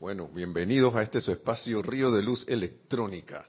Bueno, 0.00 0.30
bienvenidos 0.34 0.94
a 0.94 1.02
este 1.02 1.20
su 1.20 1.30
espacio 1.30 1.82
Río 1.82 2.10
de 2.10 2.22
Luz 2.22 2.46
Electrónica. 2.48 3.46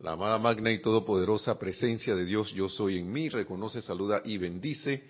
La 0.00 0.14
amada 0.14 0.36
magna 0.36 0.72
y 0.72 0.82
todopoderosa 0.82 1.60
presencia 1.60 2.16
de 2.16 2.24
Dios, 2.24 2.52
yo 2.54 2.68
soy 2.68 2.98
en 2.98 3.12
mí, 3.12 3.28
reconoce, 3.28 3.80
saluda 3.80 4.20
y 4.24 4.36
bendice. 4.36 5.04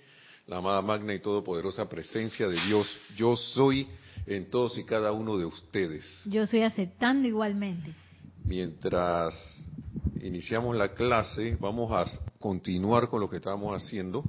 La 0.46 0.58
amada 0.58 0.82
magna 0.82 1.14
y 1.14 1.20
todopoderosa 1.20 1.88
presencia 1.88 2.46
de 2.46 2.60
Dios, 2.66 2.94
yo 3.16 3.36
soy 3.36 3.88
en 4.26 4.50
todos 4.50 4.76
y 4.76 4.84
cada 4.84 5.12
uno 5.12 5.38
de 5.38 5.46
ustedes. 5.46 6.04
Yo 6.26 6.42
estoy 6.42 6.60
aceptando 6.60 7.26
igualmente. 7.26 7.94
Mientras 8.44 9.34
iniciamos 10.20 10.76
la 10.76 10.92
clase, 10.92 11.56
vamos 11.58 11.90
a 11.90 12.04
continuar 12.38 13.08
con 13.08 13.20
lo 13.20 13.30
que 13.30 13.36
estamos 13.36 13.74
haciendo, 13.74 14.22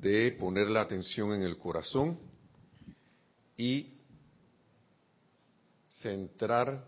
de 0.00 0.32
poner 0.32 0.68
la 0.68 0.80
atención 0.80 1.32
en 1.32 1.42
el 1.42 1.56
corazón 1.58 2.18
y 3.56 3.99
centrar 6.00 6.84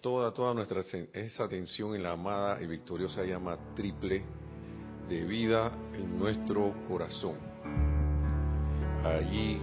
toda, 0.00 0.32
toda 0.32 0.54
nuestra 0.54 0.80
esa 1.12 1.44
atención 1.44 1.94
en 1.94 2.02
la 2.02 2.12
amada 2.12 2.60
y 2.60 2.66
victoriosa 2.66 3.22
llama 3.24 3.56
triple 3.74 4.24
de 5.08 5.24
vida 5.24 5.70
en 5.94 6.18
nuestro 6.18 6.74
corazón. 6.88 7.36
Allí 9.04 9.58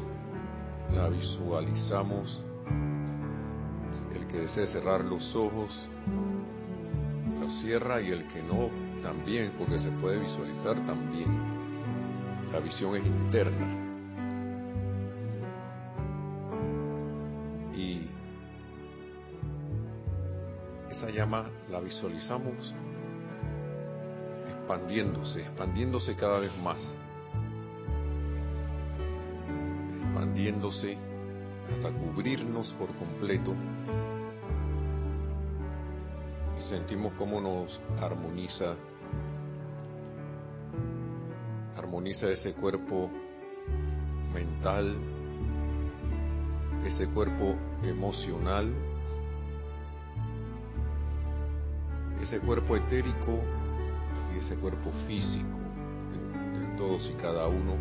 la 0.93 1.09
visualizamos. 1.09 2.41
El 4.15 4.27
que 4.27 4.37
desee 4.39 4.67
cerrar 4.67 5.03
los 5.03 5.35
ojos, 5.35 5.89
lo 7.39 7.49
cierra 7.61 8.01
y 8.01 8.11
el 8.11 8.27
que 8.27 8.41
no, 8.41 8.69
también, 9.01 9.53
porque 9.57 9.79
se 9.79 9.89
puede 9.91 10.19
visualizar 10.19 10.85
también. 10.85 11.27
La 12.51 12.59
visión 12.59 12.95
es 12.95 13.05
interna. 13.05 13.80
Llama 21.11 21.49
la 21.69 21.79
visualizamos 21.79 22.73
expandiéndose, 24.71 25.41
expandiéndose 25.41 26.15
cada 26.15 26.39
vez 26.39 26.51
más. 26.63 26.95
Expandiéndose 30.01 30.97
hasta 31.71 31.91
cubrirnos 31.91 32.73
por 32.73 32.87
completo. 32.95 33.53
Y 36.57 36.61
sentimos 36.69 37.13
cómo 37.13 37.41
nos 37.41 37.81
armoniza, 37.99 38.75
armoniza 41.77 42.29
ese 42.29 42.53
cuerpo 42.53 43.09
mental, 44.33 44.95
ese 46.85 47.07
cuerpo 47.07 47.55
emocional, 47.83 48.73
ese 52.21 52.39
cuerpo 52.39 52.75
etérico 52.75 53.39
y 54.33 54.39
ese 54.39 54.55
cuerpo 54.55 54.91
físico 55.07 55.57
de, 56.53 56.77
todos 56.77 57.09
y 57.09 57.13
cada 57.21 57.47
uno. 57.47 57.75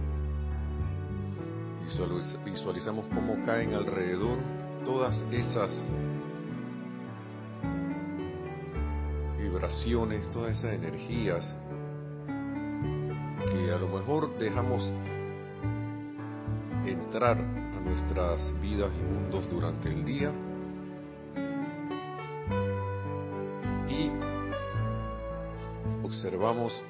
Visualizamos 2.45 3.05
cómo 3.13 3.45
caen 3.45 3.75
alrededor 3.75 4.39
todas 4.85 5.25
esas 5.33 5.87
vibraciones, 9.39 10.31
todas 10.31 10.59
esas 10.59 10.75
energías 10.75 11.55
que 13.51 13.73
a 13.73 13.79
lo 13.79 13.89
mejor 13.89 14.39
dejamos 14.39 14.93
entrar 16.87 17.39
a 17.39 17.81
nuestras 17.81 18.61
vidas 18.61 18.91
y 18.97 19.03
mundos 19.03 19.49
durante 19.51 19.89
el 19.89 20.05
día 20.05 20.33
observamos 26.21 26.85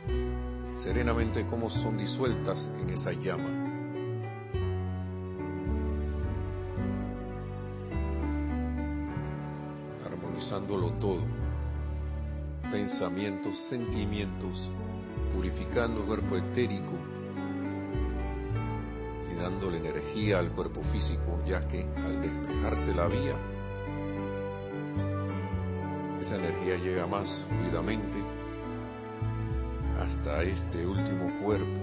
serenamente 0.82 1.46
cómo 1.46 1.70
son 1.70 1.96
disueltas 1.96 2.68
en 2.80 2.90
esa 2.90 3.12
llama. 3.12 3.48
Armonizándolo 10.04 10.94
todo. 10.94 11.22
Pensamientos, 12.72 13.56
sentimientos, 13.68 14.68
purificando 15.32 16.00
el 16.00 16.06
cuerpo 16.06 16.36
etérico 16.36 16.94
y 19.30 19.34
dándole 19.40 19.78
energía 19.78 20.40
al 20.40 20.50
cuerpo 20.50 20.82
físico, 20.90 21.40
ya 21.46 21.60
que 21.68 21.84
al 21.84 22.20
despejarse 22.20 22.94
la 22.96 23.06
vía, 23.06 23.36
esa 26.20 26.34
energía 26.34 26.76
llega 26.78 27.06
más 27.06 27.44
fluidamente 27.48 28.39
hasta 30.20 30.42
este 30.42 30.86
último 30.86 31.42
cuerpo. 31.42 31.80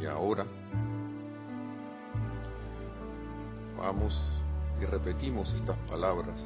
Y 0.00 0.06
ahora 0.06 0.46
vamos 3.76 4.18
y 4.80 4.86
repetimos 4.86 5.52
estas 5.52 5.76
palabras 5.90 6.40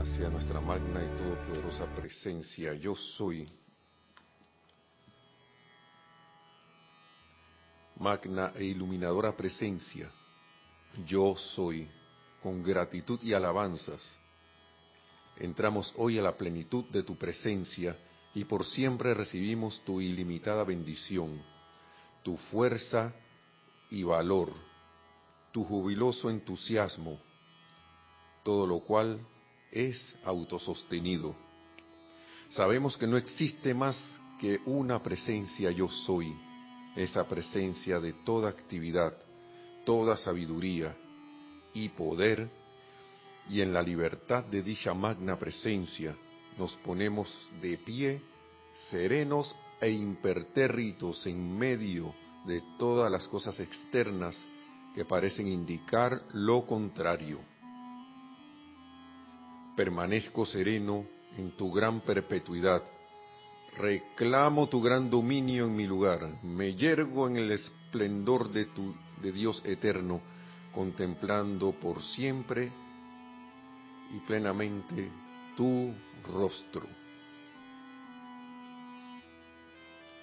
hacia 0.00 0.28
nuestra 0.30 0.60
magna 0.60 1.00
y 1.00 1.16
todopoderosa 1.16 1.86
presencia. 1.94 2.74
Yo 2.74 2.96
soy 2.96 3.48
magna 8.00 8.52
e 8.56 8.64
iluminadora 8.64 9.36
presencia. 9.36 10.10
Yo 11.06 11.36
soy 11.36 11.88
con 12.42 12.64
gratitud 12.64 13.20
y 13.22 13.32
alabanzas 13.32 14.21
entramos 15.36 15.92
hoy 15.96 16.18
a 16.18 16.22
la 16.22 16.36
plenitud 16.36 16.84
de 16.86 17.02
tu 17.02 17.16
presencia 17.16 17.96
y 18.34 18.44
por 18.44 18.64
siempre 18.64 19.14
recibimos 19.14 19.82
tu 19.84 20.00
ilimitada 20.00 20.64
bendición, 20.64 21.42
tu 22.22 22.36
fuerza 22.36 23.12
y 23.90 24.02
valor, 24.02 24.52
tu 25.52 25.64
jubiloso 25.64 26.30
entusiasmo, 26.30 27.18
todo 28.42 28.66
lo 28.66 28.80
cual 28.80 29.20
es 29.70 30.16
autosostenido. 30.24 31.34
Sabemos 32.48 32.96
que 32.96 33.06
no 33.06 33.16
existe 33.16 33.74
más 33.74 33.98
que 34.40 34.60
una 34.66 35.02
presencia 35.02 35.70
yo 35.70 35.88
soy, 35.88 36.34
esa 36.96 37.26
presencia 37.28 38.00
de 38.00 38.12
toda 38.24 38.48
actividad, 38.50 39.16
toda 39.84 40.16
sabiduría 40.16 40.96
y 41.74 41.88
poder 41.90 42.50
y 43.48 43.60
en 43.60 43.72
la 43.72 43.82
libertad 43.82 44.44
de 44.44 44.62
dicha 44.62 44.94
magna 44.94 45.38
presencia 45.38 46.14
nos 46.58 46.76
ponemos 46.78 47.34
de 47.60 47.78
pie, 47.78 48.22
serenos 48.90 49.56
e 49.80 49.90
impertérritos 49.90 51.26
en 51.26 51.56
medio 51.56 52.14
de 52.46 52.62
todas 52.78 53.10
las 53.10 53.26
cosas 53.28 53.58
externas 53.60 54.36
que 54.94 55.04
parecen 55.04 55.48
indicar 55.48 56.22
lo 56.32 56.66
contrario. 56.66 57.40
Permanezco 59.76 60.44
sereno 60.44 61.06
en 61.38 61.56
tu 61.56 61.72
gran 61.72 62.02
perpetuidad, 62.02 62.82
reclamo 63.76 64.68
tu 64.68 64.82
gran 64.82 65.10
dominio 65.10 65.64
en 65.64 65.74
mi 65.74 65.86
lugar, 65.86 66.42
me 66.42 66.74
yergo 66.74 67.26
en 67.26 67.38
el 67.38 67.52
esplendor 67.52 68.52
de 68.52 68.66
tu 68.66 68.94
de 69.22 69.32
Dios 69.32 69.62
eterno, 69.64 70.20
contemplando 70.74 71.72
por 71.72 72.02
siempre 72.02 72.72
y 74.12 74.20
plenamente 74.20 75.10
tu 75.56 75.94
rostro. 76.24 76.86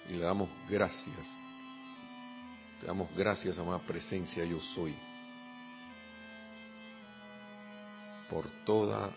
Y 0.08 0.14
le 0.14 0.20
damos 0.20 0.48
gracias. 0.68 1.28
Te 2.80 2.86
damos 2.86 3.14
gracias, 3.14 3.58
amada 3.58 3.80
presencia, 3.80 4.44
yo 4.44 4.60
soy. 4.74 4.94
Por 8.30 8.48
toda 8.64 9.10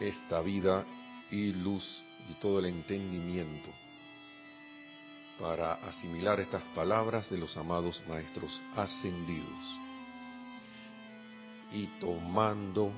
esta 0.00 0.40
vida 0.40 0.84
y 1.30 1.52
luz 1.52 2.02
y 2.30 2.34
todo 2.34 2.60
el 2.60 2.66
entendimiento 2.66 3.70
para 5.38 5.74
asimilar 5.74 6.40
estas 6.40 6.62
palabras 6.74 7.28
de 7.28 7.38
los 7.38 7.56
amados 7.56 8.00
maestros 8.08 8.60
ascendidos. 8.76 9.76
Y 11.72 11.86
tomando 11.98 12.92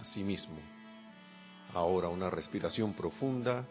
Asimismo, 0.00 0.56
ahora 1.72 2.08
una 2.08 2.30
respiración 2.30 2.94
profunda, 2.94 3.66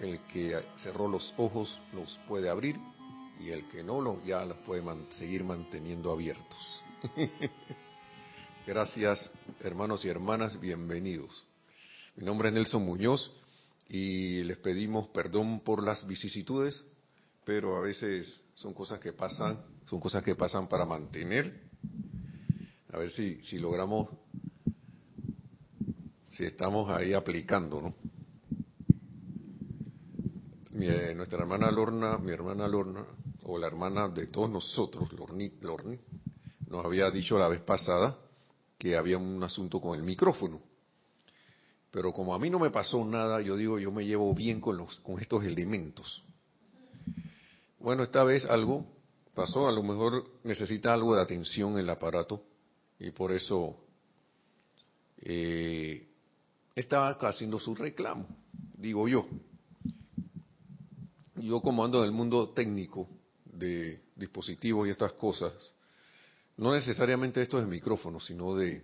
el 0.00 0.20
que 0.26 0.62
cerró 0.76 1.08
los 1.08 1.32
ojos 1.36 1.80
los 1.92 2.18
puede 2.28 2.48
abrir 2.48 2.76
y 3.40 3.50
el 3.50 3.68
que 3.68 3.82
no 3.82 4.00
lo 4.00 4.22
ya 4.24 4.44
los 4.44 4.58
puede 4.58 4.82
seguir 5.12 5.44
manteniendo 5.44 6.12
abiertos. 6.12 6.82
Gracias, 8.66 9.30
hermanos 9.60 10.04
y 10.04 10.08
hermanas, 10.08 10.58
bienvenidos. 10.60 11.44
Mi 12.16 12.24
nombre 12.24 12.48
es 12.48 12.54
Nelson 12.54 12.84
Muñoz 12.84 13.32
y 13.88 14.42
les 14.44 14.58
pedimos 14.58 15.08
perdón 15.08 15.60
por 15.60 15.82
las 15.82 16.06
vicisitudes 16.06 16.84
pero 17.44 17.76
a 17.76 17.80
veces 17.80 18.40
son 18.54 18.72
cosas 18.72 19.00
que 19.00 19.12
pasan, 19.12 19.60
son 19.88 20.00
cosas 20.00 20.22
que 20.22 20.34
pasan 20.34 20.68
para 20.68 20.84
mantener. 20.84 21.52
A 22.92 22.98
ver 22.98 23.10
si, 23.10 23.42
si 23.42 23.58
logramos, 23.58 24.08
si 26.32 26.44
estamos 26.44 26.88
ahí 26.88 27.12
aplicando, 27.12 27.82
¿no? 27.82 27.94
Mi, 30.70 30.86
eh, 30.86 31.14
nuestra 31.14 31.40
hermana 31.40 31.70
Lorna, 31.70 32.16
mi 32.16 32.32
hermana 32.32 32.66
Lorna, 32.66 33.04
o 33.42 33.58
la 33.58 33.66
hermana 33.66 34.08
de 34.08 34.28
todos 34.28 34.48
nosotros, 34.48 35.12
Lorni, 35.12 35.52
Lorni, 35.60 35.98
nos 36.68 36.84
había 36.84 37.10
dicho 37.10 37.38
la 37.38 37.48
vez 37.48 37.60
pasada 37.60 38.18
que 38.78 38.96
había 38.96 39.18
un 39.18 39.42
asunto 39.42 39.78
con 39.80 39.98
el 39.98 40.02
micrófono. 40.02 40.60
Pero 41.90 42.14
como 42.14 42.34
a 42.34 42.38
mí 42.38 42.48
no 42.48 42.58
me 42.58 42.70
pasó 42.70 43.04
nada, 43.04 43.42
yo 43.42 43.54
digo, 43.54 43.78
yo 43.78 43.92
me 43.92 44.06
llevo 44.06 44.32
bien 44.34 44.62
con, 44.62 44.78
los, 44.78 44.98
con 45.00 45.20
estos 45.20 45.44
elementos. 45.44 46.24
Bueno, 47.78 48.04
esta 48.04 48.24
vez 48.24 48.46
algo 48.46 48.86
pasó, 49.34 49.68
a 49.68 49.72
lo 49.72 49.82
mejor 49.82 50.24
necesita 50.44 50.94
algo 50.94 51.14
de 51.14 51.20
atención 51.20 51.78
el 51.78 51.90
aparato 51.90 52.42
y 52.98 53.10
por 53.10 53.32
eso 53.32 53.76
eh, 55.18 56.11
estaba 56.74 57.10
haciendo 57.10 57.58
su 57.58 57.74
reclamo, 57.74 58.26
digo 58.74 59.08
yo. 59.08 59.26
Yo 61.36 61.60
como 61.60 61.84
ando 61.84 61.98
en 61.98 62.04
el 62.04 62.12
mundo 62.12 62.50
técnico 62.50 63.08
de 63.44 64.00
dispositivos 64.16 64.86
y 64.86 64.90
estas 64.90 65.12
cosas, 65.12 65.74
no 66.56 66.72
necesariamente 66.72 67.42
esto 67.42 67.58
es 67.58 67.66
micrófono, 67.66 68.20
sino 68.20 68.54
de, 68.54 68.82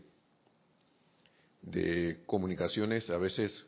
de 1.63 2.23
comunicaciones, 2.27 3.09
a 3.11 3.19
veces 3.19 3.67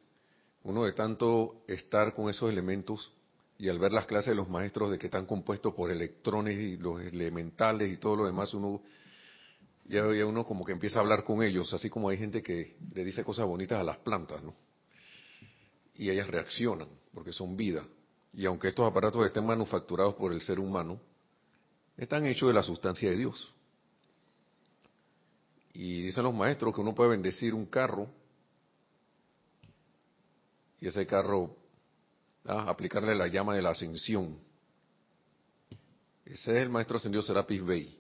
uno 0.64 0.84
de 0.84 0.92
tanto 0.92 1.62
estar 1.68 2.14
con 2.14 2.28
esos 2.28 2.50
elementos 2.50 3.12
y 3.58 3.68
al 3.68 3.78
ver 3.78 3.92
las 3.92 4.06
clases 4.06 4.30
de 4.30 4.34
los 4.34 4.48
maestros 4.48 4.90
de 4.90 4.98
que 4.98 5.06
están 5.06 5.26
compuestos 5.26 5.74
por 5.74 5.90
electrones 5.90 6.58
y 6.58 6.76
los 6.76 7.00
elementales 7.00 7.92
y 7.92 7.98
todo 7.98 8.16
lo 8.16 8.26
demás, 8.26 8.54
uno 8.54 8.82
ya, 9.90 10.26
uno 10.26 10.44
como 10.44 10.64
que 10.64 10.72
empieza 10.72 10.98
a 10.98 11.02
hablar 11.02 11.24
con 11.24 11.42
ellos, 11.42 11.74
así 11.74 11.90
como 11.90 12.08
hay 12.08 12.16
gente 12.16 12.42
que 12.42 12.76
le 12.94 13.04
dice 13.04 13.24
cosas 13.24 13.46
bonitas 13.46 13.80
a 13.80 13.82
las 13.82 13.98
plantas, 13.98 14.42
¿no? 14.42 14.54
Y 15.96 16.08
ellas 16.10 16.28
reaccionan, 16.28 16.88
porque 17.12 17.32
son 17.32 17.56
vida. 17.56 17.84
Y 18.32 18.46
aunque 18.46 18.68
estos 18.68 18.88
aparatos 18.88 19.26
estén 19.26 19.44
manufacturados 19.44 20.14
por 20.14 20.32
el 20.32 20.40
ser 20.40 20.60
humano, 20.60 21.00
están 21.96 22.24
hechos 22.26 22.48
de 22.48 22.54
la 22.54 22.62
sustancia 22.62 23.10
de 23.10 23.16
Dios. 23.16 23.52
Y 25.74 26.02
dicen 26.02 26.22
los 26.22 26.34
maestros 26.34 26.72
que 26.72 26.80
uno 26.80 26.94
puede 26.94 27.10
bendecir 27.10 27.52
un 27.52 27.66
carro 27.66 28.08
y 30.80 30.86
ese 30.86 31.06
carro 31.06 31.56
¿ah? 32.44 32.66
aplicarle 32.68 33.14
la 33.14 33.26
llama 33.26 33.54
de 33.54 33.62
la 33.62 33.70
ascensión. 33.70 34.38
Ese 36.24 36.52
es 36.52 36.62
el 36.62 36.70
maestro 36.70 36.96
ascendido 36.96 37.22
Serapis 37.22 37.64
Bey. 37.64 37.99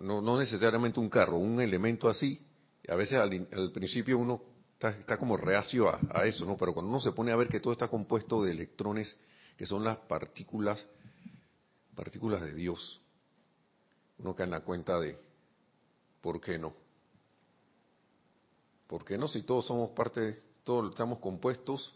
No, 0.00 0.22
no 0.22 0.38
necesariamente 0.38 1.00
un 1.00 1.10
carro, 1.10 1.36
un 1.36 1.60
elemento 1.60 2.08
así. 2.08 2.40
A 2.88 2.94
veces 2.94 3.18
al, 3.18 3.72
principio 3.72 4.18
uno 4.18 4.42
está, 4.72 5.18
como 5.18 5.36
reacio 5.36 5.88
a, 5.88 6.00
a, 6.10 6.26
eso, 6.26 6.46
¿no? 6.46 6.56
Pero 6.56 6.72
cuando 6.72 6.90
uno 6.90 7.00
se 7.00 7.12
pone 7.12 7.30
a 7.30 7.36
ver 7.36 7.48
que 7.48 7.60
todo 7.60 7.72
está 7.72 7.88
compuesto 7.88 8.42
de 8.42 8.52
electrones, 8.52 9.16
que 9.56 9.66
son 9.66 9.84
las 9.84 9.98
partículas, 9.98 10.86
partículas 11.94 12.40
de 12.40 12.54
Dios, 12.54 13.00
uno 14.18 14.34
cae 14.34 14.46
en 14.46 14.52
la 14.52 14.60
cuenta 14.60 14.98
de, 14.98 15.18
¿por 16.20 16.40
qué 16.40 16.58
no? 16.58 16.74
¿Por 18.86 19.04
qué 19.04 19.18
no 19.18 19.26
si 19.28 19.42
todos 19.42 19.66
somos 19.66 19.90
parte, 19.90 20.38
todos 20.64 20.90
estamos 20.90 21.18
compuestos 21.18 21.94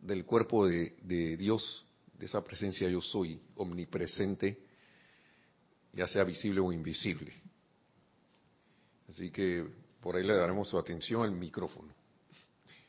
del 0.00 0.24
cuerpo 0.24 0.66
de, 0.66 1.36
Dios, 1.36 1.86
de 2.18 2.26
esa 2.26 2.44
presencia 2.44 2.88
yo 2.88 3.00
soy, 3.00 3.40
omnipresente, 3.56 4.58
ya 5.94 6.06
sea 6.06 6.24
visible 6.24 6.60
o 6.60 6.72
invisible. 6.72 7.32
Así 9.08 9.30
que 9.30 9.66
por 10.00 10.16
ahí 10.16 10.24
le 10.24 10.34
daremos 10.34 10.68
su 10.68 10.78
atención 10.78 11.22
al 11.22 11.32
micrófono. 11.32 11.94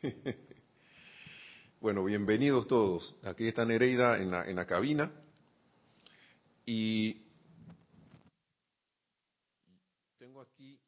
bueno, 1.81 2.03
bienvenidos 2.03 2.67
todos. 2.67 3.15
Aquí 3.23 3.47
está 3.47 3.65
Nereida 3.65 4.17
en 4.19 4.31
la, 4.31 4.49
en 4.49 4.55
la 4.55 4.65
cabina. 4.65 5.11
Y 6.65 7.21
tengo 10.17 10.41
aquí... 10.41 10.79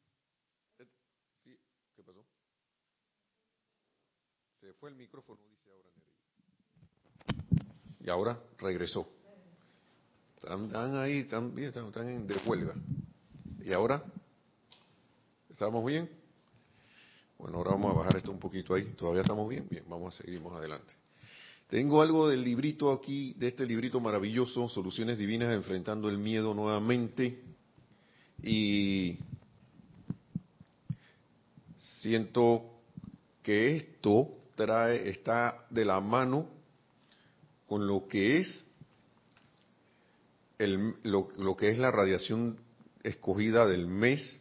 ¿Qué 1.94 2.02
pasó? 2.04 2.24
Se 4.60 4.72
fue 4.74 4.90
el 4.90 4.96
micrófono, 4.96 5.46
dice 5.48 5.70
ahora 5.70 5.90
Nereida 5.96 6.18
y 8.00 8.10
ahora 8.10 8.42
regresó. 8.58 9.17
Están, 10.38 10.94
ahí, 10.94 11.18
están, 11.18 11.58
están, 11.58 12.26
de 12.28 12.36
huelga. 12.46 12.72
¿Y 13.60 13.72
ahora? 13.72 14.04
¿Estamos 15.50 15.84
bien? 15.84 16.08
Bueno, 17.36 17.58
ahora 17.58 17.72
vamos 17.72 17.90
a 17.90 17.98
bajar 17.98 18.18
esto 18.18 18.30
un 18.30 18.38
poquito 18.38 18.72
ahí. 18.72 18.84
¿Todavía 18.96 19.22
estamos 19.22 19.48
bien? 19.48 19.66
Bien, 19.68 19.82
vamos 19.88 20.14
a 20.14 20.22
seguir 20.22 20.40
más 20.40 20.52
adelante. 20.52 20.94
Tengo 21.68 22.00
algo 22.00 22.28
del 22.28 22.44
librito 22.44 22.92
aquí, 22.92 23.34
de 23.36 23.48
este 23.48 23.66
librito 23.66 23.98
maravilloso, 23.98 24.68
Soluciones 24.68 25.18
Divinas 25.18 25.52
Enfrentando 25.52 26.08
el 26.08 26.18
Miedo 26.18 26.54
nuevamente. 26.54 27.42
Y 28.40 29.18
siento 32.00 32.62
que 33.42 33.76
esto 33.76 34.28
trae, 34.54 35.10
está 35.10 35.66
de 35.68 35.84
la 35.84 36.00
mano 36.00 36.48
con 37.66 37.88
lo 37.88 38.06
que 38.06 38.38
es 38.38 38.67
el, 40.58 40.96
lo, 41.04 41.56
que 41.56 41.70
es 41.70 41.78
la 41.78 41.90
radiación 41.90 42.58
escogida 43.02 43.66
del 43.66 43.86
mes 43.86 44.40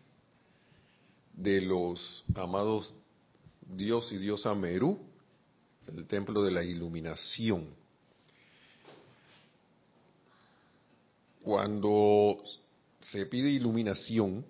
de 1.33 1.61
los 1.61 2.25
amados 2.35 2.93
Dios 3.61 4.11
y 4.11 4.17
Diosa 4.17 4.55
Merú, 4.55 4.99
el 5.87 6.05
templo 6.07 6.43
de 6.43 6.51
la 6.51 6.63
iluminación. 6.63 7.67
Cuando 11.43 12.43
se 12.99 13.25
pide 13.27 13.49
iluminación, 13.49 14.43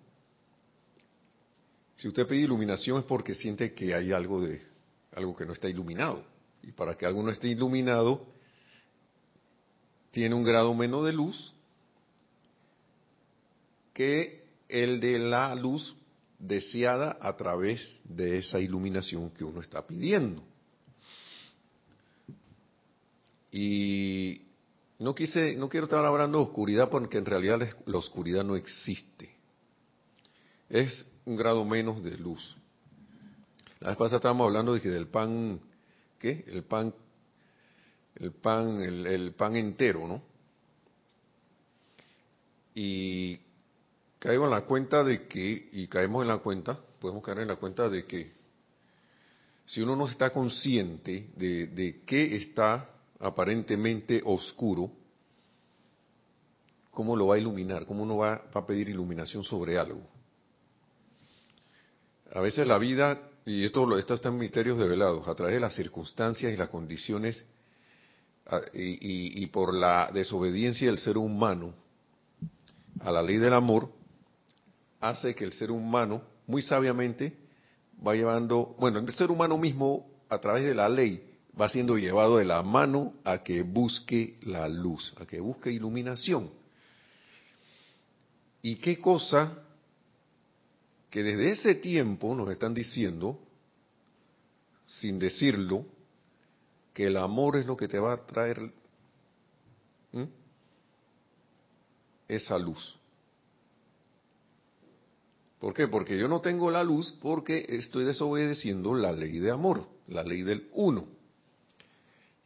si 1.98 2.08
usted 2.08 2.28
pide 2.28 2.42
iluminación 2.42 3.00
es 3.00 3.06
porque 3.06 3.36
siente 3.36 3.74
que 3.74 3.94
hay 3.94 4.12
algo 4.12 4.42
de 4.42 4.66
algo 5.14 5.36
que 5.36 5.46
no 5.46 5.54
está 5.54 5.68
iluminado. 5.68 6.24
Y 6.64 6.72
para 6.72 6.96
que 6.96 7.06
algo 7.06 7.22
no 7.24 7.31
esté 7.31 7.50
iluminado, 7.50 8.25
tiene 10.12 10.34
un 10.34 10.44
grado 10.44 10.74
menos 10.74 11.06
de 11.06 11.14
luz 11.14 11.54
que 13.97 14.44
el 14.69 14.99
de 14.99 15.18
la 15.18 15.56
luz 15.56 15.95
deseada 16.37 17.18
a 17.19 17.35
través 17.35 17.99
de 18.04 18.37
esa 18.37 18.59
iluminación 18.59 19.31
que 19.31 19.44
uno 19.44 19.59
está 19.59 19.87
pidiendo. 19.87 20.44
Y 23.51 24.44
no 24.99 25.16
quise, 25.16 25.56
no 25.56 25.68
quiero 25.68 25.85
estar 25.85 26.06
hablando 26.06 26.37
de 26.37 26.44
oscuridad 26.44 26.92
porque 26.92 27.18
en 27.18 27.25
realidad 27.25 27.75
la 27.87 27.97
oscuridad 27.97 28.44
no 28.44 28.56
existe. 28.56 29.31
Es 30.69 31.07
un 31.25 31.35
grado 31.35 31.66
menos 31.66 32.04
de 32.04 32.19
luz. 32.19 32.56
La 33.80 33.89
vez 33.89 33.97
pasada 33.97 34.18
estábamos 34.18 34.45
hablando 34.45 34.75
de 34.75 34.81
que 34.81 34.89
del 34.89 35.07
pan, 35.07 35.59
¿qué? 36.19 36.45
El 36.45 36.61
pan 36.66 36.94
el 38.19 38.31
pan, 38.31 38.80
el, 38.81 39.33
pan 39.33 39.56
entero, 39.56 40.07
¿no? 40.07 40.21
Y 42.75 43.39
caigo 44.19 44.45
en 44.45 44.52
la 44.52 44.62
cuenta 44.62 45.04
de 45.04 45.28
que, 45.28 45.69
y 45.71 45.88
caemos 45.88 46.24
en 46.24 46.30
la 46.30 46.38
cuenta, 46.40 46.80
podemos 47.00 47.24
caer 47.24 47.40
en 47.40 47.47
la 47.47 47.56
cuenta 47.56 47.90
de 47.90 48.06
que 48.06 48.31
si 49.66 49.81
uno 49.81 49.95
no 49.95 50.07
está 50.07 50.31
consciente 50.31 51.30
de, 51.36 51.68
de 51.68 52.02
qué 52.06 52.36
está 52.36 52.90
aparentemente 53.19 54.21
oscuro, 54.26 54.92
¿cómo 56.92 57.16
lo 57.16 57.28
va 57.28 57.36
a 57.36 57.40
iluminar? 57.40 57.86
¿Cómo 57.86 58.04
uno 58.04 58.18
va, 58.18 58.38
va, 58.56 58.62
a 58.62 58.68
pedir 58.68 58.90
iluminación 58.90 59.44
sobre 59.44 59.78
algo? 59.78 60.02
A 62.33 62.40
veces 62.42 62.66
la 62.68 62.78
vida, 62.78 63.19
y 63.45 63.64
esto, 63.66 63.97
esto 63.97 64.14
está 64.14 64.30
en 64.30 64.38
misterios 64.38 64.78
develados, 64.78 65.28
a 65.28 65.36
través 65.36 65.56
de 65.56 65.59
las 65.59 65.76
circunstancias 65.76 66.54
y 66.54 66.57
las 66.57 66.69
condiciones 66.69 67.45
Ah, 68.50 68.62
y, 68.74 69.45
por 69.47 69.74
la 69.74 70.09
desobediencia 70.14 70.88
del 70.88 71.00
ser 71.00 71.18
humano 71.18 71.74
a 73.02 73.12
la 73.12 73.21
ley 73.21 73.38
del 73.38 73.54
amor, 73.54 73.90
hace 74.99 75.35
que 75.35 75.44
el 75.44 75.54
ser 75.54 75.71
humano, 75.71 76.21
muy 76.45 76.61
sabiamente, 76.61 77.37
va 78.06 78.16
llevando, 78.16 78.75
bueno, 78.80 78.99
el 78.99 79.13
ser 79.13 79.31
humano 79.31 79.57
mismo, 79.57 80.07
a 80.30 80.39
través 80.39 80.63
de 80.63 80.75
la 80.75 80.89
ley, 80.89 81.23
va 81.59 81.69
siendo 81.69 81.97
llevado 81.97 82.37
de 82.37 82.45
la 82.45 82.61
mano 82.63 83.13
a 83.23 83.44
que 83.44 83.61
busque 83.61 84.37
la 84.44 84.68
luz, 84.68 85.13
a 85.19 85.25
que 85.25 85.39
busque 85.39 85.71
iluminación. 85.71 86.49
¿Y 88.61 88.75
qué 88.77 88.99
cosa 88.99 89.63
que 91.09 91.23
desde 91.23 91.51
ese 91.51 91.75
tiempo 91.75 92.35
nos 92.35 92.49
están 92.51 92.73
diciendo, 92.73 93.39
sin 94.85 95.19
decirlo, 95.19 95.85
que 96.94 97.07
el 97.07 97.18
amor 97.18 97.57
es 97.57 97.66
lo 97.66 97.77
que 97.77 97.87
te 97.87 97.99
va 97.99 98.13
a 98.13 98.25
traer 98.25 98.71
esa 102.27 102.57
luz. 102.57 102.97
¿Por 105.59 105.73
qué? 105.73 105.87
Porque 105.87 106.18
yo 106.18 106.28
no 106.28 106.40
tengo 106.42 106.69
la 106.69 106.83
luz 106.83 107.11
porque 107.21 107.66
estoy 107.69 108.06
desobedeciendo 108.06 108.94
la 108.94 109.11
ley 109.11 109.40
de 109.40 109.52
amor, 109.52 109.87
la 110.07 110.23
ley 110.23 110.44
del 110.44 110.69
uno. 110.73 111.06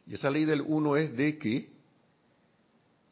Y 0.06 0.14
esa 0.14 0.30
ley 0.30 0.44
del 0.44 0.62
uno 0.62 0.96
es 0.96 1.14
de 1.16 1.38
que 1.38 1.70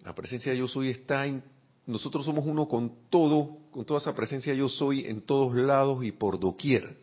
la 0.05 0.15
presencia 0.15 0.53
de 0.53 0.59
yo 0.59 0.69
soy 0.69 0.89
está 0.89 1.27
en... 1.27 1.43
Nosotros 1.87 2.25
somos 2.25 2.47
uno 2.47 2.67
con 2.67 2.93
todo, 3.11 3.59
con 3.71 3.85
toda 3.85 4.01
esa 4.01 4.15
presencia 4.15 4.55
yo 4.55 4.69
soy 4.69 5.07
en 5.07 5.21
todos 5.23 5.55
lados 5.55 6.05
y 6.05 6.13
por 6.13 6.39
doquier. 6.39 6.97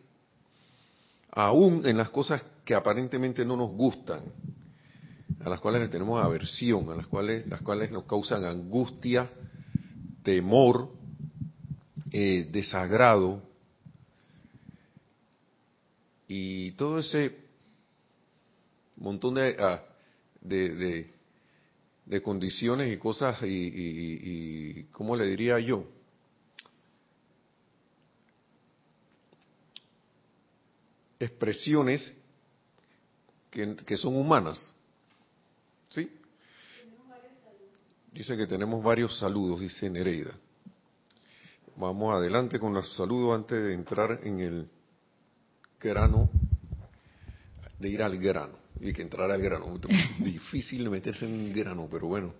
Aún 1.30 1.86
en 1.86 1.96
las 1.96 2.10
cosas 2.10 2.42
que 2.64 2.74
aparentemente 2.74 3.44
no 3.44 3.56
nos 3.56 3.70
gustan, 3.70 4.22
a 5.40 5.48
las 5.48 5.60
cuales 5.60 5.88
tenemos 5.90 6.22
aversión, 6.22 6.90
a 6.90 6.96
las 6.96 7.06
cuales, 7.06 7.46
las 7.46 7.62
cuales 7.62 7.90
nos 7.90 8.04
causan 8.04 8.44
angustia, 8.44 9.30
temor, 10.22 10.90
eh, 12.12 12.48
desagrado 12.50 13.42
y 16.26 16.72
todo 16.72 16.98
ese 16.98 17.36
montón 18.96 19.34
de, 19.34 19.56
ah, 19.58 19.82
de, 20.40 21.12
condiciones 22.22 22.92
y 22.92 22.98
cosas 22.98 23.42
y, 23.42 23.46
y, 23.46 24.84
¿cómo 24.92 25.16
le 25.16 25.26
diría 25.26 25.58
yo? 25.58 25.84
expresiones 31.20 32.12
que, 33.50 33.76
que 33.76 33.96
son 33.96 34.16
humanas. 34.16 34.70
¿Sí? 35.90 36.10
Dice 38.12 38.36
que 38.36 38.46
tenemos 38.46 38.82
varios 38.82 39.18
saludos, 39.18 39.60
dice 39.60 39.88
Nereida. 39.90 40.34
Vamos 41.78 42.12
adelante 42.12 42.58
con 42.58 42.74
los 42.74 42.92
saludos 42.96 43.36
antes 43.36 43.62
de 43.62 43.72
entrar 43.72 44.18
en 44.24 44.40
el 44.40 44.68
grano, 45.78 46.28
de 47.78 47.88
ir 47.88 48.02
al 48.02 48.18
grano. 48.18 48.58
Y 48.80 48.92
que 48.92 49.02
entrar 49.02 49.30
al 49.30 49.40
grano. 49.40 49.78
Difícil 50.18 50.90
meterse 50.90 51.26
en 51.26 51.46
el 51.46 51.54
grano, 51.54 51.88
pero 51.88 52.08
bueno. 52.08 52.34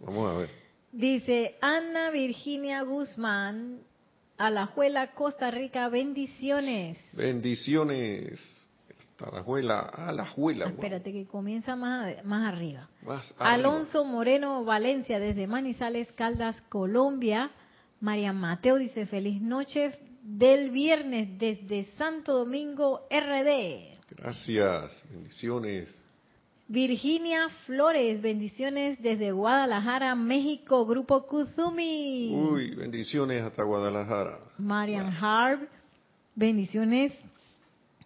Vamos 0.00 0.34
a 0.34 0.38
ver. 0.38 0.50
Dice 0.90 1.56
Ana 1.60 2.10
Virginia 2.10 2.82
Guzmán, 2.82 3.78
Alajuela, 4.36 5.12
Costa 5.12 5.52
Rica, 5.52 5.88
bendiciones. 5.88 6.98
Bendiciones. 7.12 8.66
Alajuela, 9.20 9.78
Alajuela. 9.80 10.66
Espérate 10.66 11.12
que 11.12 11.24
comienza 11.26 11.76
más, 11.76 12.24
más 12.24 12.52
arriba. 12.52 12.88
Alonso 13.38 14.04
Moreno 14.04 14.64
Valencia, 14.64 15.20
desde 15.20 15.46
Manizales, 15.46 16.10
Caldas, 16.12 16.60
Colombia. 16.68 17.52
María 18.06 18.32
Mateo 18.32 18.76
dice 18.76 19.04
feliz 19.04 19.42
noche 19.42 19.98
del 20.22 20.70
viernes 20.70 21.36
desde 21.40 21.86
Santo 21.98 22.34
Domingo 22.38 23.04
RD. 23.10 23.98
Gracias, 24.16 25.04
bendiciones. 25.10 26.00
Virginia 26.68 27.48
Flores, 27.66 28.22
bendiciones 28.22 29.02
desde 29.02 29.32
Guadalajara, 29.32 30.14
México, 30.14 30.86
Grupo 30.86 31.26
Kuzumi. 31.26 32.30
Uy, 32.32 32.76
bendiciones 32.76 33.42
hasta 33.42 33.64
Guadalajara. 33.64 34.38
Marian 34.56 35.12
Harb, 35.20 35.68
bendiciones 36.36 37.12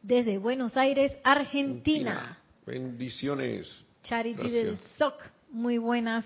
desde 0.02 0.38
Buenos 0.38 0.78
Aires, 0.78 1.12
Argentina. 1.22 2.38
Bendiciones. 2.64 3.84
Charity 4.02 4.48
del 4.50 4.78
SOC, 4.96 5.30
muy 5.50 5.76
buenas 5.76 6.24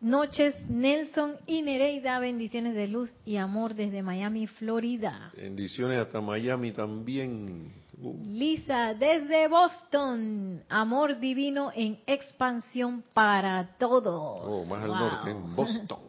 noches, 0.00 0.54
Nelson 0.68 1.36
y 1.46 1.62
Nereida, 1.62 2.18
bendiciones 2.18 2.74
de 2.74 2.88
luz 2.88 3.12
y 3.24 3.36
amor 3.36 3.74
desde 3.74 4.02
Miami, 4.02 4.46
Florida. 4.46 5.32
Bendiciones 5.36 5.98
hasta 5.98 6.20
Miami 6.20 6.72
también. 6.72 7.72
Uh. 8.00 8.14
Lisa, 8.24 8.94
desde 8.94 9.48
Boston, 9.48 10.62
amor 10.68 11.18
divino 11.18 11.72
en 11.74 11.98
expansión 12.06 13.02
para 13.12 13.76
todos. 13.78 14.40
Oh, 14.44 14.64
más 14.66 14.84
al 14.84 14.90
norte, 14.90 15.30
en 15.30 15.56
Boston. 15.56 16.00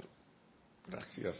Gracias. 0.88 1.36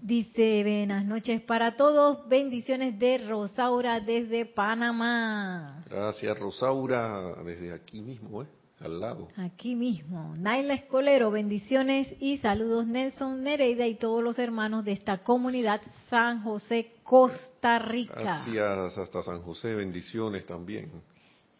Dice, 0.00 0.62
buenas 0.62 1.04
noches 1.04 1.40
para 1.40 1.76
todos, 1.76 2.28
bendiciones 2.28 2.98
de 2.98 3.18
Rosaura 3.18 3.98
desde 3.98 4.46
Panamá. 4.46 5.84
Gracias 5.90 6.38
Rosaura, 6.38 7.34
desde 7.44 7.72
aquí 7.72 8.00
mismo, 8.00 8.42
¿eh? 8.42 8.46
Al 8.80 9.00
lado. 9.00 9.28
Aquí 9.36 9.74
mismo. 9.74 10.34
Naila 10.36 10.74
Escolero, 10.74 11.30
bendiciones 11.30 12.08
y 12.20 12.38
saludos 12.38 12.86
Nelson 12.86 13.42
Nereida 13.42 13.86
y 13.86 13.96
todos 13.96 14.22
los 14.22 14.38
hermanos 14.38 14.84
de 14.84 14.92
esta 14.92 15.18
comunidad 15.18 15.80
San 16.10 16.42
José, 16.42 16.92
Costa 17.02 17.78
Rica. 17.78 18.14
Gracias 18.14 18.98
hasta 18.98 19.22
San 19.22 19.42
José, 19.42 19.74
bendiciones 19.74 20.46
también. 20.46 20.90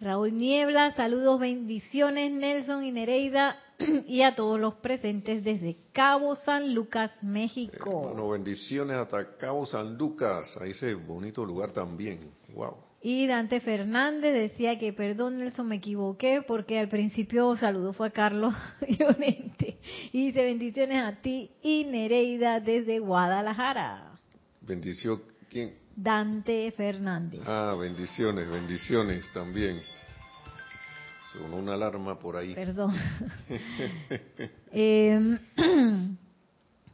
Raúl 0.01 0.33
Niebla, 0.33 0.95
saludos, 0.95 1.41
bendiciones 1.41 2.31
Nelson 2.31 2.85
y 2.85 2.93
Nereida 2.93 3.59
y 4.07 4.23
a 4.23 4.37
todos 4.37 4.59
los 4.61 4.75
presentes 4.75 5.43
desde 5.43 5.77
Cabo 5.93 6.37
San 6.37 6.73
Lucas, 6.73 7.11
México. 7.21 8.03
Bueno, 8.03 8.31
bendiciones 8.31 8.97
hasta 8.97 9.37
Cabo 9.37 9.67
San 9.67 9.97
Lucas, 9.99 10.57
ahí 10.61 10.71
ese 10.71 10.95
bonito 10.95 11.45
lugar 11.45 11.73
también. 11.73 12.31
Wow. 12.55 12.88
Y 13.01 13.29
Dante 13.29 13.61
Fernández 13.61 14.35
decía 14.35 14.79
que, 14.79 14.93
perdón 14.93 15.39
Nelson, 15.39 15.69
me 15.69 15.77
equivoqué 15.77 16.43
porque 16.47 16.81
al 16.81 16.89
principio 16.89 17.57
saludo 17.57 17.93
fue 17.93 18.09
a 18.09 18.11
Carlos 18.11 18.55
Ionente. 18.89 19.79
Y 20.13 20.27
dice 20.27 20.45
bendiciones 20.45 21.03
a 21.05 21.13
ti 21.21 21.51
y 21.63 21.85
Nereida 21.85 22.59
desde 22.61 22.99
Guadalajara. 22.99 24.13
Bendición, 24.61 25.23
¿quién? 25.49 25.75
Dante 25.95 26.73
Fernández. 26.73 27.41
Ah, 27.47 27.77
bendiciones, 27.79 28.49
bendiciones 28.49 29.31
también. 29.33 29.81
Sonó 31.33 31.57
una 31.57 31.75
alarma 31.75 32.19
por 32.19 32.37
ahí. 32.37 32.55
Perdón. 32.55 32.95
eh, 34.73 35.39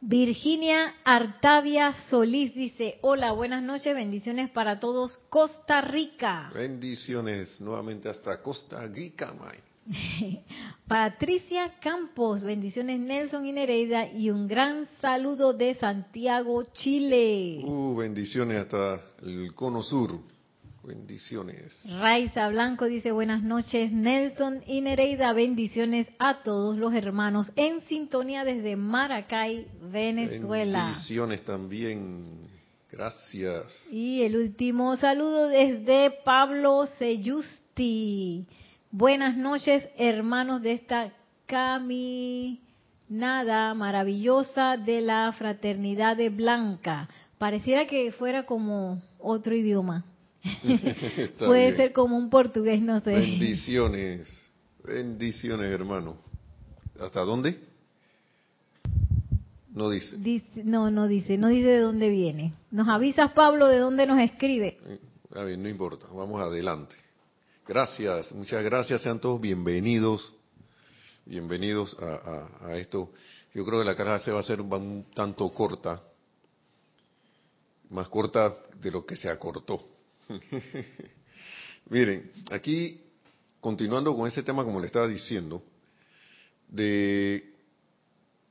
Virginia 0.07 0.97
Artavia 1.03 1.95
Solís 2.11 2.55
dice, 2.55 2.99
hola, 3.01 3.33
buenas 3.33 3.63
noches, 3.63 3.95
bendiciones 3.95 4.51
para 4.51 4.79
todos, 4.79 5.17
Costa 5.31 5.81
Rica. 5.81 6.51
Bendiciones 6.53 7.59
nuevamente 7.59 8.11
hasta 8.11 8.43
Costa 8.43 8.87
Rica, 8.87 9.33
May. 9.33 9.59
Patricia 10.87 11.79
Campos, 11.81 12.43
bendiciones 12.43 13.01
Nelson 13.01 13.47
y 13.47 13.53
Nereida 13.53 14.07
y 14.13 14.29
un 14.29 14.47
gran 14.47 14.87
saludo 15.01 15.55
de 15.55 15.75
Santiago, 15.75 16.65
Chile. 16.75 17.63
Uh, 17.65 17.97
bendiciones 17.97 18.59
hasta 18.59 19.01
el 19.23 19.55
Cono 19.55 19.83
Sur. 19.83 20.21
Bendiciones. 20.87 21.83
Raiza 21.99 22.49
Blanco 22.51 22.85
dice 22.85 23.11
buenas 23.11 23.43
noches. 23.43 23.91
Nelson 23.91 24.63
y 24.67 24.83
Nereida, 24.83 25.33
bendiciones 25.33 26.07
a 26.19 26.43
todos 26.43 26.77
los 26.77 26.93
hermanos 26.93 27.51
en 27.57 27.81
sintonía 27.83 28.45
desde 28.45 28.77
Maracay, 28.77 29.67
Venezuela. 29.81 30.89
Bendiciones 30.89 31.43
también. 31.43 32.51
Gracias. 32.93 33.89
Y 33.91 34.23
el 34.23 34.37
último 34.37 34.97
saludo 34.97 35.49
desde 35.49 36.11
Pablo 36.23 36.87
Seyusti. 36.99 38.47
Buenas 38.91 39.39
noches, 39.39 39.89
hermanos 39.97 40.61
de 40.61 40.73
esta 40.73 41.15
caminada 41.47 42.59
maravillosa 43.73 44.77
de 44.77 45.01
la 45.01 45.33
fraternidad 45.33 46.19
de 46.19 46.29
Blanca. 46.29 47.09
Pareciera 47.39 47.87
que 47.87 48.13
fuera 48.13 48.45
como 48.45 49.01
otro 49.19 49.55
idioma. 49.55 50.05
Puede 51.39 51.77
ser 51.77 51.93
como 51.93 52.17
un 52.17 52.29
portugués, 52.29 52.81
no 52.83 53.01
sé. 53.01 53.13
Bendiciones, 53.13 54.29
bendiciones, 54.85 55.71
hermano. 55.71 56.17
¿Hasta 57.01 57.21
dónde? 57.21 57.59
No 59.73 59.91
dice. 59.91 60.17
No, 60.63 60.91
no 60.91 61.09
dice, 61.09 61.37
no 61.37 61.49
dice 61.49 61.69
de 61.69 61.81
dónde 61.81 62.09
viene. 62.11 62.53
Nos 62.71 62.89
avisas, 62.89 63.33
Pablo, 63.33 63.69
de 63.69 63.79
dónde 63.79 64.07
nos 64.07 64.21
escribe. 64.21 64.79
A 65.35 65.43
ver, 65.43 65.59
no 65.59 65.69
importa, 65.69 66.07
vamos 66.13 66.41
adelante. 66.41 66.95
Gracias, 67.67 68.31
muchas 68.33 68.63
gracias, 68.63 69.01
sean 69.01 69.19
todos 69.19 69.41
bienvenidos, 69.41 70.35
bienvenidos 71.25 71.97
a, 71.99 72.67
a 72.67 72.77
esto. 72.77 73.11
Yo 73.55 73.65
creo 73.65 73.81
que 73.81 73.87
la 73.87 73.97
clase 73.97 74.31
va 74.31 74.41
a 74.41 74.43
ser 74.43 74.61
un 74.61 75.07
tanto 75.15 75.49
corta, 75.49 76.03
más 77.89 78.09
corta 78.09 78.55
de 78.81 78.91
lo 78.91 79.07
que 79.07 79.17
se 79.17 79.31
acortó. 79.31 79.94
Miren, 81.91 82.31
aquí, 82.51 83.01
continuando 83.61 84.15
con 84.15 84.27
ese 84.27 84.43
tema, 84.43 84.65
como 84.65 84.81
le 84.81 84.87
estaba 84.87 85.07
diciendo, 85.07 85.63
de 86.69 87.53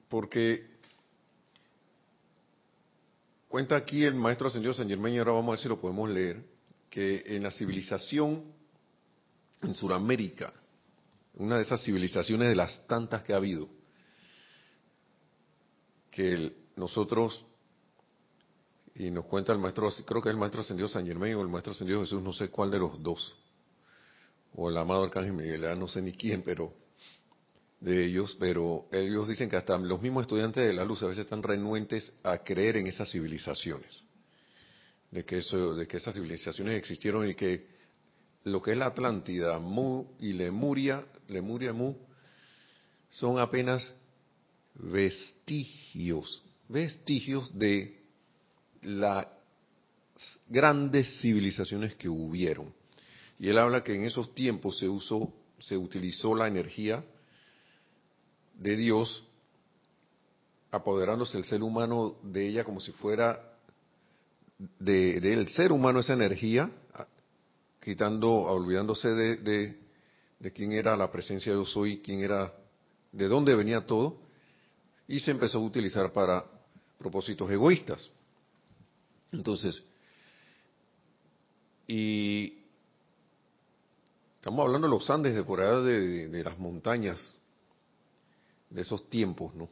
porque 0.10 0.68
cuenta 3.48 3.76
aquí 3.76 4.04
el 4.04 4.16
maestro 4.16 4.48
ascendido 4.48 4.74
San 4.74 4.88
Germán, 4.88 5.14
y 5.14 5.18
ahora 5.18 5.32
vamos 5.32 5.50
a 5.50 5.52
ver 5.52 5.60
si 5.60 5.70
lo 5.70 5.82
podemos 5.82 6.10
leer, 6.10 6.44
que 6.90 7.24
en 7.26 7.44
la 7.44 7.52
civilización 7.52 8.44
en 9.64 9.74
Sudamérica, 9.74 10.54
una 11.36 11.56
de 11.56 11.64
esas 11.64 11.82
civilizaciones 11.84 12.50
de 12.50 12.56
las 12.56 12.86
tantas 12.86 13.24
que 13.24 13.34
ha 13.34 13.38
habido, 13.38 13.68
que 16.12 16.54
nosotros, 16.76 17.44
y 18.96 19.10
nos 19.10 19.26
cuenta 19.26 19.54
el 19.54 19.60
maestro, 19.60 19.90
creo 20.06 20.22
que 20.22 20.30
es 20.30 20.34
el 20.34 20.40
maestro 20.40 20.62
ascendido 20.62 20.88
San 20.88 21.06
Germán 21.06 21.34
o 21.36 21.42
el 21.42 21.48
maestro 21.48 21.74
ascendido 21.74 22.02
Jesús, 22.02 22.22
no 22.22 22.34
sé 22.34 22.50
cuál 22.50 22.70
de 22.70 22.80
los 22.80 23.02
dos, 23.02 23.36
o 24.56 24.70
el 24.70 24.78
amado 24.78 25.04
Arcángel 25.04 25.34
Miguel, 25.34 25.80
no 25.80 25.88
sé 25.88 26.02
ni 26.02 26.14
quién, 26.14 26.44
pero 26.44 26.74
de 27.80 28.06
ellos, 28.06 28.38
pero 28.40 28.88
ellos 28.92 29.28
dicen 29.28 29.50
que 29.50 29.58
hasta 29.58 29.78
los 29.78 30.02
mismos 30.02 30.22
estudiantes 30.22 30.66
de 30.66 30.74
la 30.74 30.86
luz 30.86 31.02
a 31.04 31.08
veces 31.08 31.26
están 31.26 31.44
renuentes 31.44 32.14
a 32.24 32.38
creer 32.38 32.78
en 32.78 32.88
esas 32.88 33.12
civilizaciones, 33.12 34.04
de 35.12 35.26
que, 35.26 35.40
eso, 35.40 35.76
de 35.76 35.88
que 35.88 35.98
esas 35.98 36.14
civilizaciones 36.14 36.78
existieron 36.78 37.28
y 37.28 37.36
que 37.36 37.68
lo 38.44 38.62
que 38.62 38.72
es 38.72 38.78
la 38.78 38.88
Atlántida, 38.88 39.58
Mu 39.60 40.06
y 40.20 40.34
Lemuria, 40.34 41.06
Lemuria 41.28 41.74
Mu, 41.74 41.96
son 43.10 43.40
apenas 43.40 43.94
vestigios, 44.76 46.44
vestigios 46.68 47.58
de 47.58 48.03
las 48.84 49.28
grandes 50.48 51.20
civilizaciones 51.22 51.96
que 51.96 52.10
hubieron. 52.10 52.74
Y 53.40 53.50
él 53.50 53.58
habla 53.58 53.84
que 53.84 53.96
en 53.96 54.06
esos 54.06 54.34
tiempos 54.36 54.78
se 54.78 54.88
usó, 54.88 55.34
se 55.60 55.78
utilizó 55.78 56.36
la 56.36 56.48
energía 56.48 57.04
de 58.56 58.76
Dios 58.76 59.24
apoderándose 60.72 61.38
el 61.38 61.46
ser 61.46 61.62
humano 61.62 62.16
de 62.24 62.48
ella 62.48 62.64
como 62.64 62.80
si 62.80 62.92
fuera 62.94 63.54
del 64.80 65.48
ser 65.50 65.72
humano 65.72 66.00
esa 66.00 66.14
energía, 66.14 66.70
quitando, 67.82 68.32
olvidándose 68.32 69.10
de, 69.10 69.36
de, 69.38 69.78
de, 70.40 70.52
quién 70.54 70.72
era 70.72 70.96
la 70.96 71.12
presencia 71.12 71.52
de 71.52 71.58
yo 71.58 71.66
soy, 71.66 72.02
quién 72.02 72.22
era, 72.22 72.54
de 73.12 73.28
dónde 73.28 73.56
venía 73.56 73.86
todo, 73.86 74.18
y 75.08 75.20
se 75.20 75.32
empezó 75.32 75.58
a 75.58 75.62
utilizar 75.62 76.14
para 76.14 76.46
propósitos 76.98 77.52
egoístas. 77.52 78.10
Entonces, 79.34 79.84
y 81.88 82.54
estamos 84.36 84.66
hablando 84.66 84.88
de 84.88 84.94
los 84.94 85.10
Andes, 85.10 85.36
de 85.36 85.44
por 85.44 85.60
allá 85.60 85.82
de 85.82 86.44
las 86.44 86.58
montañas, 86.58 87.36
de 88.74 88.82
esos 88.82 89.10
tiempos, 89.10 89.54
¿no? 89.54 89.70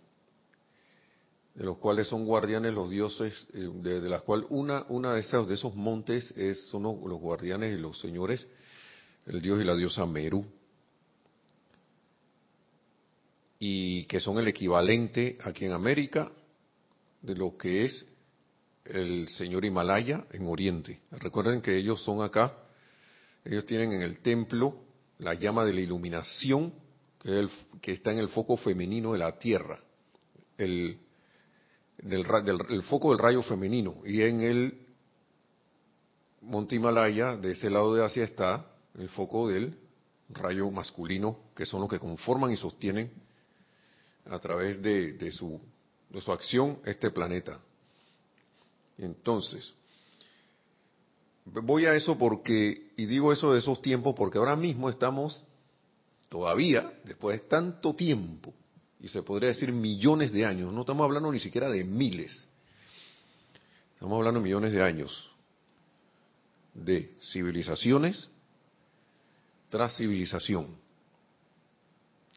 De 1.55 1.65
los 1.65 1.77
cuales 1.77 2.07
son 2.07 2.25
guardianes 2.25 2.73
los 2.73 2.89
dioses, 2.89 3.47
eh, 3.53 3.69
de, 3.73 4.07
las 4.07 4.21
cuales 4.21 4.45
una, 4.49 4.85
una 4.87 5.13
de, 5.13 5.19
esas, 5.19 5.47
de 5.47 5.55
esos 5.55 5.75
montes 5.75 6.31
es, 6.37 6.67
son 6.67 6.83
los, 6.83 7.19
guardianes 7.19 7.77
y 7.77 7.81
los 7.81 7.99
señores, 7.99 8.47
el 9.25 9.41
dios 9.41 9.59
y 9.59 9.65
la 9.65 9.75
diosa 9.75 10.05
Meru, 10.05 10.45
y 13.59 14.05
que 14.05 14.19
son 14.19 14.39
el 14.39 14.47
equivalente 14.47 15.37
aquí 15.43 15.65
en 15.65 15.73
América 15.73 16.31
de 17.21 17.35
lo 17.35 17.57
que 17.57 17.83
es 17.83 18.05
el 18.85 19.27
señor 19.29 19.65
Himalaya 19.65 20.25
en 20.31 20.47
Oriente. 20.47 21.01
Recuerden 21.11 21.61
que 21.61 21.77
ellos 21.77 22.03
son 22.03 22.21
acá, 22.21 22.53
ellos 23.45 23.65
tienen 23.65 23.93
en 23.93 24.01
el 24.01 24.19
templo 24.19 24.75
la 25.19 25.33
llama 25.33 25.65
de 25.65 25.73
la 25.73 25.81
iluminación 25.81 26.73
que, 27.19 27.91
está 27.91 28.11
en 28.11 28.17
el 28.17 28.29
foco 28.29 28.57
femenino 28.57 29.13
de 29.13 29.19
la 29.19 29.37
Tierra, 29.37 29.79
el, 30.57 30.97
del, 31.97 32.83
foco 32.83 33.11
del 33.11 33.19
rayo 33.19 33.41
femenino. 33.43 34.01
Y 34.05 34.21
en 34.21 34.41
el 34.41 34.87
Monte 36.41 36.75
Himalaya, 36.75 37.37
de 37.37 37.51
ese 37.51 37.69
lado 37.69 37.93
de 37.93 38.03
Asia, 38.03 38.23
está 38.23 38.65
el 38.97 39.09
foco 39.09 39.47
del 39.49 39.77
rayo 40.29 40.69
masculino, 40.71 41.37
que 41.55 41.65
son 41.65 41.81
los 41.81 41.89
que 41.89 41.99
conforman 41.99 42.51
y 42.51 42.57
sostienen 42.57 43.11
a 44.25 44.39
través 44.39 44.81
de, 44.81 45.31
su, 45.31 45.61
de 46.09 46.21
su 46.21 46.31
acción 46.31 46.79
este 46.85 47.11
planeta. 47.11 47.59
Entonces, 49.01 49.73
voy 51.45 51.87
a 51.87 51.95
eso 51.95 52.17
porque, 52.19 52.91
y 52.95 53.05
digo 53.05 53.33
eso 53.33 53.51
de 53.51 53.59
esos 53.59 53.81
tiempos 53.81 54.13
porque 54.15 54.37
ahora 54.37 54.55
mismo 54.55 54.89
estamos 54.89 55.43
todavía, 56.29 56.93
después 57.03 57.41
de 57.41 57.47
tanto 57.47 57.95
tiempo, 57.95 58.53
y 58.99 59.07
se 59.07 59.23
podría 59.23 59.49
decir 59.49 59.71
millones 59.71 60.31
de 60.31 60.45
años, 60.45 60.71
no 60.71 60.81
estamos 60.81 61.03
hablando 61.03 61.31
ni 61.31 61.39
siquiera 61.39 61.69
de 61.69 61.83
miles, 61.83 62.47
estamos 63.95 64.17
hablando 64.17 64.39
de 64.39 64.43
millones 64.43 64.71
de 64.71 64.83
años, 64.83 65.29
de 66.75 67.17
civilizaciones 67.19 68.29
tras 69.69 69.97
civilización, 69.97 70.67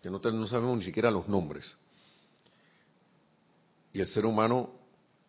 que 0.02 0.08
no, 0.08 0.18
no 0.18 0.46
sabemos 0.46 0.78
ni 0.78 0.84
siquiera 0.84 1.10
los 1.10 1.28
nombres, 1.28 1.76
y 3.92 4.00
el 4.00 4.06
ser 4.06 4.24
humano 4.24 4.70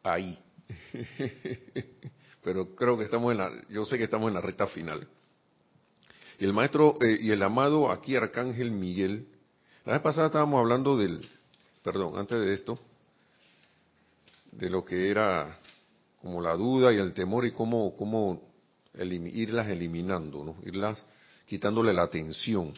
ahí. 0.01 0.39
Pero 2.43 2.75
creo 2.75 2.97
que 2.97 3.05
estamos 3.05 3.31
en 3.31 3.39
la, 3.39 3.51
yo 3.69 3.85
sé 3.85 3.97
que 3.97 4.03
estamos 4.03 4.27
en 4.27 4.35
la 4.35 4.41
recta 4.41 4.67
final. 4.67 5.07
Y 6.39 6.45
el 6.45 6.53
maestro 6.53 6.97
eh, 7.01 7.17
y 7.19 7.31
el 7.31 7.41
amado 7.41 7.89
aquí 7.89 8.15
Arcángel 8.15 8.71
Miguel, 8.71 9.27
la 9.85 9.93
vez 9.93 10.01
pasada 10.01 10.27
estábamos 10.27 10.59
hablando 10.59 10.97
del, 10.97 11.27
perdón, 11.83 12.17
antes 12.17 12.39
de 12.39 12.53
esto, 12.53 12.77
de 14.51 14.69
lo 14.69 14.83
que 14.85 15.09
era 15.09 15.59
como 16.21 16.41
la 16.41 16.55
duda 16.55 16.93
y 16.93 16.97
el 16.97 17.13
temor 17.13 17.45
y 17.45 17.51
cómo, 17.51 17.95
cómo 17.95 18.41
irlas 18.93 19.67
eliminando, 19.67 20.43
¿no? 20.43 20.55
irlas 20.65 21.03
quitándole 21.45 21.93
la 21.93 22.03
atención. 22.03 22.73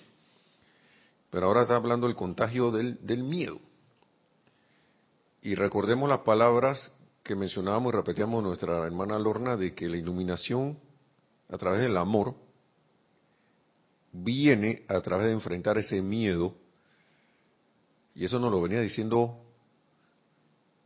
Pero 1.30 1.48
ahora 1.48 1.64
está 1.64 1.76
hablando 1.76 2.08
del 2.08 2.16
contagio 2.16 2.72
del, 2.72 3.06
del 3.06 3.24
miedo. 3.24 3.60
Y 5.42 5.56
recordemos 5.56 6.10
las 6.10 6.20
palabras 6.20 6.92
que 7.28 7.36
mencionábamos 7.36 7.94
y 7.94 7.98
repetíamos 7.98 8.42
nuestra 8.42 8.86
hermana 8.86 9.20
Lorna 9.20 9.58
de 9.58 9.76
que 9.76 9.90
la 9.90 9.98
iluminación 9.98 10.80
a 11.50 11.58
través 11.58 11.82
del 11.82 11.98
amor 11.98 12.34
viene 14.14 14.86
a 14.88 15.02
través 15.02 15.28
de 15.28 15.34
enfrentar 15.34 15.78
ese 15.78 16.02
miedo, 16.02 16.56
y 18.16 18.24
eso 18.24 18.40
nos 18.40 18.50
lo 18.50 18.62
venía 18.62 18.80
diciendo 18.80 19.44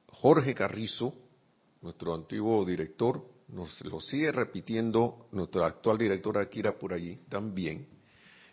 Jorge 0.07 0.55
Carrizo, 0.55 1.13
nuestro 1.83 2.15
antiguo 2.15 2.65
director, 2.65 3.23
nos 3.47 3.79
lo 3.85 4.01
sigue 4.01 4.31
repitiendo 4.31 5.27
nuestro 5.31 5.63
actual 5.63 5.99
director 5.99 6.39
Akira 6.39 6.79
por 6.79 6.91
allí 6.91 7.19
también, 7.29 7.87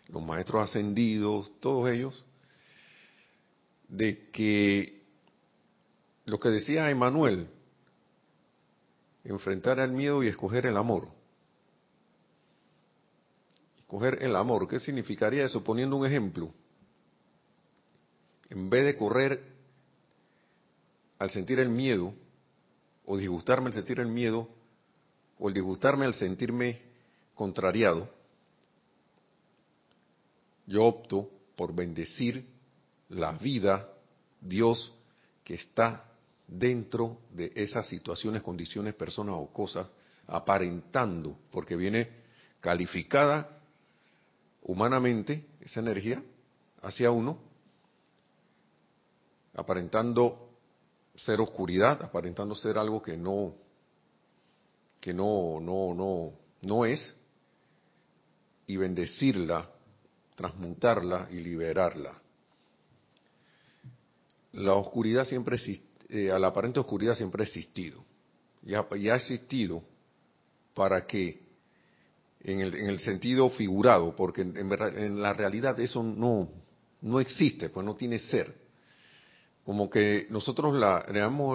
los 0.09 0.21
maestros 0.21 0.63
ascendidos, 0.63 1.51
todos 1.59 1.89
ellos, 1.89 2.23
de 3.87 4.29
que 4.29 5.01
lo 6.25 6.39
que 6.39 6.49
decía 6.49 6.91
Emanuel, 6.91 7.49
enfrentar 9.23 9.79
el 9.79 9.91
miedo 9.91 10.23
y 10.23 10.27
escoger 10.27 10.65
el 10.65 10.77
amor 10.77 11.19
coger 13.89 14.21
el 14.21 14.35
amor. 14.35 14.67
¿Qué 14.67 14.79
significaría 14.79 15.43
eso? 15.43 15.63
Poniendo 15.63 15.97
un 15.97 16.05
ejemplo. 16.05 16.53
En 18.49 18.69
vez 18.69 18.85
de 18.85 18.95
correr 18.95 19.43
al 21.17 21.31
sentir 21.31 21.59
el 21.59 21.69
miedo, 21.69 22.13
o 23.05 23.17
disgustarme 23.17 23.67
al 23.67 23.73
sentir 23.73 23.99
el 23.99 24.07
miedo, 24.07 24.47
o 25.39 25.47
el 25.47 25.55
disgustarme 25.55 26.05
al 26.05 26.13
sentirme 26.13 26.79
contrariado, 27.33 28.07
yo 30.67 30.83
opto 30.83 31.27
por 31.55 31.73
bendecir 31.73 32.45
la 33.09 33.31
vida, 33.39 33.89
Dios, 34.39 34.93
que 35.43 35.55
está 35.55 36.08
dentro 36.49 37.19
de 37.31 37.51
esas 37.55 37.87
situaciones, 37.87 38.41
condiciones, 38.41 38.95
personas 38.95 39.35
o 39.37 39.47
cosas, 39.47 39.87
aparentando, 40.27 41.37
porque 41.51 41.75
viene 41.75 42.09
calificada 42.59 43.59
humanamente 44.63 45.45
esa 45.61 45.79
energía 45.79 46.21
hacia 46.81 47.11
uno, 47.11 47.37
aparentando 49.55 50.49
ser 51.15 51.39
oscuridad, 51.41 52.01
aparentando 52.03 52.55
ser 52.55 52.77
algo 52.77 53.01
que 53.01 53.17
no 53.17 53.53
que 54.99 55.13
no 55.13 55.59
no 55.61 55.93
no 55.93 56.33
no 56.61 56.85
es 56.85 57.15
y 58.67 58.77
bendecirla, 58.77 59.69
transmutarla 60.35 61.27
y 61.31 61.37
liberarla. 61.37 62.21
La 64.53 64.73
oscuridad 64.73 65.25
siempre 65.25 65.57
eh, 66.09 66.31
a 66.31 66.39
la 66.39 66.47
aparente 66.47 66.79
oscuridad 66.79 67.13
siempre 67.13 67.43
ha 67.43 67.45
existido. 67.45 68.03
Y 68.65 68.73
ha, 68.73 68.85
y 68.95 69.09
ha 69.09 69.15
existido 69.15 69.83
para 70.73 71.05
que 71.05 71.49
en 72.41 72.61
el, 72.61 72.75
en 72.75 72.87
el 72.87 72.99
sentido 72.99 73.49
figurado, 73.49 74.15
porque 74.15 74.41
en, 74.41 74.57
en, 74.57 75.21
la 75.21 75.33
realidad 75.33 75.79
eso 75.79 76.01
no, 76.01 76.49
no 77.01 77.19
existe, 77.19 77.69
pues 77.69 77.85
no 77.85 77.95
tiene 77.95 78.19
ser. 78.19 78.53
Como 79.65 79.89
que 79.89 80.25
nosotros 80.29 80.75
la 80.75 81.05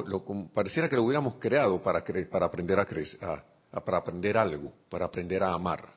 lo, 0.06 0.24
pareciera 0.54 0.88
que 0.88 0.96
lo 0.96 1.02
hubiéramos 1.02 1.34
creado 1.40 1.82
para, 1.82 2.04
para 2.30 2.46
aprender 2.46 2.78
a, 2.78 2.84
crecer, 2.84 3.18
para 3.84 3.96
aprender 3.96 4.36
algo, 4.38 4.72
para 4.88 5.06
aprender 5.06 5.42
a 5.42 5.52
amar. 5.52 5.92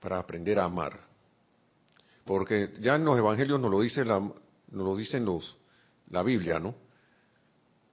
Para 0.00 0.18
aprender 0.18 0.58
a 0.58 0.64
amar. 0.64 0.98
Porque 2.24 2.72
ya 2.80 2.94
en 2.94 3.04
los 3.04 3.18
evangelios 3.18 3.60
nos 3.60 3.70
lo 3.70 3.80
dice 3.80 4.04
la, 4.04 4.20
nos 4.20 4.34
lo 4.72 4.96
dicen 4.96 5.24
los, 5.24 5.56
la 6.10 6.22
Biblia, 6.22 6.58
¿no? 6.58 6.74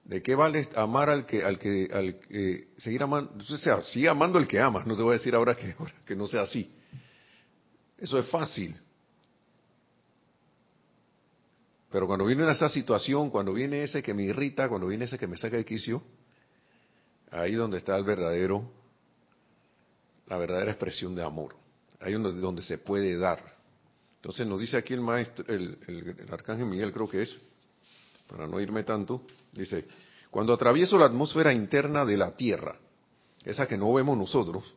¿De 0.04 0.22
qué 0.22 0.34
vale 0.34 0.68
amar 0.76 1.08
al 1.08 1.24
que, 1.24 1.42
al 1.42 1.58
que, 1.58 1.88
al 1.90 2.18
que, 2.20 2.68
seguir 2.76 3.02
amando? 3.02 3.32
O 3.38 3.56
sea, 3.56 3.82
sigue 3.84 4.08
amando 4.08 4.38
al 4.38 4.46
que 4.46 4.60
amas. 4.60 4.86
No 4.86 4.96
te 4.96 5.02
voy 5.02 5.12
a 5.14 5.18
decir 5.18 5.34
ahora 5.34 5.54
que, 5.56 5.74
que 6.04 6.14
no 6.14 6.26
sea 6.26 6.42
así. 6.42 6.70
Eso 7.96 8.18
es 8.18 8.26
fácil. 8.28 8.78
Pero 11.90 12.06
cuando 12.06 12.26
viene 12.26 12.50
esa 12.50 12.68
situación, 12.68 13.30
cuando 13.30 13.54
viene 13.54 13.82
ese 13.82 14.02
que 14.02 14.12
me 14.12 14.24
irrita, 14.24 14.68
cuando 14.68 14.88
viene 14.88 15.06
ese 15.06 15.16
que 15.16 15.26
me 15.26 15.38
saca 15.38 15.56
de 15.56 15.64
quicio, 15.64 16.02
ahí 17.30 17.54
donde 17.54 17.78
está 17.78 17.96
el 17.96 18.04
verdadero, 18.04 18.70
la 20.26 20.36
verdadera 20.36 20.72
expresión 20.72 21.14
de 21.14 21.22
amor. 21.22 21.56
Ahí 22.00 22.12
donde, 22.12 22.32
donde 22.32 22.62
se 22.62 22.76
puede 22.76 23.16
dar. 23.16 23.42
Entonces 24.16 24.46
nos 24.46 24.60
dice 24.60 24.76
aquí 24.76 24.92
el 24.92 25.00
maestro, 25.00 25.46
el, 25.48 25.78
el 25.86 26.28
arcángel 26.30 26.66
Miguel 26.66 26.92
creo 26.92 27.08
que 27.08 27.22
es, 27.22 27.40
para 28.34 28.48
no 28.48 28.60
irme 28.60 28.82
tanto, 28.82 29.22
dice, 29.52 29.84
cuando 30.28 30.52
atravieso 30.52 30.98
la 30.98 31.04
atmósfera 31.04 31.52
interna 31.52 32.04
de 32.04 32.16
la 32.16 32.32
Tierra, 32.32 32.74
esa 33.44 33.68
que 33.68 33.78
no 33.78 33.92
vemos 33.92 34.18
nosotros, 34.18 34.74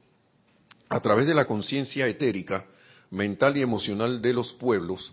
a 0.90 1.00
través 1.00 1.26
de 1.26 1.34
la 1.34 1.48
conciencia 1.48 2.08
etérica, 2.08 2.66
mental 3.10 3.58
y 3.58 3.64
emocional 3.64 4.22
de 4.22 4.32
los 4.32 4.54
pueblos, 4.54 5.12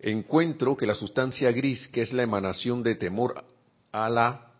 encuentro 0.00 0.76
que 0.76 0.84
la 0.84 0.96
sustancia 0.96 1.52
gris, 1.52 1.86
que 1.86 2.02
es 2.02 2.12
la 2.12 2.24
emanación 2.24 2.82
de 2.82 2.96
temor 2.96 3.44
a 3.92 4.10
la 4.10 4.50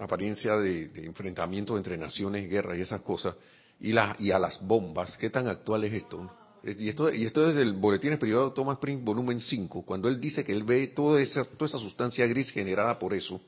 apariencia 0.00 0.56
de, 0.56 0.90
enfrentamiento 1.04 1.76
entre 1.76 1.96
naciones, 1.96 2.50
guerra 2.50 2.76
y 2.76 2.80
esas 2.80 3.02
cosas, 3.02 3.36
y, 3.78 3.92
y 4.18 4.30
a 4.32 4.40
las 4.40 4.60
bombas, 4.60 5.16
¿qué 5.18 5.30
tan 5.30 5.46
actual 5.46 5.84
es 5.84 5.92
esto? 5.92 6.28
Y 6.64 6.88
esto, 6.88 7.12
y 7.12 7.24
esto 7.24 7.48
es 7.48 7.56
del 7.56 7.72
Boletín 7.72 8.16
Privado 8.18 8.52
Thomas 8.52 8.78
Prince, 8.78 9.04
volumen 9.04 9.40
5, 9.40 9.82
cuando 9.82 10.08
él 10.08 10.20
dice 10.20 10.44
que 10.44 10.52
él 10.52 10.62
ve 10.62 10.88
toda 10.88 11.20
esa, 11.20 11.44
toda 11.44 11.66
esa 11.66 11.78
sustancia 11.78 12.24
gris 12.26 12.50
generada 12.50 12.98
por 12.98 13.14
eso, 13.14 13.40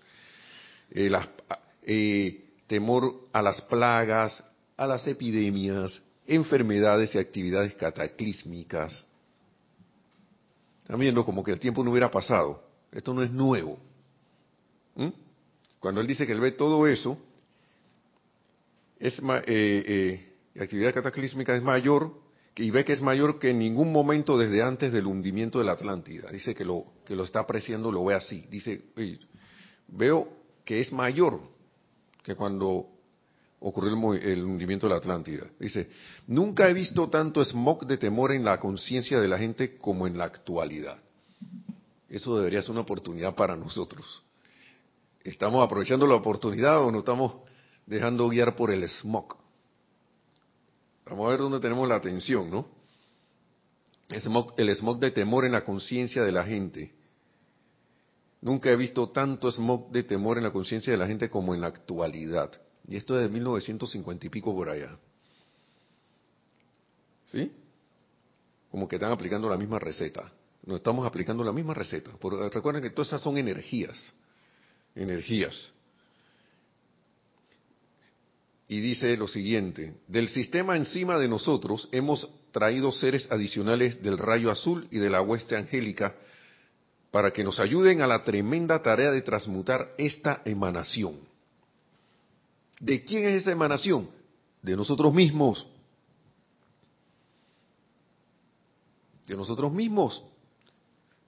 eh, 0.91 1.11
eh, 1.83 2.45
temor 2.67 3.29
a 3.33 3.41
las 3.41 3.61
plagas, 3.63 4.43
a 4.77 4.87
las 4.87 5.07
epidemias, 5.07 6.03
enfermedades 6.27 7.15
y 7.15 7.19
actividades 7.19 7.75
cataclísmicas. 7.77 9.07
Están 10.83 10.99
viendo 10.99 11.25
como 11.25 11.45
que 11.45 11.53
el 11.53 11.61
tiempo 11.61 11.85
no 11.85 11.93
hubiera 11.93 12.11
pasado. 12.11 12.63
Esto 12.91 13.15
no 13.15 13.23
es 13.23 13.31
nuevo. 13.31 13.79
¿Mm? 14.97 15.09
Cuando 15.79 16.01
él 16.01 16.07
dice 16.07 16.27
que 16.27 16.33
él 16.33 16.41
ve 16.41 16.53
todo 16.53 16.87
eso, 16.87 17.19
es 18.99 19.19
eh, 19.19 19.43
eh, 19.47 20.61
actividad 20.61 20.95
cataclísmica 20.95 21.55
es 21.55 21.63
mayor 21.63 22.24
y 22.57 22.71
ve 22.71 22.85
que 22.85 22.93
es 22.93 23.03
mayor 23.03 23.39
que 23.39 23.51
en 23.51 23.59
ningún 23.59 23.93
momento 23.93 24.39
desde 24.39 24.63
antes 24.63 24.93
del 24.93 25.07
hundimiento 25.07 25.59
de 25.59 25.65
la 25.65 25.73
Atlántida. 25.73 26.31
Dice 26.31 26.55
que 26.55 26.65
lo 26.65 26.85
que 27.05 27.17
lo 27.17 27.25
está 27.25 27.41
apreciando, 27.41 27.91
lo 27.91 28.05
ve 28.05 28.15
así. 28.15 28.47
Dice, 28.49 28.83
veo 29.89 30.29
que 30.65 30.81
es 30.81 30.93
mayor 30.93 31.41
que 32.23 32.37
cuando 32.37 32.89
ocurrió 33.61 34.15
el, 34.15 34.45
hundimiento 34.45 34.87
de 34.87 34.93
la 34.93 34.99
Atlántida. 34.99 35.47
Dice, 35.59 35.91
nunca 36.29 36.69
he 36.69 36.75
visto 36.75 37.09
tanto 37.09 37.45
smog 37.45 37.87
de 37.87 37.99
temor 37.99 38.31
en 38.33 38.45
la 38.45 38.61
conciencia 38.61 39.21
de 39.21 39.29
la 39.29 39.39
gente 39.39 39.77
como 39.77 40.07
en 40.07 40.17
la 40.17 40.25
actualidad. 40.25 40.99
Eso 42.09 42.37
debería 42.37 42.63
ser 42.63 42.71
una 42.71 42.83
oportunidad 42.83 43.35
para 43.35 43.57
nosotros. 43.57 44.23
¿Estamos 45.25 45.65
aprovechando 45.65 46.07
la 46.07 46.15
oportunidad 46.15 46.85
o 46.85 46.93
no 46.93 47.01
estamos 47.01 47.37
dejando 47.87 48.29
guiar 48.29 48.55
por 48.55 48.71
el 48.71 48.89
smog? 48.89 49.44
Vamos 51.07 51.27
a 51.27 51.31
ver 51.31 51.41
dónde 51.41 51.61
tenemos 51.61 51.89
la 51.89 51.97
atención, 51.97 52.51
¿no? 52.51 52.67
el 54.09 54.77
smog 54.77 54.99
de 54.99 55.11
temor 55.11 55.45
en 55.45 55.53
la 55.53 55.65
conciencia 55.65 56.23
de 56.23 56.33
la 56.33 56.45
gente. 56.45 56.95
Nunca 58.41 58.71
he 58.71 58.77
visto 58.77 59.09
tanto 59.11 59.51
smog 59.51 59.91
de 59.91 60.03
temor 60.03 60.37
en 60.37 60.45
la 60.45 60.53
conciencia 60.53 60.93
de 60.93 60.99
la 60.99 61.07
gente 61.07 61.31
como 61.31 61.55
en 61.55 61.63
la 61.63 61.69
actualidad. 61.69 62.53
Y 62.87 62.97
esto 62.97 63.19
es 63.19 63.23
de 63.27 63.33
1950 63.33 64.27
y 64.27 64.31
pico 64.31 64.55
por 64.55 64.69
allá. 64.69 64.99
¿Sí? 67.25 67.51
Como 68.71 68.87
que 68.87 68.97
están 68.97 69.13
aplicando 69.13 69.49
la 69.49 69.57
misma 69.57 69.79
receta. 69.79 70.31
No 70.67 70.77
estamos 70.77 71.07
aplicando 71.07 71.43
la 71.43 71.53
misma 71.53 71.75
receta. 71.75 72.11
recuerden 72.53 72.83
que 72.83 72.91
todas 72.91 73.09
esas 73.09 73.23
son 73.23 73.39
energías. 73.39 74.13
Energías. 74.95 75.74
Y 78.69 78.81
dice 78.81 79.17
lo 79.17 79.29
siguiente, 79.29 79.95
del 80.09 80.29
sistema 80.29 80.77
encima 80.77 81.19
de 81.19 81.29
nosotros 81.29 81.89
hemos 81.93 82.29
traído 82.51 82.93
seres 82.93 83.31
adicionales 83.31 84.03
del 84.03 84.17
rayo 84.17 84.51
azul 84.51 84.89
y 84.91 84.99
de 84.99 85.11
la 85.11 85.21
hueste 85.21 85.57
angélica 85.57 86.15
para 87.11 87.31
que 87.31 87.45
nos 87.45 87.61
ayuden 87.61 88.01
a 88.01 88.07
la 88.07 88.25
tremenda 88.25 88.83
tarea 88.83 89.11
de 89.11 89.23
transmutar 89.23 89.95
esta 89.99 90.43
emanación 90.45 91.35
¿De 92.81 93.05
quién 93.05 93.25
es 93.25 93.43
esa 93.43 93.53
emanación? 93.53 94.09
De 94.63 94.77
nosotros 94.77 95.13
mismos. 95.13 95.67
De 99.27 99.37
nosotros 99.37 99.73
mismos. 99.73 100.23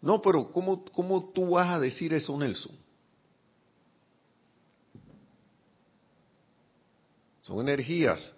No, 0.02 0.20
pero 0.20 0.50
¿cómo, 0.50 0.84
cómo 0.84 1.30
tú 1.30 1.50
vas 1.50 1.68
a 1.70 1.80
decir 1.80 2.12
eso, 2.12 2.36
Nelson? 2.36 2.76
Son 7.46 7.60
energías. 7.60 8.34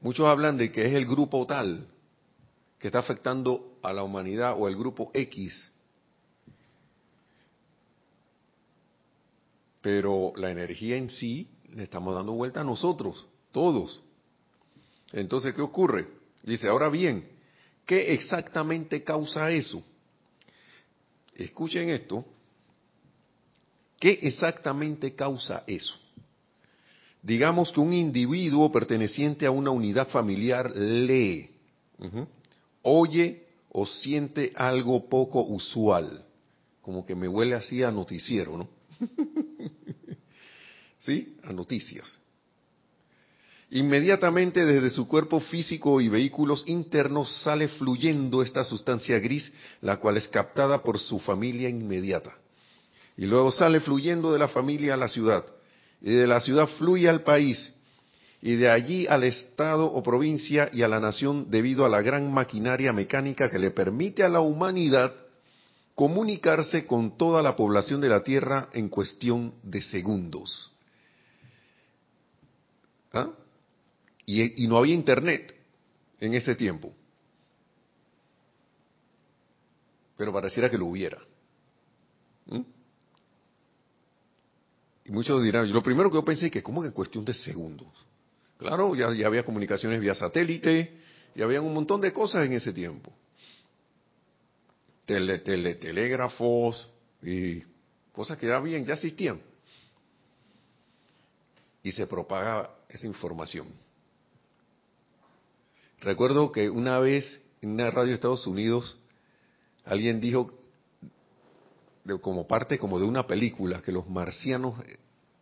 Muchos 0.00 0.26
hablan 0.26 0.58
de 0.58 0.72
que 0.72 0.84
es 0.84 0.94
el 0.94 1.06
grupo 1.06 1.46
tal 1.46 1.86
que 2.80 2.88
está 2.88 2.98
afectando 2.98 3.78
a 3.82 3.92
la 3.92 4.02
humanidad 4.02 4.56
o 4.58 4.66
el 4.66 4.76
grupo 4.76 5.12
X 5.14 5.70
pero 9.86 10.32
la 10.34 10.50
energía 10.50 10.96
en 10.96 11.08
sí 11.08 11.48
le 11.72 11.84
estamos 11.84 12.12
dando 12.12 12.32
vuelta 12.32 12.62
a 12.62 12.64
nosotros, 12.64 13.24
todos. 13.52 14.02
Entonces, 15.12 15.54
¿qué 15.54 15.62
ocurre? 15.62 16.08
Dice, 16.42 16.66
ahora 16.66 16.88
bien, 16.88 17.30
¿qué 17.86 18.12
exactamente 18.12 19.04
causa 19.04 19.48
eso? 19.52 19.80
Escuchen 21.36 21.88
esto. 21.90 22.24
¿Qué 24.00 24.18
exactamente 24.22 25.14
causa 25.14 25.62
eso? 25.68 25.94
Digamos 27.26 27.72
que 27.72 27.80
un 27.80 27.92
individuo 27.92 28.70
perteneciente 28.70 29.46
a 29.46 29.50
una 29.50 29.72
unidad 29.72 30.06
familiar 30.06 30.70
lee, 30.76 31.50
oye 32.82 33.48
o 33.72 33.84
siente 33.84 34.52
algo 34.54 35.08
poco 35.08 35.42
usual, 35.42 36.24
como 36.80 37.04
que 37.04 37.16
me 37.16 37.26
huele 37.26 37.56
así 37.56 37.82
a 37.82 37.90
noticiero, 37.90 38.56
¿no? 38.56 38.68
¿Sí? 41.00 41.36
A 41.42 41.52
noticias. 41.52 42.16
Inmediatamente 43.72 44.64
desde 44.64 44.90
su 44.90 45.08
cuerpo 45.08 45.40
físico 45.40 46.00
y 46.00 46.08
vehículos 46.08 46.62
internos 46.68 47.42
sale 47.42 47.66
fluyendo 47.66 48.40
esta 48.40 48.62
sustancia 48.62 49.18
gris, 49.18 49.52
la 49.80 49.96
cual 49.96 50.16
es 50.16 50.28
captada 50.28 50.80
por 50.80 51.00
su 51.00 51.18
familia 51.18 51.68
inmediata. 51.68 52.36
Y 53.16 53.26
luego 53.26 53.50
sale 53.50 53.80
fluyendo 53.80 54.32
de 54.32 54.38
la 54.38 54.46
familia 54.46 54.94
a 54.94 54.96
la 54.96 55.08
ciudad. 55.08 55.55
Y 56.00 56.12
de 56.12 56.26
la 56.26 56.40
ciudad 56.40 56.66
fluye 56.78 57.08
al 57.08 57.22
país. 57.22 57.72
Y 58.42 58.56
de 58.56 58.70
allí 58.70 59.06
al 59.06 59.24
estado 59.24 59.86
o 59.86 60.02
provincia 60.02 60.70
y 60.72 60.82
a 60.82 60.88
la 60.88 61.00
nación 61.00 61.50
debido 61.50 61.84
a 61.84 61.88
la 61.88 62.02
gran 62.02 62.32
maquinaria 62.32 62.92
mecánica 62.92 63.50
que 63.50 63.58
le 63.58 63.70
permite 63.70 64.22
a 64.22 64.28
la 64.28 64.40
humanidad 64.40 65.12
comunicarse 65.96 66.86
con 66.86 67.16
toda 67.16 67.42
la 67.42 67.56
población 67.56 68.00
de 68.02 68.10
la 68.10 68.22
Tierra 68.22 68.68
en 68.72 68.90
cuestión 68.90 69.54
de 69.62 69.80
segundos. 69.80 70.70
¿Ah? 73.12 73.30
Y, 74.26 74.66
no 74.68 74.76
había 74.76 74.94
internet 74.94 75.56
en 76.20 76.34
ese 76.34 76.54
tiempo. 76.54 76.92
Pero 80.18 80.32
pareciera 80.32 80.70
que 80.70 80.76
lo 80.76 80.86
hubiera. 80.86 81.18
¿Mm? 82.46 82.75
Y 85.06 85.12
muchos 85.12 85.42
dirán, 85.42 85.72
lo 85.72 85.82
primero 85.82 86.10
que 86.10 86.16
yo 86.16 86.24
pensé 86.24 86.46
es 86.46 86.52
que 86.52 86.62
como 86.62 86.84
en 86.84 86.90
cuestión 86.90 87.24
de 87.24 87.32
segundos. 87.32 87.88
Claro, 88.58 88.94
ya, 88.94 89.12
ya 89.12 89.26
había 89.26 89.44
comunicaciones 89.44 90.00
vía 90.00 90.14
satélite, 90.14 90.98
y 91.34 91.42
había 91.42 91.60
un 91.60 91.72
montón 91.72 92.00
de 92.00 92.12
cosas 92.12 92.46
en 92.46 92.54
ese 92.54 92.72
tiempo 92.72 93.12
tele, 95.06 95.38
telégrafos 95.38 96.88
y 97.22 97.62
cosas 98.12 98.36
que 98.36 98.48
ya 98.48 98.60
bien, 98.60 98.84
ya 98.84 98.94
existían. 98.94 99.40
Y 101.82 101.92
se 101.92 102.06
propagaba 102.06 102.76
esa 102.88 103.06
información. 103.06 103.68
Recuerdo 106.00 106.52
que 106.52 106.68
una 106.68 106.98
vez 106.98 107.40
en 107.62 107.70
una 107.70 107.90
radio 107.90 108.08
de 108.08 108.14
Estados 108.14 108.46
Unidos 108.46 108.98
alguien 109.84 110.20
dijo 110.20 110.52
como 112.20 112.46
parte 112.46 112.78
como 112.78 112.98
de 112.98 113.04
una 113.04 113.26
película 113.26 113.82
que 113.82 113.92
los 113.92 114.08
marcianos 114.08 114.74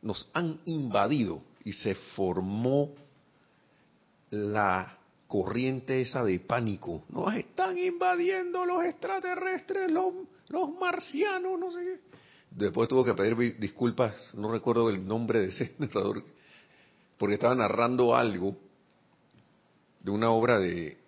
nos 0.03 0.29
han 0.33 0.61
invadido 0.67 1.43
y 1.65 1.73
se 1.73 1.95
formó 1.95 2.95
la 4.31 4.99
corriente 5.27 6.01
esa 6.01 6.23
de 6.25 6.39
pánico. 6.41 7.05
Nos 7.09 7.35
están 7.35 7.77
invadiendo 7.79 8.65
los 8.65 8.85
extraterrestres, 8.85 9.91
los, 9.91 10.15
los 10.49 10.71
marcianos, 10.79 11.59
no 11.59 11.73
sé 11.73 11.81
qué. 11.85 12.01
después 12.51 12.89
tuvo 12.89 13.05
que 13.05 13.15
pedir 13.15 13.59
disculpas, 13.59 14.33
no 14.35 14.53
recuerdo 14.53 14.91
el 14.91 15.07
nombre 15.07 15.41
de 15.41 15.47
ese 15.49 15.75
narrador, 15.79 16.23
porque 17.19 17.35
estaba 17.35 17.55
narrando 17.55 18.15
algo 18.15 18.57
de 20.01 20.11
una 20.11 20.31
obra 20.31 20.59
de, 20.59 20.99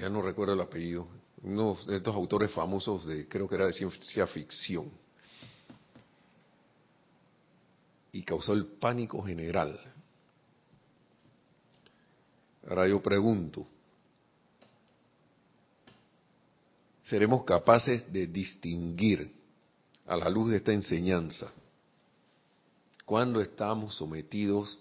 ya 0.00 0.08
no 0.08 0.22
recuerdo 0.22 0.54
el 0.54 0.60
apellido, 0.60 1.08
uno 1.42 1.76
de 1.86 1.96
estos 1.96 2.14
autores 2.14 2.50
famosos 2.50 3.06
de, 3.06 3.26
creo 3.26 3.48
que 3.48 3.54
era 3.54 3.66
de 3.66 3.72
ciencia 3.72 4.26
ficción. 4.26 4.90
Y 8.12 8.22
causó 8.22 8.52
el 8.52 8.66
pánico 8.66 9.22
general. 9.22 9.80
Ahora 12.68 12.88
yo 12.88 13.00
pregunto, 13.00 13.66
¿seremos 17.04 17.44
capaces 17.44 18.12
de 18.12 18.26
distinguir 18.26 19.32
a 20.06 20.16
la 20.16 20.28
luz 20.28 20.50
de 20.50 20.56
esta 20.56 20.72
enseñanza 20.72 21.50
cuando 23.06 23.40
estamos 23.40 23.96
sometidos 23.96 24.78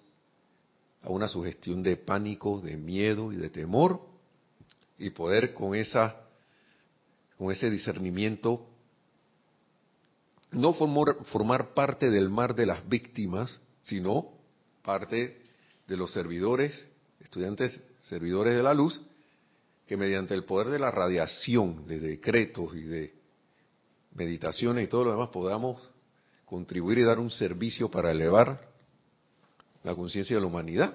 a 1.02 1.10
una 1.10 1.28
sugestión 1.28 1.82
de 1.82 1.96
pánico, 1.98 2.60
de 2.60 2.76
miedo 2.76 3.32
y 3.32 3.38
de 3.38 3.50
temor 3.50 4.02
y 4.98 5.12
poder 5.12 5.54
con 5.54 5.74
esa 5.74 6.29
con 7.40 7.54
ese 7.54 7.72
discernimiento 7.72 8.68
no 10.52 10.74
formar, 10.74 11.74
parte 11.74 12.10
del 12.10 12.30
mar 12.30 12.54
de 12.54 12.66
las 12.66 12.88
víctimas, 12.90 13.62
sino 13.80 14.34
parte 14.84 15.42
de 15.88 15.96
los 15.96 16.12
servidores, 16.12 16.86
estudiantes 17.22 17.80
servidores 18.02 18.58
de 18.58 18.64
la 18.64 18.74
luz, 18.74 19.02
que 19.88 19.96
mediante 19.96 20.34
el 20.34 20.44
poder 20.44 20.68
de 20.68 20.80
la 20.80 20.92
radiación, 20.92 21.88
de 21.88 22.02
decretos 22.02 22.76
y 22.76 22.82
de 22.82 23.14
meditaciones 24.16 24.84
y 24.84 24.88
todo 24.90 25.06
lo 25.06 25.12
demás 25.12 25.30
podamos 25.30 25.82
contribuir 26.44 26.98
y 26.98 27.04
dar 27.04 27.20
un 27.20 27.32
servicio 27.32 27.90
para 27.90 28.12
elevar 28.12 28.68
la 29.86 29.96
conciencia 29.96 30.36
de 30.36 30.42
la 30.42 30.48
humanidad. 30.48 30.94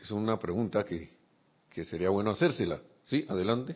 Es 0.00 0.10
una 0.10 0.38
pregunta 0.38 0.86
que, 0.86 1.10
que 1.68 1.84
sería 1.84 2.08
bueno 2.08 2.30
hacérsela. 2.30 2.80
Sí, 3.08 3.24
adelante. 3.26 3.74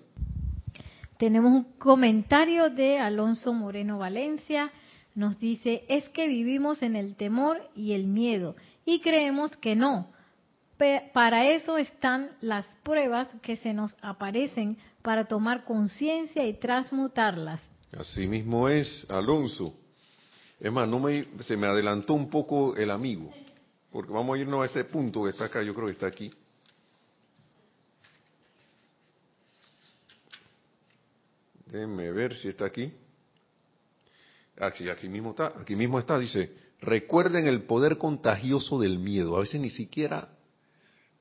Tenemos 1.16 1.52
un 1.52 1.64
comentario 1.78 2.68
de 2.68 2.98
Alonso 2.98 3.54
Moreno 3.54 3.98
Valencia. 3.98 4.70
Nos 5.14 5.38
dice, 5.38 5.84
es 5.88 6.06
que 6.10 6.28
vivimos 6.28 6.82
en 6.82 6.96
el 6.96 7.16
temor 7.16 7.58
y 7.74 7.92
el 7.92 8.06
miedo 8.06 8.56
y 8.84 9.00
creemos 9.00 9.56
que 9.56 9.74
no. 9.74 10.08
Para 11.14 11.48
eso 11.48 11.78
están 11.78 12.32
las 12.42 12.66
pruebas 12.82 13.28
que 13.40 13.56
se 13.56 13.72
nos 13.72 13.96
aparecen 14.02 14.76
para 15.00 15.24
tomar 15.24 15.64
conciencia 15.64 16.46
y 16.46 16.54
transmutarlas. 16.54 17.60
Así 17.96 18.26
mismo 18.26 18.68
es, 18.68 19.06
Alonso. 19.08 19.74
Es 20.60 20.70
más, 20.70 20.86
no 20.86 21.00
me, 21.00 21.26
se 21.40 21.56
me 21.56 21.68
adelantó 21.68 22.14
un 22.14 22.28
poco 22.28 22.76
el 22.76 22.90
amigo, 22.90 23.32
porque 23.90 24.12
vamos 24.12 24.36
a 24.36 24.40
irnos 24.40 24.62
a 24.62 24.66
ese 24.66 24.84
punto 24.84 25.24
que 25.24 25.30
está 25.30 25.46
acá, 25.46 25.62
yo 25.62 25.74
creo 25.74 25.86
que 25.86 25.92
está 25.92 26.06
aquí. 26.06 26.30
Déjenme 31.72 32.12
ver 32.12 32.36
si 32.36 32.48
está 32.48 32.66
aquí. 32.66 32.92
Aquí, 34.58 34.90
ah, 34.90 34.92
aquí 34.92 35.08
mismo 35.08 35.30
está, 35.30 35.54
aquí 35.58 35.74
mismo 35.74 35.98
está, 35.98 36.18
dice, 36.18 36.52
recuerden 36.82 37.46
el 37.46 37.62
poder 37.62 37.96
contagioso 37.96 38.78
del 38.78 38.98
miedo. 38.98 39.34
A 39.38 39.40
veces 39.40 39.58
ni 39.58 39.70
siquiera, 39.70 40.28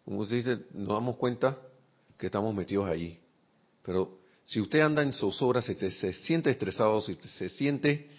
como 0.04 0.26
se 0.26 0.36
dice, 0.36 0.58
nos 0.74 0.90
damos 0.90 1.16
cuenta 1.16 1.58
que 2.18 2.26
estamos 2.26 2.54
metidos 2.54 2.90
allí. 2.90 3.18
Pero 3.82 4.20
si 4.44 4.60
usted 4.60 4.82
anda 4.82 5.02
en 5.02 5.14
zozobra, 5.14 5.62
se, 5.62 5.90
se, 5.90 6.14
siente 6.14 6.50
estresado, 6.50 7.00
si 7.00 7.14
se 7.14 7.48
siente 7.48 8.10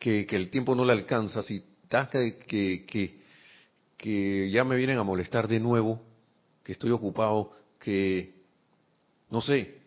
que, 0.00 0.26
el 0.30 0.50
tiempo 0.50 0.74
no 0.74 0.84
le 0.84 0.92
alcanza, 0.92 1.44
si 1.44 1.64
que, 2.10 3.20
que 3.96 4.50
ya 4.50 4.64
me 4.64 4.74
vienen 4.74 4.98
a 4.98 5.04
molestar 5.04 5.46
de 5.46 5.60
nuevo, 5.60 6.02
que 6.64 6.72
estoy 6.72 6.90
ocupado, 6.90 7.52
que, 7.78 8.34
no 9.30 9.40
sé, 9.40 9.81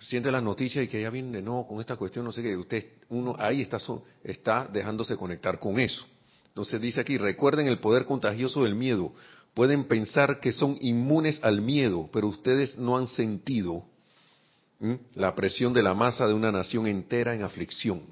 siente 0.00 0.32
las 0.32 0.42
noticias 0.42 0.84
y 0.84 0.88
que 0.88 1.02
ya 1.02 1.10
viene 1.10 1.42
nuevo 1.42 1.66
con 1.68 1.80
esta 1.80 1.96
cuestión, 1.96 2.24
no 2.24 2.32
sé 2.32 2.42
qué, 2.42 2.56
usted, 2.56 2.86
uno 3.10 3.36
ahí 3.38 3.60
está, 3.60 3.78
está 4.24 4.66
dejándose 4.66 5.16
conectar 5.16 5.58
con 5.58 5.78
eso. 5.78 6.04
Entonces 6.48 6.80
dice 6.80 7.00
aquí, 7.00 7.18
recuerden 7.18 7.66
el 7.66 7.78
poder 7.78 8.06
contagioso 8.06 8.64
del 8.64 8.74
miedo. 8.74 9.12
Pueden 9.54 9.84
pensar 9.84 10.40
que 10.40 10.52
son 10.52 10.78
inmunes 10.80 11.38
al 11.42 11.60
miedo, 11.60 12.08
pero 12.12 12.28
ustedes 12.28 12.78
no 12.78 12.96
han 12.96 13.08
sentido 13.08 13.84
la 15.14 15.34
presión 15.34 15.72
de 15.74 15.82
la 15.82 15.94
masa 15.94 16.26
de 16.26 16.34
una 16.34 16.50
nación 16.50 16.86
entera 16.86 17.34
en 17.34 17.42
aflicción. 17.42 18.02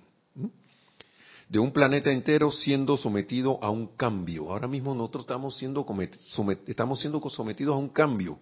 De 1.48 1.59
un 1.59 1.72
planeta 1.72 2.12
entero 2.12 2.51
siendo 2.51 2.98
sometido 2.98 3.59
a 3.62 3.70
un 3.70 3.96
cambio. 3.96 4.51
Ahora 4.51 4.68
mismo 4.68 4.94
nosotros 4.94 5.22
estamos 5.22 5.57
siendo, 5.57 5.87
estamos 6.66 7.01
siendo 7.01 7.31
sometidos 7.31 7.74
a 7.74 7.79
un 7.79 7.88
cambio 7.88 8.38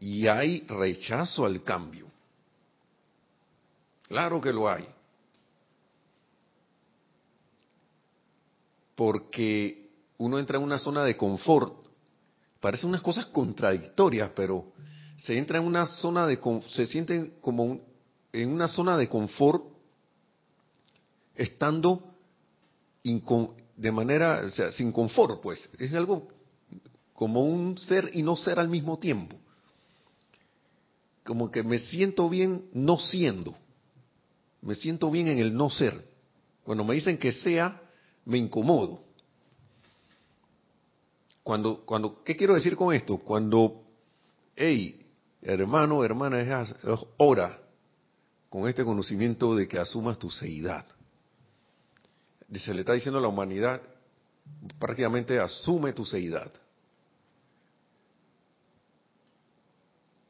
y 0.00 0.26
hay 0.26 0.60
rechazo 0.66 1.44
al 1.44 1.62
cambio. 1.62 2.06
Claro 4.08 4.40
que 4.40 4.52
lo 4.52 4.68
hay. 4.68 4.88
Porque 8.96 9.90
uno 10.18 10.38
entra 10.38 10.56
en 10.56 10.64
una 10.64 10.78
zona 10.78 11.04
de 11.04 11.16
confort. 11.16 11.84
Parecen 12.60 12.88
unas 12.88 13.02
cosas 13.02 13.26
contradictorias, 13.26 14.30
pero 14.34 14.72
se 15.16 15.36
entra 15.36 15.58
en 15.58 15.66
una 15.66 15.86
zona 15.86 16.26
de 16.26 16.40
se 16.68 16.86
siente 16.86 17.34
como 17.40 17.80
en 18.32 18.52
una 18.52 18.68
zona 18.68 18.96
de 18.96 19.08
confort 19.08 19.64
estando 21.34 22.14
de 23.02 23.92
manera, 23.92 24.42
o 24.46 24.50
sea, 24.50 24.72
sin 24.72 24.92
confort, 24.92 25.42
pues. 25.42 25.70
Es 25.78 25.92
algo 25.92 26.28
como 27.12 27.44
un 27.44 27.76
ser 27.76 28.10
y 28.14 28.22
no 28.22 28.34
ser 28.34 28.58
al 28.58 28.68
mismo 28.68 28.98
tiempo 28.98 29.36
como 31.30 31.48
que 31.48 31.62
me 31.62 31.78
siento 31.78 32.28
bien 32.28 32.64
no 32.72 32.98
siendo. 32.98 33.54
Me 34.62 34.74
siento 34.74 35.12
bien 35.12 35.28
en 35.28 35.38
el 35.38 35.54
no 35.54 35.70
ser. 35.70 36.04
Cuando 36.64 36.82
me 36.82 36.92
dicen 36.96 37.18
que 37.18 37.30
sea, 37.30 37.80
me 38.24 38.36
incomodo. 38.36 39.04
Cuando, 41.44 41.86
cuando, 41.86 42.24
¿qué 42.24 42.34
quiero 42.34 42.54
decir 42.54 42.74
con 42.74 42.92
esto? 42.92 43.18
Cuando, 43.18 43.80
hey, 44.56 45.06
hermano, 45.40 46.02
hermana, 46.02 46.40
es, 46.40 46.74
hora 47.16 47.60
con 48.48 48.68
este 48.68 48.84
conocimiento 48.84 49.54
de 49.54 49.68
que 49.68 49.78
asumas 49.78 50.18
tu 50.18 50.30
seidad. 50.30 50.84
Se 52.54 52.74
le 52.74 52.80
está 52.80 52.94
diciendo 52.94 53.20
a 53.20 53.22
la 53.22 53.28
humanidad, 53.28 53.80
prácticamente 54.80 55.38
asume 55.38 55.92
tu 55.92 56.04
seidad. 56.04 56.50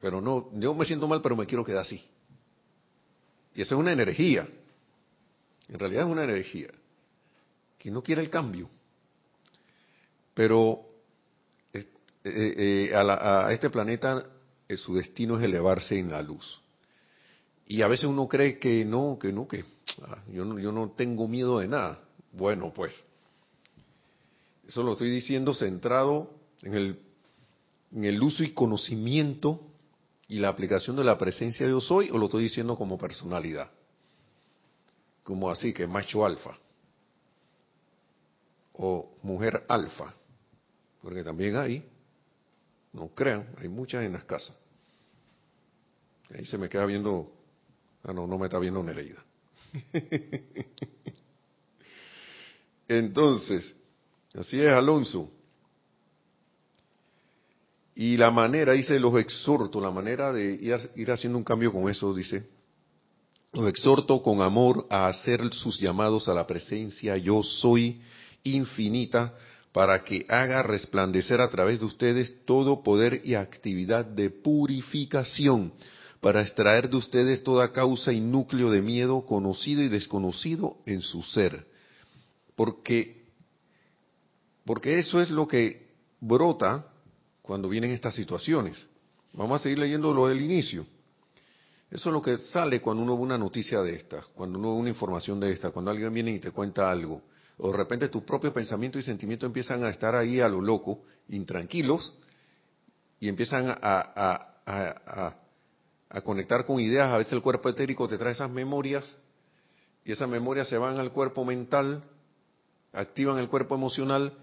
Pero 0.01 0.21
no, 0.21 0.51
yo 0.55 0.75
me 0.75 0.85
siento 0.85 1.07
mal, 1.07 1.21
pero 1.21 1.37
me 1.37 1.47
quiero 1.47 1.65
quedar 1.65 1.83
así. 1.83 2.03
Y 3.55 3.63
eso 3.63 3.75
es 3.75 3.81
una 3.81 3.93
energía. 3.93 4.49
En 5.69 5.79
realidad 5.79 6.07
es 6.07 6.11
una 6.11 6.25
energía 6.25 6.69
que 7.79 7.91
no 7.91 8.03
quiere 8.03 8.23
el 8.23 8.31
cambio. 8.31 8.69
Pero 10.35 10.87
eh, 11.73 11.87
eh, 12.25 12.93
a, 12.95 13.53
este 13.53 13.71
planeta 13.71 14.25
eh, 14.69 14.77
su 14.77 14.95
destino 14.95 15.39
es 15.39 15.45
elevarse 15.45 15.99
en 15.99 16.11
la 16.11 16.23
luz. 16.23 16.61
Y 17.67 17.83
a 17.83 17.89
veces 17.89 18.07
uno 18.07 18.27
cree 18.27 18.59
que 18.59 18.85
no, 18.85 19.19
que 19.21 19.33
no, 19.33 19.47
que 19.47 19.65
ah, 20.03 20.23
yo 20.33 20.45
no, 20.45 20.59
yo 20.59 20.73
no 20.73 20.91
tengo 20.91 21.29
miedo 21.29 21.59
de 21.59 21.69
nada. 21.69 22.03
Bueno, 22.33 22.73
pues 22.75 22.93
eso 24.67 24.83
lo 24.83 24.93
estoy 24.93 25.11
diciendo 25.11 25.55
centrado 25.55 26.31
en 26.63 26.75
el, 26.75 27.01
en 27.93 28.05
el 28.05 28.23
uso 28.23 28.43
y 28.43 28.53
conocimiento 28.53 29.70
y 30.31 30.39
la 30.39 30.49
aplicación 30.49 30.95
de 30.95 31.03
la 31.03 31.19
presencia 31.19 31.67
de 31.67 31.73
yo 31.73 31.81
soy 31.81 32.09
o 32.09 32.17
lo 32.17 32.27
estoy 32.27 32.45
diciendo 32.45 32.77
como 32.77 32.97
personalidad? 32.97 33.69
Como 35.25 35.51
así, 35.51 35.73
que 35.73 35.89
macho 35.89 36.25
alfa. 36.25 36.57
O 38.75 39.17
mujer 39.25 39.65
alfa. 39.67 40.15
Porque 41.03 41.25
también 41.25 41.57
hay, 41.57 41.85
no 42.93 43.09
crean, 43.09 43.49
hay 43.59 43.69
muchas 43.69 44.05
en 44.05 44.13
las 44.13 44.23
casas. 44.23 44.57
Ahí 46.33 46.45
se 46.45 46.57
me 46.57 46.69
queda 46.69 46.87
viendo, 46.87 47.33
ah 48.05 48.13
no, 48.13 48.29
no 48.29 48.39
me 48.39 48.47
está 48.47 48.61
viendo 48.61 48.85
Nereida. 48.85 49.25
Entonces, 52.87 53.75
así 54.33 54.61
es 54.61 54.71
Alonso. 54.71 55.29
Y 58.01 58.17
la 58.17 58.31
manera, 58.31 58.73
dice, 58.73 58.99
los 58.99 59.15
exhorto, 59.21 59.79
la 59.79 59.91
manera 59.91 60.33
de 60.33 60.55
ir, 60.97 61.11
haciendo 61.11 61.37
un 61.37 61.45
cambio 61.45 61.71
con 61.71 61.87
eso, 61.91 62.15
dice, 62.15 62.49
los 63.53 63.69
exhorto 63.69 64.23
con 64.23 64.41
amor 64.41 64.87
a 64.89 65.07
hacer 65.07 65.53
sus 65.53 65.79
llamados 65.79 66.27
a 66.27 66.33
la 66.33 66.47
presencia 66.47 67.19
yo 67.19 67.43
soy 67.43 68.01
infinita 68.43 69.35
para 69.73 70.03
que 70.03 70.25
haga 70.31 70.63
resplandecer 70.63 71.43
a 71.43 71.51
través 71.51 71.79
de 71.79 71.85
ustedes 71.85 72.43
todo 72.47 72.83
poder 72.83 73.21
y 73.23 73.35
actividad 73.35 74.07
de 74.07 74.31
purificación 74.31 75.75
para 76.23 76.41
extraer 76.41 76.89
de 76.89 76.97
ustedes 76.97 77.43
toda 77.43 77.71
causa 77.71 78.15
y 78.15 78.21
núcleo 78.23 78.71
de 78.71 78.81
miedo 78.81 79.27
conocido 79.27 79.83
y 79.83 79.91
desconocido 79.91 80.79
en 80.87 81.03
su 81.03 81.23
ser. 81.23 81.67
Porque, 82.57 83.27
porque 84.65 84.99
eso 84.99 85.21
es 85.21 85.29
lo 85.29 85.47
que 85.47 85.91
brota 86.19 86.87
cuando 87.51 87.69
vienen 87.69 87.91
estas 87.91 88.15
situaciones. 88.15 88.87
Vamos 89.33 89.61
a 89.61 89.65
seguir 89.65 89.81
leyendo 89.81 90.15
lo 90.15 90.29
del 90.29 90.41
inicio. 90.41 90.87
Eso 91.91 92.09
es 92.09 92.13
lo 92.13 92.23
que 92.23 92.39
sale 92.39 92.81
cuando 92.81 93.03
uno 93.03 93.17
ve 93.17 93.25
una 93.25 93.37
noticia 93.37 93.83
de 93.83 93.97
esta, 93.97 94.23
cuando 94.37 94.57
uno 94.57 94.75
ve 94.75 94.79
una 94.79 94.89
información 94.91 95.41
de 95.41 95.51
esta, 95.51 95.73
cuando 95.73 95.91
alguien 95.91 96.15
viene 96.15 96.31
y 96.31 96.39
te 96.39 96.53
cuenta 96.53 96.89
algo, 96.89 97.23
o 97.59 97.73
de 97.73 97.77
repente 97.77 98.09
tus 98.09 98.23
propios 98.23 98.53
pensamientos 98.53 99.03
y 99.03 99.05
sentimientos 99.05 99.49
empiezan 99.49 99.83
a 99.83 99.91
estar 99.91 100.15
ahí 100.15 100.39
a 100.39 100.49
lo 100.49 100.61
loco, 100.61 101.03
intranquilos, 101.29 102.15
y 103.19 103.27
empiezan 103.27 103.65
a, 103.83 105.35
conectar 106.23 106.65
con 106.65 106.79
ideas. 106.79 107.13
A 107.13 107.19
veces 107.19 107.33
el 107.33 107.43
cuerpo 107.43 107.69
etérico 107.69 108.07
te 108.07 108.17
trae 108.17 108.31
esas 108.31 108.49
memorias, 108.49 109.13
y 110.05 110.13
esas 110.13 110.29
memorias 110.29 110.69
se 110.69 110.79
van 110.79 111.01
al 111.01 111.11
cuerpo 111.11 111.45
mental, 111.45 112.05
activan 112.93 113.39
el 113.39 113.49
cuerpo 113.49 113.75
emocional 113.75 114.35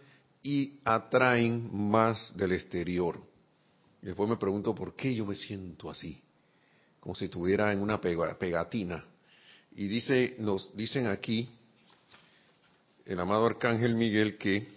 y 0.48 0.80
atraen 0.86 1.70
más 1.76 2.32
del 2.38 2.54
exterior. 2.54 3.22
Después 4.02 4.30
me 4.30 4.38
pregunto 4.38 4.74
por 4.74 4.96
qué 4.96 5.14
yo 5.14 5.26
me 5.26 5.36
siento 5.36 5.90
así 5.90 6.22
como 7.02 7.16
si 7.16 7.26
estuviera 7.26 7.74
en 7.74 7.82
una 7.82 8.00
pegatina. 8.00 9.04
Y 9.76 9.88
dice, 9.88 10.38
nos 10.40 10.74
dicen 10.74 11.08
aquí, 11.08 11.50
el 13.06 13.20
amado 13.20 13.46
Arcángel 13.46 13.96
Miguel, 13.96 14.38
que 14.38 14.68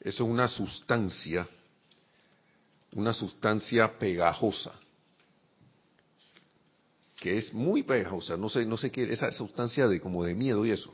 eso 0.00 0.24
es 0.24 0.30
una 0.30 0.48
sustancia, 0.48 1.46
una 2.96 3.12
sustancia 3.12 3.96
pegajosa, 4.00 4.72
que 7.20 7.38
es 7.38 7.54
muy 7.54 7.84
pegajosa, 7.84 8.36
no 8.36 8.48
sé, 8.48 8.66
no 8.66 8.76
sé 8.76 8.90
qué, 8.90 9.12
esa 9.12 9.30
sustancia 9.30 9.86
de 9.86 10.00
como 10.00 10.24
de 10.24 10.34
miedo 10.34 10.66
y 10.66 10.72
eso. 10.72 10.92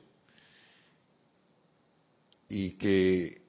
Y 2.51 2.73
que 2.73 3.48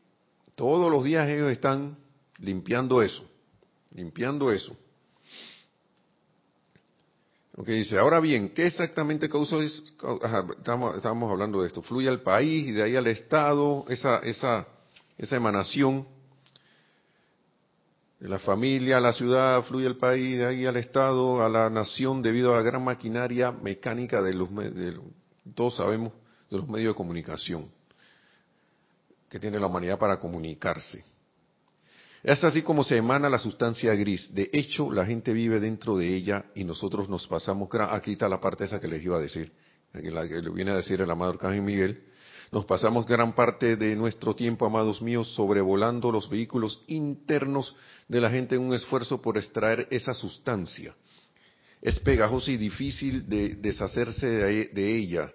todos 0.60 0.92
los 0.92 1.06
días 1.06 1.26
ellos 1.30 1.50
están 1.54 1.98
limpiando 2.40 3.02
eso, 3.02 3.24
limpiando 3.96 4.52
eso. 4.52 4.76
Ok, 7.56 7.68
dice, 7.68 7.98
ahora 7.98 8.20
bien, 8.20 8.50
¿qué 8.50 8.66
exactamente 8.66 9.30
causa 9.30 9.56
eso? 9.60 9.82
estamos, 10.58 11.32
hablando 11.32 11.62
de 11.62 11.68
esto. 11.68 11.82
Fluye 11.82 12.10
al 12.10 12.24
país 12.24 12.68
y 12.68 12.72
de 12.74 12.84
ahí 12.84 12.98
al 12.98 13.08
Estado, 13.08 13.86
esa, 13.88 14.18
esa, 14.18 14.68
esa 15.18 15.36
emanación 15.38 16.06
de 18.20 18.28
la 18.28 18.40
familia 18.40 18.98
a 18.98 19.00
la 19.00 19.14
ciudad, 19.14 19.64
fluye 19.64 19.88
al 19.88 19.96
país, 19.96 20.40
de 20.40 20.46
ahí 20.46 20.66
al 20.66 20.76
Estado, 20.76 21.42
a 21.42 21.48
la 21.48 21.70
nación, 21.70 22.22
debido 22.22 22.54
a 22.54 22.58
la 22.58 22.64
gran 22.64 22.84
maquinaria 22.84 23.54
mecánica 23.54 24.22
de 24.22 24.34
los, 24.34 24.54
de, 24.54 25.00
todos 25.56 25.78
sabemos, 25.78 26.12
de 26.52 26.58
los 26.58 26.68
medios 26.68 26.94
de 26.94 26.98
comunicación 26.98 27.79
que 29.30 29.40
tiene 29.40 29.60
la 29.60 29.68
humanidad 29.68 30.00
para 30.00 30.20
comunicarse. 30.20 31.04
Es 32.24 32.44
así 32.44 32.62
como 32.62 32.84
se 32.84 32.98
emana 32.98 33.30
la 33.30 33.38
sustancia 33.38 33.96
gris. 33.96 34.34
De 34.34 34.50
hecho, 34.52 34.92
la 34.92 35.06
gente 35.06 35.32
vive 35.32 35.60
dentro 35.60 35.98
de 35.98 36.14
ella 36.14 36.46
y 36.54 36.64
nosotros 36.66 37.08
nos 37.08 37.28
pasamos, 37.28 37.70
aquí 37.92 38.14
está 38.14 38.28
la 38.28 38.42
parte 38.42 38.66
esa 38.66 38.80
que 38.80 38.88
les 38.88 39.04
iba 39.04 39.18
a 39.18 39.22
decir, 39.22 39.54
que 39.94 40.02
le 40.12 40.50
viene 40.50 40.72
a 40.72 40.76
decir 40.76 41.00
el 41.00 41.10
amado 41.10 41.32
Arcángel 41.32 41.62
Miguel, 41.62 42.04
nos 42.52 42.66
pasamos 42.66 43.06
gran 43.06 43.34
parte 43.36 43.76
de 43.76 43.96
nuestro 43.96 44.36
tiempo, 44.36 44.66
amados 44.66 45.02
míos, 45.02 45.34
sobrevolando 45.36 46.12
los 46.12 46.30
vehículos 46.30 46.84
internos 46.88 47.76
de 48.08 48.20
la 48.20 48.30
gente 48.32 48.56
en 48.56 48.62
un 48.62 48.74
esfuerzo 48.74 49.22
por 49.22 49.38
extraer 49.38 49.88
esa 49.92 50.16
sustancia. 50.16 50.96
Es 51.82 52.00
pegajoso 52.00 52.52
y 52.52 52.58
difícil 52.58 53.30
de 53.30 53.50
deshacerse 53.50 54.28
de 54.28 54.98
ella, 54.98 55.32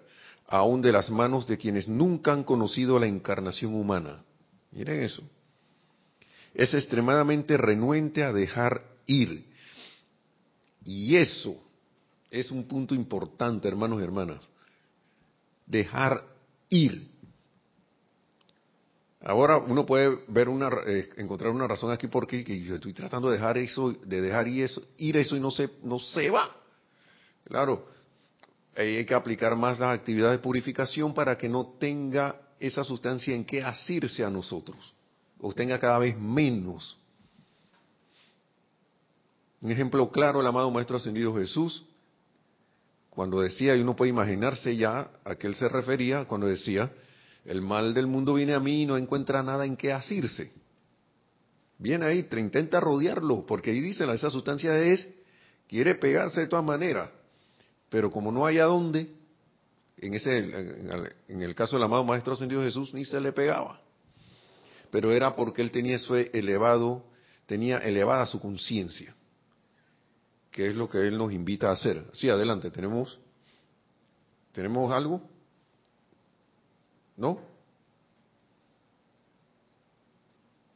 aún 0.47 0.81
de 0.81 0.91
las 0.91 1.09
manos 1.09 1.47
de 1.47 1.57
quienes 1.57 1.87
nunca 1.87 2.33
han 2.33 2.43
conocido 2.43 2.99
la 2.99 3.07
encarnación 3.07 3.73
humana. 3.73 4.23
Miren 4.71 5.01
eso 5.01 5.23
es 6.55 6.73
extremadamente 6.73 7.57
renuente 7.57 8.23
a 8.23 8.31
dejar 8.31 8.81
ir. 9.05 9.45
Y 10.85 11.17
eso 11.17 11.61
es 12.31 12.49
un 12.49 12.67
punto 12.67 12.95
importante, 12.95 13.67
hermanos 13.67 13.99
y 13.99 14.03
hermanas. 14.03 14.41
Dejar 15.65 16.23
ir. 16.69 17.11
Ahora 19.21 19.57
uno 19.57 19.85
puede 19.85 20.23
ver 20.27 20.47
una, 20.47 20.69
eh, 20.85 21.09
encontrar 21.17 21.51
una 21.51 21.67
razón 21.67 21.91
aquí 21.91 22.07
porque 22.07 22.43
yo 22.43 22.75
estoy 22.75 22.93
tratando 22.93 23.29
de 23.29 23.37
dejar 23.37 23.57
eso, 23.57 23.91
de 23.91 24.21
dejar 24.21 24.47
ir 24.47 24.63
eso, 24.63 24.81
ir 24.97 25.17
eso 25.17 25.35
y 25.35 25.39
no 25.39 25.51
se, 25.51 25.69
no 25.83 25.99
se 25.99 26.29
va. 26.29 26.55
Claro, 27.43 27.87
hay 28.75 29.05
que 29.05 29.13
aplicar 29.13 29.55
más 29.55 29.79
las 29.79 29.97
actividades 29.97 30.37
de 30.37 30.43
purificación 30.43 31.13
para 31.13 31.37
que 31.37 31.47
no 31.47 31.75
tenga 31.79 32.41
esa 32.59 32.83
sustancia 32.83 33.35
en 33.35 33.45
que 33.45 33.63
asirse 33.63 34.23
a 34.23 34.29
nosotros 34.29 34.93
o 35.39 35.53
tenga 35.53 35.79
cada 35.79 35.99
vez 35.99 36.17
menos. 36.17 36.97
Un 39.61 39.71
ejemplo 39.71 40.11
claro, 40.11 40.41
el 40.41 40.47
amado 40.47 40.69
Maestro 40.71 40.97
Ascendido 40.97 41.35
Jesús, 41.35 41.85
cuando 43.09 43.41
decía, 43.41 43.75
y 43.75 43.81
uno 43.81 43.95
puede 43.95 44.09
imaginarse 44.09 44.75
ya 44.75 45.09
a 45.23 45.35
qué 45.35 45.47
él 45.47 45.55
se 45.55 45.69
refería, 45.69 46.25
cuando 46.25 46.47
decía, 46.47 46.91
el 47.45 47.61
mal 47.61 47.93
del 47.93 48.07
mundo 48.07 48.33
viene 48.33 48.53
a 48.53 48.59
mí 48.59 48.81
y 48.81 48.85
no 48.85 48.97
encuentra 48.97 49.41
nada 49.41 49.65
en 49.65 49.77
qué 49.77 49.93
asirse. 49.93 50.51
Viene 51.77 52.05
ahí, 52.05 52.23
te 52.23 52.39
intenta 52.39 52.79
rodearlo, 52.79 53.45
porque 53.45 53.71
ahí 53.71 53.79
dice, 53.79 54.11
esa 54.13 54.29
sustancia 54.29 54.77
es, 54.79 55.07
quiere 55.67 55.95
pegarse 55.95 56.41
de 56.41 56.47
todas 56.47 56.65
maneras, 56.65 57.09
pero 57.89 58.11
como 58.11 58.31
no 58.31 58.45
hay 58.45 58.59
a 58.59 58.65
dónde, 58.65 59.13
en, 59.97 60.13
ese, 60.13 60.39
en 61.27 61.41
el 61.41 61.55
caso 61.55 61.75
del 61.75 61.83
amado 61.83 62.03
Maestro 62.03 62.33
Ascendido 62.33 62.61
Jesús, 62.61 62.93
ni 62.93 63.05
se 63.05 63.19
le 63.19 63.31
pegaba 63.31 63.81
pero 64.95 65.11
era 65.11 65.35
porque 65.35 65.61
él 65.61 65.71
tenía 65.71 65.99
su 65.99 66.15
elevado, 66.15 67.03
tenía 67.45 67.79
elevada 67.79 68.25
su 68.25 68.39
conciencia, 68.39 69.13
que 70.51 70.67
es 70.67 70.75
lo 70.75 70.89
que 70.89 70.99
él 70.99 71.17
nos 71.17 71.33
invita 71.33 71.67
a 71.67 71.73
hacer. 71.73 72.05
Sí, 72.13 72.29
adelante, 72.29 72.71
tenemos, 72.71 73.19
tenemos 74.53 74.93
algo, 74.93 75.21
¿no? 77.17 77.41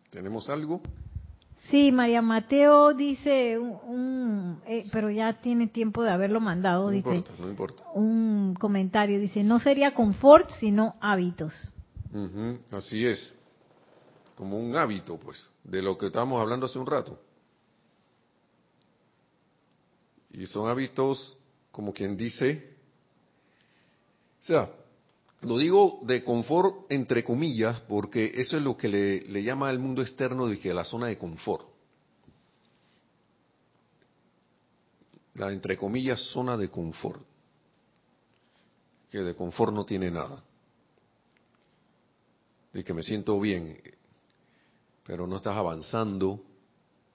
¿Tenemos 0.09 0.49
algo? 0.49 0.81
Sí, 1.69 1.91
María 1.91 2.21
Mateo 2.21 2.93
dice 2.93 3.59
un, 3.59 4.61
eh, 4.65 4.85
pero 4.91 5.11
ya 5.11 5.39
tiene 5.41 5.67
tiempo 5.67 6.03
de 6.03 6.09
haberlo 6.09 6.39
mandado, 6.39 6.85
no 6.85 6.91
dice. 6.91 7.15
Importa, 7.15 7.33
no 7.39 7.49
importa. 7.49 7.83
Un 7.93 8.55
comentario 8.59 9.19
dice, 9.19 9.43
no 9.43 9.59
sería 9.59 9.93
confort, 9.93 10.49
sino 10.59 10.95
hábitos. 10.99 11.53
así 12.71 13.05
es 13.05 13.35
como 14.35 14.57
un 14.57 14.75
hábito, 14.75 15.17
pues, 15.17 15.49
de 15.63 15.81
lo 15.81 15.97
que 15.97 16.07
estábamos 16.07 16.41
hablando 16.41 16.65
hace 16.65 16.79
un 16.79 16.87
rato. 16.87 17.19
Y 20.31 20.45
son 20.47 20.69
hábitos, 20.69 21.37
como 21.71 21.93
quien 21.93 22.15
dice, 22.15 22.73
o 24.39 24.43
sea, 24.43 24.71
lo 25.41 25.57
digo 25.57 25.99
de 26.03 26.23
confort 26.23 26.91
entre 26.91 27.23
comillas, 27.23 27.79
porque 27.81 28.31
eso 28.35 28.57
es 28.57 28.63
lo 28.63 28.75
que 28.75 28.87
le, 28.87 29.43
llama 29.43 29.69
al 29.69 29.79
mundo 29.79 30.01
externo 30.01 30.47
de 30.47 30.59
que 30.59 30.73
la 30.73 30.83
zona 30.83 31.07
de 31.07 31.17
confort. 31.17 31.67
La 35.35 35.51
entre 35.51 35.77
comillas 35.77 36.19
zona 36.31 36.57
de 36.57 36.69
confort. 36.69 37.21
Que 39.09 39.19
de 39.19 39.35
confort 39.35 39.73
no 39.73 39.85
tiene 39.85 40.11
nada. 40.11 40.43
De 42.73 42.83
que 42.83 42.93
me 42.93 43.03
siento 43.03 43.39
bien 43.39 43.81
pero 45.09 45.25
no 45.25 45.37
estás 45.37 45.57
avanzando, 45.57 46.39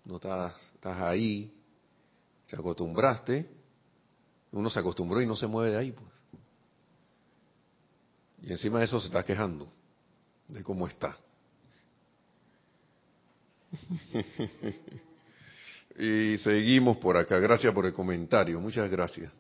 no 0.05 0.17
estás, 0.17 0.53
estás 0.75 1.01
ahí, 1.01 1.55
te 2.49 2.57
acostumbraste, 2.57 3.49
uno 4.51 4.69
se 4.69 4.81
acostumbró 4.81 5.23
y 5.23 5.27
no 5.29 5.37
se 5.37 5.47
mueve 5.47 5.71
de 5.71 5.79
ahí, 5.79 5.93
pues. 5.93 6.14
Y 8.45 8.53
encima 8.53 8.79
de 8.79 8.85
eso 8.85 9.01
se 9.01 9.07
está 9.07 9.25
quejando 9.25 9.73
de 10.49 10.63
cómo 10.63 10.87
está. 10.87 11.17
y 15.99 16.37
seguimos 16.39 16.99
por 16.99 17.17
acá. 17.17 17.39
Gracias 17.39 17.73
por 17.73 17.87
el 17.87 17.93
comentario. 17.93 18.61
Muchas 18.61 18.91
gracias. 18.91 19.33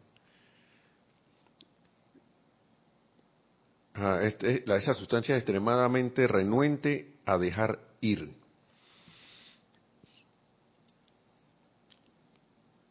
este, 4.22 4.64
esa 4.74 4.94
sustancia 4.94 5.36
es 5.36 5.42
extremadamente 5.42 6.26
renuente 6.26 7.14
a 7.24 7.38
dejar 7.38 7.78
ir. 8.00 8.34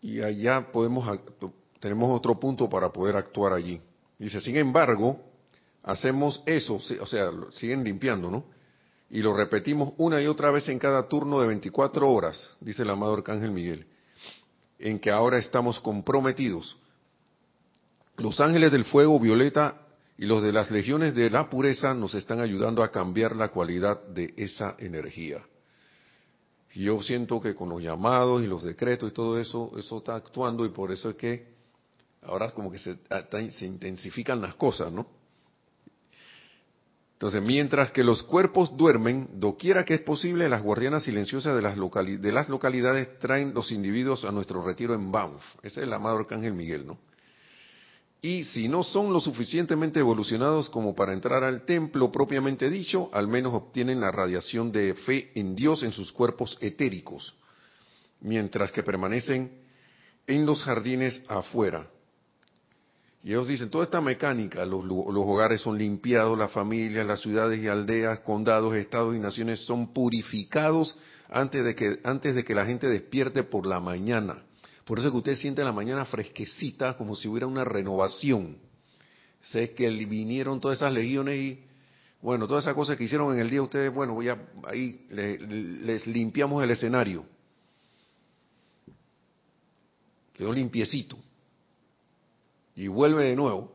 y 0.04 0.22
allá 0.22 0.70
podemos 0.70 1.18
tenemos 1.80 2.16
otro 2.16 2.38
punto 2.38 2.70
para 2.70 2.92
poder 2.92 3.16
actuar 3.16 3.54
allí. 3.54 3.80
Dice, 4.20 4.42
sin 4.42 4.58
embargo, 4.58 5.18
hacemos 5.84 6.42
eso, 6.46 6.76
o 6.76 7.06
sea, 7.06 7.32
siguen 7.52 7.84
limpiando, 7.84 8.32
¿no? 8.32 8.46
Y 9.10 9.22
lo 9.22 9.34
repetimos 9.36 9.94
una 9.98 10.22
y 10.22 10.26
otra 10.26 10.50
vez 10.50 10.68
en 10.70 10.80
cada 10.80 11.08
turno 11.08 11.40
de 11.40 11.48
24 11.48 12.10
horas, 12.10 12.50
dice 12.62 12.82
el 12.82 12.90
amado 12.90 13.14
Arcángel 13.14 13.52
Miguel. 13.52 13.86
en 14.80 15.00
que 15.00 15.12
ahora 15.12 15.38
estamos 15.38 15.80
comprometidos. 15.80 16.78
Los 18.18 18.42
ángeles 18.42 18.72
del 18.72 18.84
fuego 18.84 19.18
violeta 19.18 19.78
y 20.18 20.26
los 20.26 20.44
de 20.44 20.52
las 20.52 20.72
legiones 20.72 21.16
de 21.16 21.30
la 21.30 21.50
pureza 21.50 21.94
nos 21.94 22.16
están 22.16 22.42
ayudando 22.42 22.84
a 22.84 22.92
cambiar 22.92 23.36
la 23.36 23.50
cualidad 23.50 24.04
de 24.08 24.34
esa 24.36 24.76
energía. 24.80 25.42
Y 26.74 26.84
yo 26.86 27.02
siento 27.02 27.40
que 27.40 27.56
con 27.56 27.70
los 27.70 27.82
llamados 27.82 28.44
y 28.44 28.48
los 28.48 28.64
decretos 28.64 29.12
y 29.12 29.14
todo 29.14 29.40
eso, 29.40 29.72
eso 29.78 30.00
está 30.00 30.16
actuando 30.16 30.66
y 30.66 30.70
por 30.70 30.92
eso 30.92 31.12
es 31.12 31.16
que 31.16 31.54
ahora 32.24 32.52
como 32.52 32.72
que 32.72 32.80
se, 32.80 32.98
se 33.52 33.66
intensifican 33.66 34.42
las 34.42 34.56
cosas, 34.56 34.92
¿no? 34.92 35.23
Entonces, 37.24 37.42
mientras 37.42 37.90
que 37.92 38.04
los 38.04 38.22
cuerpos 38.22 38.76
duermen, 38.76 39.30
doquiera 39.36 39.86
que 39.86 39.94
es 39.94 40.02
posible, 40.02 40.50
las 40.50 40.62
guardianas 40.62 41.04
silenciosas 41.04 41.56
de 41.56 41.62
las, 41.62 41.78
de 42.22 42.32
las 42.34 42.50
localidades 42.50 43.18
traen 43.20 43.54
los 43.54 43.72
individuos 43.72 44.26
a 44.26 44.32
nuestro 44.34 44.62
retiro 44.62 44.94
en 44.94 45.10
Banff. 45.10 45.42
Ese 45.60 45.80
es 45.80 45.88
el 45.88 45.94
amado 45.94 46.18
Arcángel 46.18 46.54
Miguel, 46.54 46.86
¿no? 46.86 47.00
Y 48.22 48.44
si 48.44 48.68
no 48.68 48.84
son 48.84 49.14
lo 49.14 49.22
suficientemente 49.22 50.02
evolucionados 50.02 50.70
como 50.70 50.94
para 50.94 51.14
entrar 51.14 51.46
al 51.46 51.64
templo 51.64 52.12
propiamente 52.12 52.70
dicho, 52.70 53.10
al 53.14 53.30
menos 53.30 53.54
obtienen 53.54 54.02
la 54.02 54.12
radiación 54.12 54.74
de 54.74 54.94
fe 54.94 55.32
en 55.34 55.56
Dios 55.56 55.82
en 55.84 55.94
sus 55.94 56.12
cuerpos 56.12 56.58
etéricos, 56.60 57.38
mientras 58.20 58.70
que 58.74 58.84
permanecen 58.84 59.50
en 60.28 60.46
los 60.46 60.62
jardines 60.62 61.24
afuera, 61.30 61.88
y 63.24 63.30
ellos 63.30 63.48
dicen, 63.48 63.70
toda 63.70 63.86
esta 63.86 64.02
mecánica, 64.02 64.66
los, 64.66 64.84
hogares 64.90 65.62
son 65.62 65.78
limpiados, 65.78 66.38
las 66.38 66.52
familias, 66.52 67.08
las 67.08 67.22
ciudades 67.22 67.64
y 67.64 67.70
aldeas, 67.70 68.20
condados, 68.20 68.76
estados 68.76 69.16
y 69.16 69.20
naciones 69.20 69.62
son 69.62 69.94
purificados 69.94 71.00
antes 71.30 71.64
de 71.64 71.74
que, 71.74 72.00
antes 72.04 72.36
de 72.36 72.44
que 72.44 72.54
la 72.54 72.66
gente 72.66 72.90
despierte 72.90 73.44
por 73.44 73.66
la 73.66 73.80
mañana. 73.80 74.44
Por 74.84 75.00
eso 75.00 75.10
que 75.10 75.18
usted 75.18 75.36
siente 75.36 75.64
la 75.64 75.72
mañana 75.72 76.04
fresquecita, 76.04 76.98
como 76.98 77.16
si 77.16 77.30
hubiera 77.30 77.48
una 77.48 77.64
renovación. 77.64 78.58
Sé 79.42 79.74
que 79.74 79.90
vinieron 79.90 80.60
todas 80.60 80.80
esas 80.80 80.92
legiones 80.92 81.40
y, 81.40 81.64
bueno, 82.22 82.46
todas 82.46 82.66
esas 82.66 82.76
cosas 82.76 82.98
que 82.98 83.06
hicieron 83.06 83.34
en 83.34 83.40
el 83.40 83.50
día, 83.50 83.62
ustedes, 83.62 83.94
bueno, 83.94 84.22
ya 84.22 84.38
ahí 84.66 85.08
les 85.10 86.06
limpiamos 86.08 86.62
el 86.62 86.72
escenario. 86.72 87.26
Quedó 90.34 90.52
limpiecito 90.52 91.18
y 92.76 92.88
vuelve 92.88 93.26
de 93.26 93.36
nuevo. 93.36 93.72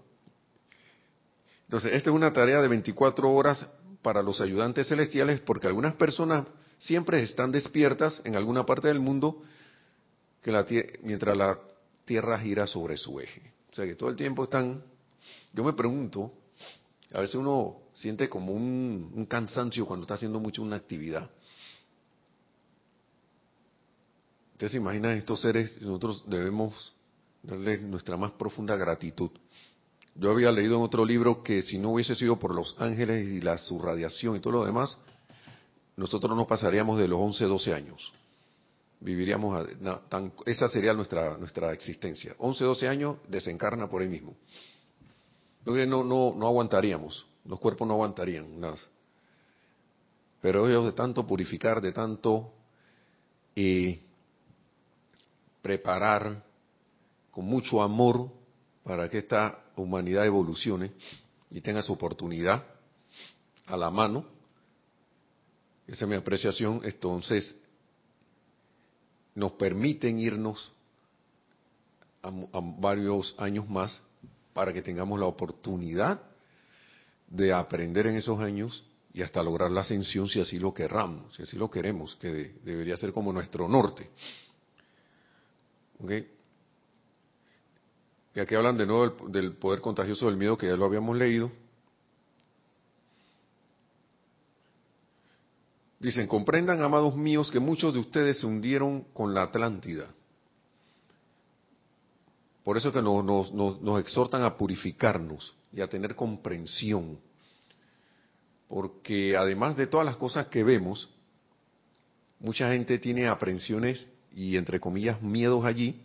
Entonces, 1.65 1.93
esta 1.93 2.11
es 2.11 2.17
una 2.17 2.33
tarea 2.33 2.61
de 2.63 2.69
24 2.69 3.31
horas 3.31 3.67
para 4.03 4.23
los 4.23 4.41
ayudantes 4.41 4.89
celestiales 4.89 5.41
porque 5.41 5.67
algunas 5.67 5.95
personas 5.95 6.47
siempre 6.79 7.23
están 7.23 7.53
despiertas 7.53 8.23
en 8.25 8.37
alguna 8.37 8.65
parte 8.65 8.89
del 8.89 9.01
mundo 9.01 9.43
mientras 11.03 11.37
la 11.37 11.59
Tierra 12.05 12.39
gira 12.39 12.67
sobre 12.67 12.97
su 12.97 13.21
eje. 13.21 13.53
O 13.71 13.75
sea 13.75 13.85
que 13.85 13.95
todo 13.95 14.09
el 14.09 14.17
tiempo 14.17 14.45
están... 14.45 14.83
Yo 15.53 15.63
me 15.63 15.75
pregunto, 15.75 16.33
a 17.13 17.21
veces 17.21 17.35
uno 17.35 17.83
siente 17.93 18.31
como 18.31 18.53
un, 18.53 19.13
un 19.15 19.27
cansancio 19.27 19.85
cuando 19.85 20.05
está 20.05 20.15
haciendo 20.15 20.41
mucho 20.41 20.63
una 20.63 20.77
actividad. 20.77 21.31
Usted 24.53 24.69
se 24.69 24.77
imagina 24.79 25.13
estos 25.13 25.43
seres, 25.43 25.79
nosotros 25.83 26.25
debemos 26.27 26.95
darle 27.49 27.79
nuestra 27.79 28.17
más 28.17 28.33
profunda 28.33 28.77
gratitud. 28.77 29.31
Yo 30.15 30.31
había 30.31 30.53
leído 30.53 30.77
en 30.77 30.83
otro 30.83 31.05
libro 31.05 31.43
que 31.43 31.63
si 31.63 31.79
no 31.79 31.93
hubiese 31.93 32.15
sido 32.15 32.39
por 32.39 32.55
los 32.55 32.75
ángeles 32.79 33.27
y 33.27 33.41
la 33.41 33.59
radiación 33.81 34.37
y 34.37 34.41
todo 34.41 34.55
lo 34.55 34.65
demás, 34.67 34.99
nosotros 35.97 36.37
no 36.37 36.47
pasaríamos 36.47 36.99
de 36.99 37.09
los 37.09 37.19
11, 37.19 37.45
12 37.45 37.75
años. 37.75 38.13
Viviríamos, 39.01 39.67
esa 40.45 40.69
sería 40.69 40.93
nuestra, 40.93 41.39
nuestra 41.39 41.73
existencia. 41.73 42.35
11, 42.39 42.65
12 42.65 42.89
años 42.89 43.17
desencarna 43.29 43.89
por 43.89 44.03
ahí 44.03 44.09
mismo. 44.09 44.37
Entonces 45.61 45.89
no, 45.89 46.05
no, 46.05 46.35
no 46.37 46.47
aguantaríamos, 46.47 47.27
los 47.45 47.59
cuerpos 47.61 47.87
no 47.87 47.95
aguantarían 47.95 48.61
nada. 48.61 48.77
Pero 50.43 50.69
ellos 50.69 50.85
de 50.85 50.93
tanto 50.93 51.27
purificar, 51.27 51.81
de 51.81 51.93
tanto 51.93 52.53
eh, 53.55 54.01
preparar, 55.63 56.48
con 57.31 57.45
mucho 57.45 57.83
amor 57.83 58.31
para 58.83 59.09
que 59.09 59.19
esta 59.19 59.65
humanidad 59.77 60.27
evolucione 60.27 60.93
y 61.51 61.61
tenga 61.61 61.83
su 61.83 61.93
oportunidad 61.93 62.65
a 63.67 63.77
la 63.77 63.91
mano. 63.91 64.25
Esa 65.87 66.05
es 66.05 66.09
mi 66.09 66.17
apreciación. 66.17 66.81
Entonces, 66.85 67.57
nos 69.35 69.53
permiten 69.53 70.19
irnos 70.19 70.73
a, 72.23 72.31
varios 72.61 73.35
años 73.39 73.69
más 73.69 74.03
para 74.53 74.73
que 74.73 74.83
tengamos 74.83 75.19
la 75.19 75.27
oportunidad 75.27 76.21
de 77.29 77.53
aprender 77.53 78.07
en 78.07 78.17
esos 78.17 78.41
años 78.41 78.85
y 79.13 79.23
hasta 79.23 79.43
lograr 79.43 79.71
la 79.71 79.83
ascensión 79.83 80.29
si 80.29 80.41
así 80.41 80.59
lo 80.59 80.75
querramos, 80.75 81.35
si 81.37 81.43
así 81.43 81.57
lo 81.57 81.71
queremos, 81.71 82.17
que 82.17 82.55
debería 82.65 82.97
ser 82.97 83.13
como 83.13 83.33
nuestro 83.33 83.69
norte. 83.69 84.11
¿Okay? 86.01 86.38
Y 88.39 88.41
aquí 88.41 88.55
hablan 88.55 88.79
de 88.79 88.87
nuevo 88.87 89.29
del, 89.31 89.55
poder 89.55 89.81
contagioso 89.81 90.27
del 90.27 90.37
miedo 90.37 90.57
que 90.57 90.69
ya 90.69 90.77
lo 90.77 90.85
habíamos 90.85 91.19
leído. 91.19 91.51
Dicen, 95.99 96.29
comprendan, 96.29 96.81
amados 96.81 97.17
míos, 97.17 97.51
que 97.51 97.59
muchos 97.59 97.95
de 97.95 97.99
ustedes 97.99 98.39
se 98.39 98.47
hundieron 98.47 99.03
con 99.13 99.35
la 99.35 99.43
Atlántida. 99.43 100.15
Por 102.63 102.77
eso 102.77 102.93
que 102.93 103.03
nos, 103.03 103.53
nos, 103.53 104.01
exhortan 104.01 104.45
a 104.45 104.57
purificarnos 104.57 105.57
y 105.73 105.81
a 105.81 105.89
tener 105.89 106.15
comprensión. 106.15 107.19
Porque 108.69 109.37
además 109.37 109.77
de 109.77 109.89
todas 109.89 110.07
las 110.07 110.17
cosas 110.17 110.47
que 110.47 110.63
vemos, 110.63 111.11
mucha 112.39 112.71
gente 112.71 113.01
tiene 113.01 113.27
aprensiones 113.27 114.09
y, 114.33 114.57
entre 114.57 114.79
comillas, 114.79 115.21
miedos 115.23 115.65
allí, 115.65 116.05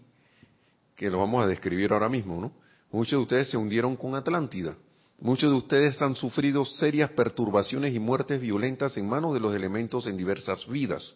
que 1.03 1.09
lo 1.09 1.19
vamos 1.19 1.43
a 1.43 1.47
describir 1.47 1.91
ahora 1.91 2.07
mismo, 2.07 2.39
¿no? 2.39 2.53
Muchos 2.89 3.19
de 3.19 3.23
ustedes 3.23 3.49
se 3.49 3.57
hundieron 3.57 3.97
con 3.97 4.15
Atlántida. 4.15 4.77
Muchos 5.19 5.51
de 5.51 5.57
ustedes 5.57 6.01
han 6.01 6.15
sufrido 6.15 6.63
serias 6.63 7.09
perturbaciones 7.09 7.93
y 7.93 7.99
muertes 7.99 8.39
violentas 8.39 8.95
en 8.95 9.09
manos 9.09 9.33
de 9.33 9.41
los 9.41 9.53
elementos 9.53 10.07
en 10.07 10.15
diversas 10.15 10.65
vidas. 10.65 11.13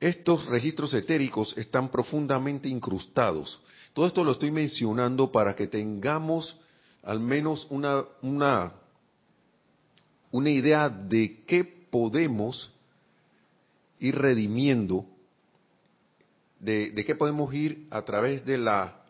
Estos 0.00 0.46
registros 0.46 0.94
etéricos 0.94 1.54
están 1.58 1.90
profundamente 1.90 2.70
incrustados. 2.70 3.60
Todo 3.92 4.06
esto 4.06 4.24
lo 4.24 4.32
estoy 4.32 4.50
mencionando 4.50 5.30
para 5.30 5.54
que 5.54 5.66
tengamos 5.66 6.56
al 7.02 7.20
menos 7.20 7.66
una, 7.68 8.02
una, 8.22 8.72
una 10.30 10.50
idea 10.50 10.88
de 10.88 11.44
qué 11.46 11.64
podemos 11.64 12.72
ir 14.00 14.16
redimiendo 14.16 15.04
de, 16.64 17.04
qué 17.04 17.14
podemos 17.14 17.52
ir 17.52 17.86
a 17.90 18.02
través 18.02 18.44
de 18.44 18.56
la, 18.56 19.04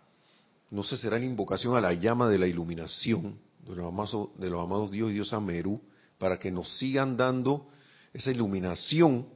no 0.71 0.83
sé, 0.83 0.97
será 0.97 1.19
la 1.19 1.25
invocación 1.25 1.77
a 1.77 1.81
la 1.81 1.93
llama 1.93 2.29
de 2.29 2.39
la 2.39 2.47
iluminación 2.47 3.39
de 3.67 3.77
los 3.77 3.87
amados, 3.87 4.31
de 4.37 4.51
los 4.51 4.63
amados 4.63 4.91
Dios 4.91 5.11
y 5.11 5.15
Dios 5.15 5.33
Amerú, 5.33 5.81
para 6.19 6.39
que 6.39 6.51
nos 6.51 6.77
sigan 6.79 7.17
dando 7.17 7.69
esa 8.13 8.31
iluminación 8.31 9.27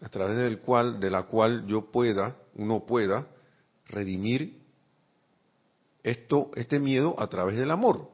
a 0.00 0.08
través 0.08 0.36
del 0.38 0.58
cual, 0.58 1.00
de 1.00 1.10
la 1.10 1.24
cual 1.24 1.66
yo 1.66 1.90
pueda, 1.90 2.36
uno 2.54 2.86
pueda 2.86 3.26
redimir 3.86 4.58
esto, 6.02 6.50
este 6.54 6.80
miedo 6.80 7.14
a 7.18 7.28
través 7.28 7.58
del 7.58 7.70
amor. 7.70 8.10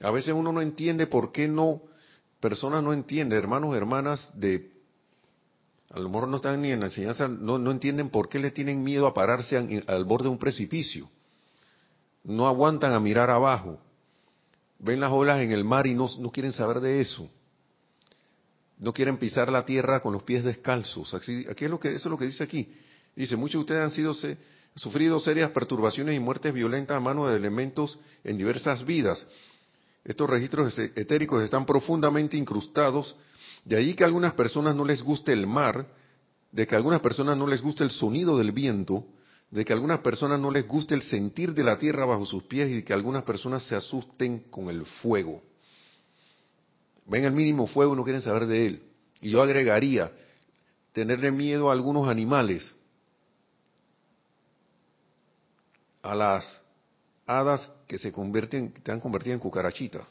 A 0.00 0.10
veces 0.10 0.34
uno 0.34 0.52
no 0.52 0.60
entiende 0.60 1.06
por 1.06 1.32
qué 1.32 1.46
no, 1.46 1.82
personas 2.40 2.82
no 2.82 2.92
entienden, 2.92 3.38
hermanos, 3.38 3.76
hermanas 3.76 4.30
de 4.34 4.77
a 5.90 5.98
lo 5.98 6.08
mejor 6.10 6.28
no 6.28 6.36
están 6.36 6.60
ni 6.60 6.70
en 6.70 6.80
la 6.80 6.86
enseñanza, 6.86 7.28
no, 7.28 7.70
entienden 7.70 8.10
por 8.10 8.28
qué 8.28 8.38
le 8.38 8.50
tienen 8.50 8.82
miedo 8.82 9.06
a 9.06 9.14
pararse 9.14 9.56
al 9.56 10.04
borde 10.04 10.24
de 10.24 10.30
un 10.30 10.38
precipicio. 10.38 11.08
No 12.24 12.46
aguantan 12.46 12.92
a 12.92 13.00
mirar 13.00 13.30
abajo. 13.30 13.80
Ven 14.78 15.00
las 15.00 15.10
olas 15.10 15.40
en 15.40 15.50
el 15.50 15.64
mar 15.64 15.86
y 15.86 15.94
no, 15.94 16.08
quieren 16.30 16.52
saber 16.52 16.80
de 16.80 17.00
eso. 17.00 17.30
No 18.78 18.92
quieren 18.92 19.16
pisar 19.16 19.50
la 19.50 19.64
tierra 19.64 20.00
con 20.00 20.12
los 20.12 20.22
pies 20.22 20.44
descalzos. 20.44 21.14
Aquí, 21.14 21.46
es 21.48 21.70
lo 21.70 21.80
que, 21.80 21.88
eso 21.88 22.08
es 22.08 22.10
lo 22.10 22.18
que 22.18 22.26
dice 22.26 22.44
aquí. 22.44 22.70
Dice, 23.16 23.34
muchos 23.34 23.54
de 23.54 23.60
ustedes 23.60 23.82
han 23.82 23.90
sido, 23.90 24.14
sufrido 24.74 25.18
serias 25.20 25.50
perturbaciones 25.50 26.14
y 26.14 26.20
muertes 26.20 26.52
violentas 26.52 26.98
a 26.98 27.00
manos 27.00 27.30
de 27.30 27.36
elementos 27.36 27.98
en 28.24 28.36
diversas 28.36 28.84
vidas. 28.84 29.26
Estos 30.04 30.28
registros 30.28 30.78
etéricos 30.78 31.42
están 31.42 31.64
profundamente 31.64 32.36
incrustados 32.36 33.16
de 33.64 33.76
ahí 33.76 33.94
que 33.94 34.04
a 34.04 34.06
algunas 34.06 34.34
personas 34.34 34.74
no 34.74 34.84
les 34.84 35.02
guste 35.02 35.32
el 35.32 35.46
mar, 35.46 35.86
de 36.52 36.66
que 36.66 36.74
a 36.74 36.78
algunas 36.78 37.00
personas 37.00 37.36
no 37.36 37.46
les 37.46 37.60
guste 37.60 37.84
el 37.84 37.90
sonido 37.90 38.38
del 38.38 38.52
viento, 38.52 39.04
de 39.50 39.64
que 39.64 39.72
a 39.72 39.76
algunas 39.76 40.00
personas 40.00 40.38
no 40.40 40.50
les 40.50 40.66
guste 40.66 40.94
el 40.94 41.02
sentir 41.02 41.54
de 41.54 41.64
la 41.64 41.78
tierra 41.78 42.04
bajo 42.04 42.26
sus 42.26 42.42
pies 42.44 42.70
y 42.70 42.74
de 42.74 42.84
que 42.84 42.92
algunas 42.92 43.24
personas 43.24 43.62
se 43.64 43.74
asusten 43.74 44.40
con 44.50 44.68
el 44.68 44.84
fuego. 44.84 45.42
Ven 47.06 47.24
el 47.24 47.32
mínimo 47.32 47.66
fuego 47.66 47.96
no 47.96 48.04
quieren 48.04 48.20
saber 48.20 48.46
de 48.46 48.66
él. 48.66 48.82
Y 49.20 49.30
yo 49.30 49.42
agregaría, 49.42 50.12
tenerle 50.92 51.30
miedo 51.30 51.70
a 51.70 51.72
algunos 51.72 52.08
animales, 52.08 52.74
a 56.02 56.14
las 56.14 56.60
hadas 57.26 57.72
que 57.86 57.98
se 57.98 58.12
convierten, 58.12 58.72
te 58.72 58.92
han 58.92 59.00
convertido 59.00 59.34
en 59.34 59.40
cucarachitas. 59.40 60.06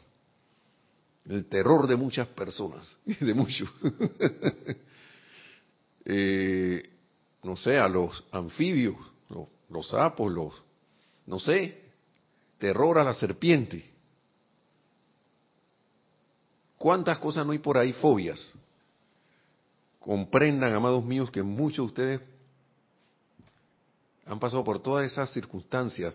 El 1.28 1.46
terror 1.46 1.88
de 1.88 1.96
muchas 1.96 2.28
personas, 2.28 2.98
de 3.06 3.34
muchos. 3.34 3.70
Eh, 6.10 6.90
no 7.44 7.58
sé, 7.58 7.78
a 7.78 7.90
los 7.90 8.24
anfibios, 8.32 8.96
los, 9.28 9.50
los 9.70 9.90
sapos, 9.90 10.32
los, 10.32 10.54
no 11.26 11.38
sé, 11.38 11.82
terror 12.58 12.98
a 12.98 13.04
la 13.04 13.14
serpiente. 13.14 13.84
¿Cuántas 16.78 17.20
cosas 17.20 17.46
no 17.46 17.52
hay 17.52 17.58
por 17.58 17.78
ahí? 17.78 17.92
Fobias. 17.92 18.54
Comprendan, 20.00 20.74
amados 20.74 21.04
míos, 21.04 21.30
que 21.30 21.44
muchos 21.44 21.78
de 21.78 21.84
ustedes 21.88 22.22
han 24.26 24.40
pasado 24.40 24.64
por 24.64 24.80
todas 24.80 25.10
esas 25.10 25.32
circunstancias 25.32 26.14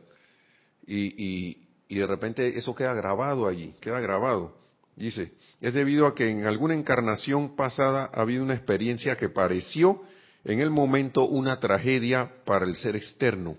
y, 0.87 1.59
de 1.89 2.07
repente 2.07 2.57
eso 2.59 2.75
queda 2.75 2.95
grabado 2.95 3.47
allí, 3.47 3.75
queda 3.81 4.01
grabado. 4.01 4.62
Dice, 4.97 5.33
es 5.61 5.73
debido 5.73 6.07
a 6.07 6.15
que 6.15 6.29
en 6.29 6.45
alguna 6.47 6.75
encarnación 6.75 7.57
pasada 7.57 8.11
ha 8.13 8.21
habido 8.21 8.45
una 8.45 8.55
experiencia 8.55 9.17
que 9.17 9.29
pareció 9.29 10.03
en 10.45 10.61
el 10.61 10.71
momento 10.71 11.25
una 11.25 11.61
tragedia 11.61 12.31
para 12.45 12.67
el 12.67 12.77
ser 12.77 12.97
externo. 12.97 13.57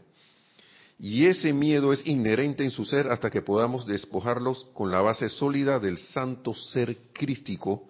Y 1.00 1.26
ese 1.26 1.54
miedo 1.54 1.92
es 1.92 2.06
inherente 2.06 2.64
en 2.64 2.72
su 2.72 2.86
ser 2.86 3.08
hasta 3.10 3.30
que 3.30 3.42
podamos 3.42 3.86
despojarlos 3.88 4.68
con 4.74 4.92
la 4.92 5.02
base 5.02 5.28
sólida 5.28 5.80
del 5.80 5.98
santo 5.98 6.54
ser 6.54 6.98
crístico 7.14 7.88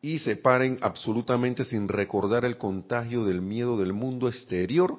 y 0.00 0.18
se 0.18 0.36
paren 0.36 0.78
absolutamente 0.80 1.64
sin 1.64 1.88
recordar 1.88 2.44
el 2.44 2.58
contagio 2.58 3.24
del 3.24 3.40
miedo 3.40 3.76
del 3.76 3.92
mundo 3.92 4.28
exterior 4.28 4.98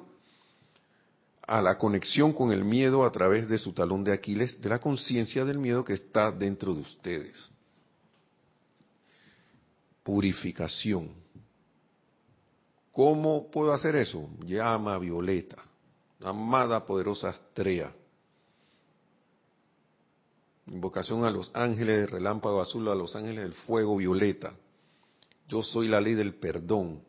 a 1.46 1.60
la 1.60 1.76
conexión 1.76 2.32
con 2.32 2.52
el 2.52 2.64
miedo 2.64 3.04
a 3.04 3.12
través 3.12 3.48
de 3.48 3.58
su 3.58 3.72
talón 3.72 4.02
de 4.02 4.12
Aquiles, 4.12 4.60
de 4.60 4.68
la 4.68 4.80
conciencia 4.80 5.44
del 5.44 5.58
miedo 5.58 5.84
que 5.84 5.92
está 5.92 6.32
dentro 6.32 6.74
de 6.74 6.80
ustedes. 6.80 7.53
Purificación. 10.04 11.10
¿Cómo 12.92 13.50
puedo 13.50 13.72
hacer 13.72 13.96
eso? 13.96 14.28
Llama 14.44 14.96
violeta. 14.98 15.56
Amada 16.22 16.86
poderosa 16.86 17.30
Astrea. 17.30 17.92
Invocación 20.66 21.24
a 21.24 21.30
los 21.30 21.50
ángeles 21.54 22.02
del 22.02 22.08
relámpago 22.08 22.60
azul, 22.60 22.88
a 22.88 22.94
los 22.94 23.16
ángeles 23.16 23.42
del 23.42 23.54
fuego 23.54 23.96
violeta. 23.96 24.54
Yo 25.48 25.62
soy 25.62 25.88
la 25.88 26.00
ley 26.00 26.14
del 26.14 26.34
perdón. 26.34 27.02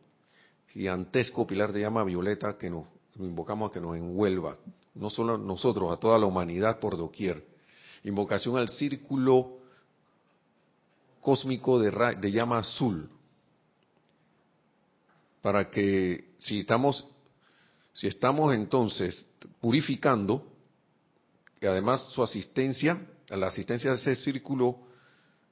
Gigantesco 0.68 1.46
pilar 1.46 1.72
de 1.72 1.80
llama 1.82 2.02
violeta 2.02 2.58
que 2.58 2.68
nos 2.68 2.86
lo 3.14 3.24
invocamos 3.24 3.70
a 3.70 3.72
que 3.72 3.80
nos 3.80 3.96
envuelva, 3.96 4.58
no 4.94 5.08
solo 5.08 5.34
a 5.34 5.38
nosotros, 5.38 5.92
a 5.92 5.96
toda 5.96 6.18
la 6.18 6.26
humanidad 6.26 6.80
por 6.80 6.96
doquier. 6.96 7.46
Invocación 8.04 8.56
al 8.56 8.68
círculo 8.68 9.58
cósmico 11.26 11.80
de, 11.80 11.90
de 12.20 12.30
llama 12.30 12.58
azul, 12.58 13.10
para 15.42 15.68
que 15.68 16.36
si 16.38 16.60
estamos, 16.60 17.04
si 17.94 18.06
estamos 18.06 18.54
entonces 18.54 19.26
purificando, 19.60 20.46
y 21.60 21.66
además 21.66 22.12
su 22.12 22.22
asistencia, 22.22 23.04
la 23.28 23.48
asistencia 23.48 23.90
de 23.90 23.96
ese 23.96 24.14
círculo 24.14 24.78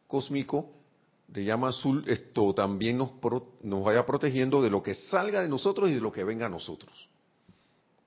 cósmico 0.06 0.70
de 1.26 1.44
llama 1.44 1.70
azul, 1.70 2.04
esto 2.06 2.54
también 2.54 2.96
nos, 2.96 3.10
nos 3.64 3.84
vaya 3.84 4.06
protegiendo 4.06 4.62
de 4.62 4.70
lo 4.70 4.80
que 4.80 4.94
salga 4.94 5.42
de 5.42 5.48
nosotros 5.48 5.90
y 5.90 5.94
de 5.94 6.00
lo 6.00 6.12
que 6.12 6.22
venga 6.22 6.46
a 6.46 6.50
nosotros 6.50 7.08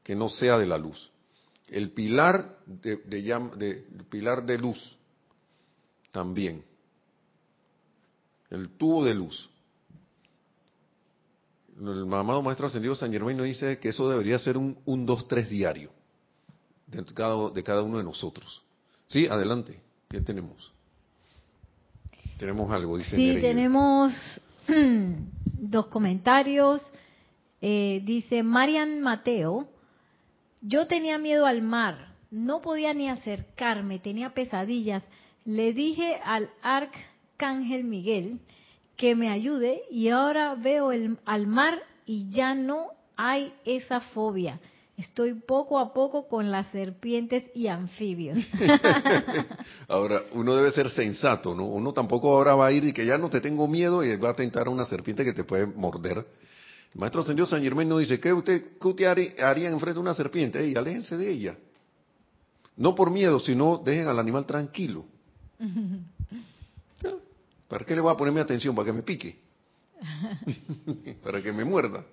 que 0.05 0.15
no 0.15 0.30
sea 0.30 0.57
de 0.57 0.65
la 0.65 0.78
luz. 0.78 1.11
El 1.68 1.91
pilar 1.91 2.59
de, 2.65 2.95
de, 2.95 3.84
pilar 4.09 4.45
de 4.45 4.57
luz 4.57 4.95
también. 6.13 6.63
El 8.50 8.70
tubo 8.70 9.04
de 9.04 9.14
luz. 9.14 9.50
El 11.80 12.06
mamado 12.06 12.41
maestro 12.41 12.68
ascendido 12.68 12.95
San 12.95 13.12
Germán 13.12 13.38
nos 13.38 13.45
dice 13.45 13.78
que 13.80 13.89
eso 13.89 14.10
debería 14.10 14.39
ser 14.39 14.58
un 14.58 14.78
1, 14.86 15.06
2, 15.06 15.28
3 15.28 15.50
diario 15.50 15.91
de 16.88 17.04
cada, 17.14 17.50
de 17.50 17.64
cada 17.64 17.84
uno 17.84 17.98
de 17.98 18.04
nosotros. 18.04 18.64
Sí, 19.08 19.28
adelante. 19.28 19.80
¿Qué 20.10 20.22
tenemos? 20.22 20.72
Tenemos 22.38 22.72
algo, 22.72 22.98
dice. 22.98 23.16
Sí, 23.16 23.38
tenemos 23.41 24.14
dos 25.43 25.88
comentarios. 25.88 26.82
Eh, 27.62 28.02
dice 28.06 28.43
Marian 28.43 29.02
Mateo, 29.02 29.68
yo 30.62 30.88
tenía 30.88 31.18
miedo 31.18 31.45
al 31.45 31.62
mar, 31.62 32.14
no 32.30 32.62
podía 32.62 32.93
ni 32.93 33.10
acercarme, 33.10 34.00
tenía 34.00 34.34
pesadillas. 34.34 35.04
Le 35.43 35.74
dije 35.74 36.20
al 36.24 36.50
arcángel 37.38 37.84
Miguel 37.84 38.40
que 38.96 39.16
me 39.16 39.30
ayude 39.30 39.84
y 39.92 40.10
ahora 40.10 40.56
veo 40.56 40.92
el, 40.92 41.20
al 41.26 41.46
mar 41.46 41.84
y 42.06 42.30
ya 42.32 42.56
no 42.56 42.88
hay 43.16 43.54
esa 43.64 44.00
fobia. 44.00 44.60
Estoy 44.98 45.36
poco 45.36 45.78
a 45.78 45.94
poco 45.94 46.28
con 46.28 46.50
las 46.50 46.66
serpientes 46.72 47.44
y 47.54 47.68
anfibios. 47.68 48.40
ahora, 49.88 50.24
uno 50.34 50.56
debe 50.56 50.72
ser 50.72 50.90
sensato, 50.90 51.54
¿no? 51.54 51.68
Uno 51.68 51.94
tampoco 51.94 52.36
ahora 52.36 52.56
va 52.56 52.66
a 52.66 52.72
ir 52.72 52.84
y 52.86 52.94
que 52.94 53.06
ya 53.06 53.20
no 53.20 53.30
te 53.30 53.40
tengo 53.40 53.68
miedo 53.68 54.04
y 54.04 54.16
va 54.16 54.32
a 54.32 54.36
tentar 54.36 54.66
a 54.66 54.72
una 54.72 54.86
serpiente 54.86 55.24
que 55.24 55.34
te 55.34 55.44
puede 55.44 55.68
morder 55.68 56.26
maestro 56.96 57.22
Ascendido 57.22 57.46
San 57.46 57.62
Germán 57.62 57.88
nos 57.88 58.00
dice, 58.00 58.20
¿qué 58.20 58.34
usted, 58.34 58.78
qué 58.82 58.88
usted 58.88 59.06
haría 59.40 59.70
enfrente 59.70 59.94
de 59.94 60.00
una 60.00 60.16
serpiente? 60.16 60.60
Ey, 60.60 60.74
aléjense 60.76 61.16
de 61.16 61.30
ella. 61.30 61.56
No 62.76 62.96
por 62.96 63.12
miedo, 63.12 63.40
sino 63.40 63.78
dejen 63.78 64.08
al 64.08 64.18
animal 64.18 64.48
tranquilo. 64.48 65.06
¿Para 67.68 67.86
qué 67.86 67.95
le 67.95 68.01
voy 68.01 68.13
a 68.13 68.18
poner 68.18 68.34
mi 68.34 68.39
atención? 68.39 68.76
Para 68.76 68.86
que 68.86 68.93
me 68.93 69.03
pique. 69.03 69.38
Para 71.24 71.41
que 71.41 71.51
me 71.51 71.65
muerda. 71.65 72.05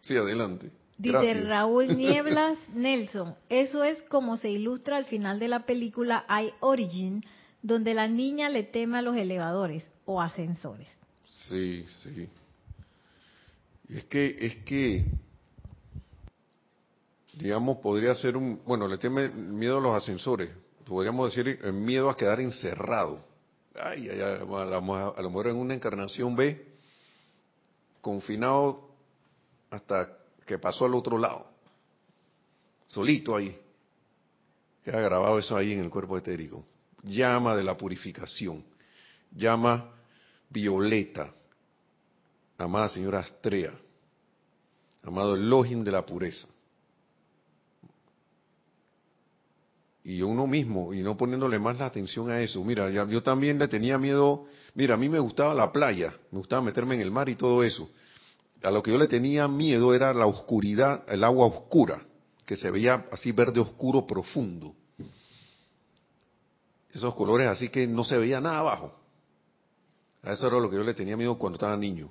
Sí, 0.00 0.16
adelante. 0.16 0.70
Dice 0.96 1.34
Raúl 1.34 1.88
Nieblas 1.96 2.58
Nelson, 2.74 3.36
eso 3.48 3.84
es 3.84 4.02
como 4.02 4.36
se 4.36 4.50
ilustra 4.50 4.96
al 4.96 5.04
final 5.04 5.38
de 5.38 5.48
la 5.48 5.64
película 5.64 6.24
I 6.28 6.52
Origin, 6.60 7.22
donde 7.62 7.94
la 7.94 8.08
niña 8.08 8.48
le 8.48 8.64
teme 8.64 8.98
a 8.98 9.02
los 9.02 9.16
elevadores 9.16 9.86
o 10.06 10.20
ascensores. 10.20 10.88
Sí, 11.48 11.84
sí. 12.02 12.28
Es 13.88 14.04
que, 14.04 14.36
es 14.40 14.56
que, 14.64 15.04
digamos, 17.34 17.78
podría 17.78 18.14
ser 18.14 18.36
un, 18.36 18.60
bueno, 18.66 18.88
le 18.88 18.98
tiene 18.98 19.28
miedo 19.28 19.78
a 19.78 19.80
los 19.80 19.94
ascensores, 19.94 20.50
podríamos 20.84 21.34
decir 21.34 21.60
el 21.62 21.72
miedo 21.72 22.10
a 22.10 22.16
quedar 22.16 22.40
encerrado. 22.40 23.24
Ay, 23.74 24.08
ay, 24.08 24.20
a, 24.20 24.38
lo, 24.44 25.30
mejor 25.30 25.48
en 25.48 25.56
una 25.56 25.74
encarnación 25.74 26.34
ve 26.34 26.66
confinado 28.00 28.88
hasta 29.70 30.16
que 30.46 30.58
pasó 30.58 30.86
al 30.86 30.94
otro 30.94 31.18
lado, 31.18 31.46
solito 32.86 33.36
ahí. 33.36 33.56
Queda 34.84 35.00
grabado 35.00 35.38
eso 35.38 35.56
ahí 35.56 35.72
en 35.72 35.80
el 35.80 35.90
cuerpo 35.90 36.16
etérico. 36.16 36.64
Llama 37.02 37.54
de 37.54 37.62
la 37.62 37.76
purificación, 37.76 38.64
llama 39.30 39.92
violeta, 40.48 41.32
amada 42.56 42.88
señora 42.88 43.20
Astrea, 43.20 43.72
amado 45.02 45.34
Elohim 45.34 45.84
de 45.84 45.92
la 45.92 46.04
pureza. 46.04 46.48
Y 50.08 50.22
uno 50.22 50.46
mismo, 50.46 50.94
y 50.94 51.02
no 51.02 51.18
poniéndole 51.18 51.58
más 51.58 51.78
la 51.78 51.84
atención 51.84 52.30
a 52.30 52.40
eso. 52.40 52.64
Mira, 52.64 52.88
yo 52.88 53.22
también 53.22 53.58
le 53.58 53.68
tenía 53.68 53.98
miedo, 53.98 54.46
mira, 54.74 54.94
a 54.94 54.96
mí 54.96 55.06
me 55.06 55.18
gustaba 55.18 55.52
la 55.52 55.70
playa, 55.70 56.14
me 56.30 56.38
gustaba 56.38 56.62
meterme 56.62 56.94
en 56.94 57.02
el 57.02 57.10
mar 57.10 57.28
y 57.28 57.34
todo 57.34 57.62
eso. 57.62 57.90
A 58.62 58.70
lo 58.70 58.82
que 58.82 58.90
yo 58.90 58.96
le 58.96 59.06
tenía 59.06 59.46
miedo 59.48 59.92
era 59.92 60.14
la 60.14 60.24
oscuridad, 60.24 61.04
el 61.08 61.22
agua 61.24 61.48
oscura, 61.48 62.00
que 62.46 62.56
se 62.56 62.70
veía 62.70 63.06
así 63.12 63.32
verde 63.32 63.60
oscuro 63.60 64.06
profundo. 64.06 64.74
Esos 66.90 67.14
colores 67.14 67.46
así 67.48 67.68
que 67.68 67.86
no 67.86 68.02
se 68.02 68.16
veía 68.16 68.40
nada 68.40 68.60
abajo. 68.60 68.98
A 70.22 70.32
eso 70.32 70.46
era 70.46 70.58
lo 70.58 70.70
que 70.70 70.76
yo 70.76 70.84
le 70.84 70.94
tenía 70.94 71.18
miedo 71.18 71.36
cuando 71.36 71.56
estaba 71.56 71.76
niño. 71.76 72.10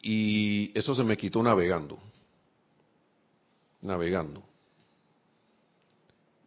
Y 0.00 0.72
eso 0.74 0.94
se 0.94 1.04
me 1.04 1.18
quitó 1.18 1.42
navegando. 1.42 1.98
Navegando. 3.82 4.49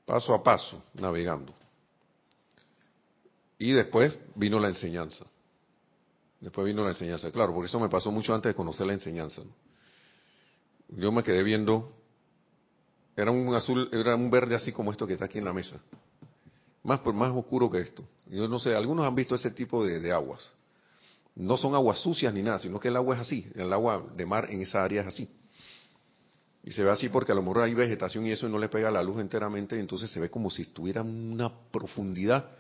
Paso 0.06 0.34
a 0.34 0.44
paso, 0.44 0.84
navegando. 0.94 1.54
Y 3.58 3.72
después 3.72 4.18
vino 4.36 4.60
la 4.60 4.68
enseñanza. 4.68 5.26
Después 6.42 6.68
vino 6.68 6.84
la 6.84 6.90
enseñanza. 6.90 7.32
Claro, 7.32 7.54
porque 7.54 7.68
eso 7.68 7.80
me 7.80 7.88
pasó 7.88 8.12
mucho 8.12 8.34
antes 8.34 8.50
de 8.50 8.56
conocer 8.56 8.86
la 8.86 8.94
enseñanza. 8.94 9.42
Yo 10.90 11.12
me 11.12 11.24
quedé 11.24 11.42
viendo, 11.44 11.94
era 13.16 13.32
un 13.32 13.54
azul, 13.56 13.90
era 13.94 14.16
un 14.16 14.30
verde 14.30 14.56
así 14.56 14.72
como 14.74 14.92
esto 14.92 15.08
que 15.08 15.14
está 15.14 15.26
aquí 15.26 15.38
en 15.38 15.46
la 15.46 15.54
mesa. 15.54 15.78
Más, 16.84 17.00
más 17.06 17.32
oscuro 17.32 17.72
que 17.72 17.80
esto. 17.80 18.04
Yo 18.28 18.48
no 18.48 18.60
sé, 18.60 18.76
algunos 18.76 19.06
han 19.06 19.16
visto 19.16 19.36
ese 19.36 19.52
tipo 19.52 19.86
de 19.86 20.12
aguas 20.12 20.52
No 21.36 21.56
son 21.56 21.76
aguas 21.76 22.00
sucias 22.00 22.34
ni 22.34 22.42
nada, 22.42 22.60
sino 22.60 22.80
que 22.80 22.90
el 22.90 22.98
agua 22.98 23.16
es 23.16 23.22
así, 23.22 23.50
el 23.56 23.72
agua 23.72 24.06
de 24.16 24.26
mar 24.26 24.50
en 24.50 24.62
esa 24.62 24.84
área 24.84 25.02
es 25.02 25.08
así. 25.08 25.30
Y 26.64 26.72
se 26.72 26.84
ve 26.84 26.92
así 26.92 27.10
porque 27.10 27.34
a 27.34 27.36
lo 27.36 27.42
mejor 27.42 27.62
hay 27.62 27.74
vegetación 27.74 28.26
y 28.26 28.32
eso 28.32 28.48
no 28.48 28.58
le 28.58 28.70
pega 28.70 28.90
la 28.90 29.04
luz 29.04 29.20
enteramente, 29.20 29.76
y 29.76 29.80
entonces 29.80 30.10
se 30.10 30.20
ve 30.20 30.30
como 30.30 30.50
si 30.50 30.62
estuviera 30.62 31.02
en 31.02 31.34
una 31.34 31.52
profundidad. 31.72 32.52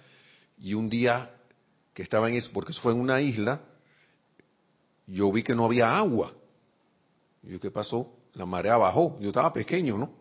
Y 0.59 0.73
un 0.73 0.89
día 0.89 1.31
que 1.93 2.03
estaba 2.03 2.29
en 2.29 2.35
eso, 2.35 2.49
porque 2.53 2.73
eso 2.73 2.81
fue 2.81 2.91
en 2.91 2.99
una 2.99 3.21
isla, 3.21 3.61
yo 5.07 5.31
vi 5.31 5.41
que 5.41 5.55
no 5.55 5.65
había 5.65 5.97
agua. 5.97 6.33
Y 7.43 7.53
yo, 7.53 7.59
¿qué 7.59 7.71
pasó? 7.71 8.13
La 8.33 8.45
marea 8.45 8.75
bajó. 8.77 9.17
Yo 9.21 9.29
estaba 9.29 9.53
pequeño, 9.53 9.97
¿no? 9.97 10.11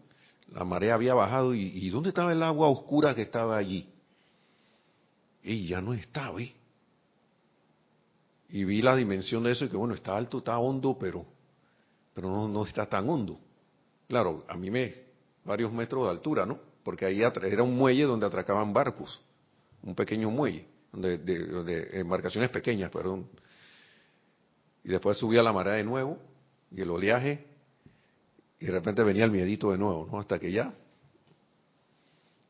La 0.53 0.65
marea 0.65 0.95
había 0.95 1.15
bajado 1.15 1.55
y, 1.55 1.89
¿dónde 1.91 2.11
estaba 2.11 2.33
el 2.33 2.43
agua 2.43 2.69
oscura 2.69 3.15
que 3.15 3.23
estaba 3.23 3.57
allí? 3.57 3.89
Y 5.43 5.67
ya 5.67 5.81
no 5.81 5.93
estaba, 5.95 6.41
¿eh? 6.41 6.55
Y 8.51 8.65
vi 8.65 8.83
la 8.83 8.95
dimensión 8.95 9.43
de 9.43 9.53
eso 9.53 9.65
y 9.65 9.69
que 9.71 9.77
bueno, 9.79 9.95
está 9.95 10.15
alto, 10.15 10.39
está 10.39 10.59
hondo, 10.59 10.97
pero, 11.01 11.25
pero 12.13 12.29
no, 12.29 12.49
no 12.49 12.65
está 12.65 12.87
tan 12.87 13.09
hondo. 13.09 13.41
Claro, 14.13 14.45
a 14.47 14.59
mí 14.59 14.71
me, 14.71 14.93
varios 15.43 15.73
metros 15.73 16.05
de 16.05 16.11
altura, 16.11 16.45
¿no? 16.45 16.59
Porque 16.85 17.07
ahí 17.07 17.23
era 17.23 17.63
un 17.63 17.75
muelle 17.75 18.03
donde 18.03 18.27
atracaban 18.27 18.71
barcos, 18.71 19.19
un 19.83 19.95
pequeño 19.95 20.31
muelle, 20.31 20.67
donde, 20.93 21.17
de, 21.17 21.99
embarcaciones 21.99 22.51
pequeñas, 22.51 22.91
perdón. 22.91 23.27
Y 24.85 24.91
después 24.91 25.17
subía 25.17 25.43
la 25.43 25.55
marea 25.55 25.73
de 25.73 25.85
nuevo 25.85 26.19
y 26.71 26.83
el 26.83 26.91
oleaje 26.91 27.47
y 28.61 28.67
de 28.67 28.73
repente 28.73 29.03
venía 29.03 29.25
el 29.25 29.31
miedito 29.31 29.71
de 29.71 29.79
nuevo, 29.79 30.07
¿no? 30.13 30.21
Hasta 30.21 30.39
que 30.39 30.53
ya, 30.53 30.75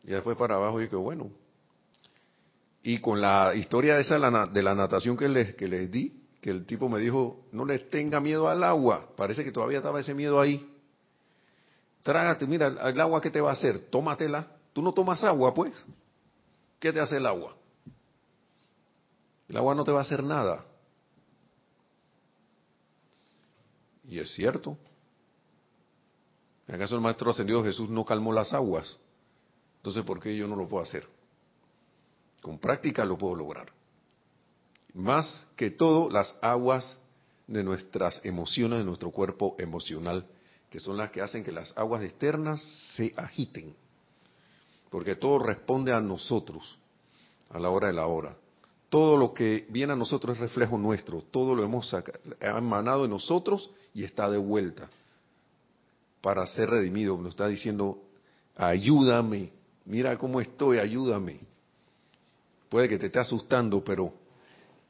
y 0.02 0.10
después 0.10 0.36
para 0.36 0.56
abajo 0.56 0.82
y 0.82 0.88
que 0.88 0.96
bueno. 0.96 1.30
Y 2.82 2.98
con 2.98 3.20
la 3.20 3.54
historia 3.54 4.00
esa 4.00 4.18
de 4.48 4.62
la 4.64 4.74
natación 4.74 5.16
que 5.16 5.28
les, 5.28 5.54
que 5.54 5.68
les 5.68 5.88
di, 5.92 6.24
que 6.40 6.50
el 6.50 6.66
tipo 6.66 6.88
me 6.88 6.98
dijo, 6.98 7.46
no 7.52 7.64
les 7.64 7.88
tenga 7.88 8.18
miedo 8.18 8.48
al 8.48 8.64
agua, 8.64 9.14
parece 9.16 9.44
que 9.44 9.52
todavía 9.52 9.78
estaba 9.78 10.00
ese 10.00 10.12
miedo 10.12 10.40
ahí. 10.40 10.70
Trágate, 12.02 12.46
mira, 12.46 12.68
el 12.68 13.00
agua 13.00 13.20
que 13.20 13.30
te 13.30 13.40
va 13.40 13.50
a 13.50 13.54
hacer, 13.54 13.78
tómatela. 13.90 14.46
Tú 14.72 14.82
no 14.82 14.92
tomas 14.92 15.22
agua, 15.22 15.54
pues. 15.54 15.72
¿Qué 16.78 16.92
te 16.92 17.00
hace 17.00 17.18
el 17.18 17.26
agua? 17.26 17.54
El 19.48 19.56
agua 19.56 19.74
no 19.74 19.84
te 19.84 19.92
va 19.92 20.00
a 20.00 20.02
hacer 20.02 20.22
nada. 20.22 20.64
Y 24.08 24.18
es 24.18 24.32
cierto. 24.34 24.76
¿Acaso 26.66 26.94
el 26.94 27.00
Maestro 27.02 27.30
Ascendido 27.30 27.62
Jesús 27.62 27.88
no 27.88 28.04
calmó 28.04 28.32
las 28.32 28.52
aguas? 28.52 28.98
Entonces, 29.76 30.02
¿por 30.04 30.20
qué 30.20 30.34
yo 30.34 30.48
no 30.48 30.56
lo 30.56 30.66
puedo 30.66 30.82
hacer? 30.82 31.06
Con 32.40 32.58
práctica 32.58 33.04
lo 33.04 33.18
puedo 33.18 33.36
lograr. 33.36 33.68
Más 34.94 35.46
que 35.54 35.70
todo, 35.70 36.10
las 36.10 36.36
aguas 36.40 36.98
de 37.46 37.62
nuestras 37.62 38.24
emociones, 38.24 38.78
de 38.78 38.84
nuestro 38.84 39.10
cuerpo 39.10 39.54
emocional, 39.58 40.26
que 40.72 40.80
son 40.80 40.96
las 40.96 41.10
que 41.10 41.20
hacen 41.20 41.44
que 41.44 41.52
las 41.52 41.70
aguas 41.76 42.02
externas 42.02 42.62
se 42.96 43.12
agiten. 43.14 43.74
Porque 44.88 45.16
todo 45.16 45.38
responde 45.38 45.92
a 45.92 46.00
nosotros, 46.00 46.78
a 47.50 47.58
la 47.58 47.68
hora 47.68 47.88
de 47.88 47.92
la 47.92 48.06
hora. 48.06 48.34
Todo 48.88 49.18
lo 49.18 49.34
que 49.34 49.66
viene 49.68 49.92
a 49.92 49.96
nosotros 49.96 50.34
es 50.34 50.40
reflejo 50.40 50.78
nuestro, 50.78 51.20
todo 51.30 51.54
lo 51.54 51.62
hemos 51.62 51.94
emanado 52.40 53.02
de 53.02 53.10
nosotros 53.10 53.68
y 53.92 54.04
está 54.04 54.30
de 54.30 54.38
vuelta 54.38 54.88
para 56.22 56.46
ser 56.46 56.70
redimido. 56.70 57.18
Nos 57.18 57.32
está 57.32 57.48
diciendo, 57.48 58.02
ayúdame, 58.56 59.52
mira 59.84 60.16
cómo 60.16 60.40
estoy, 60.40 60.78
ayúdame. 60.78 61.40
Puede 62.70 62.88
que 62.88 62.96
te 62.96 63.06
esté 63.06 63.18
asustando, 63.18 63.84
pero 63.84 64.14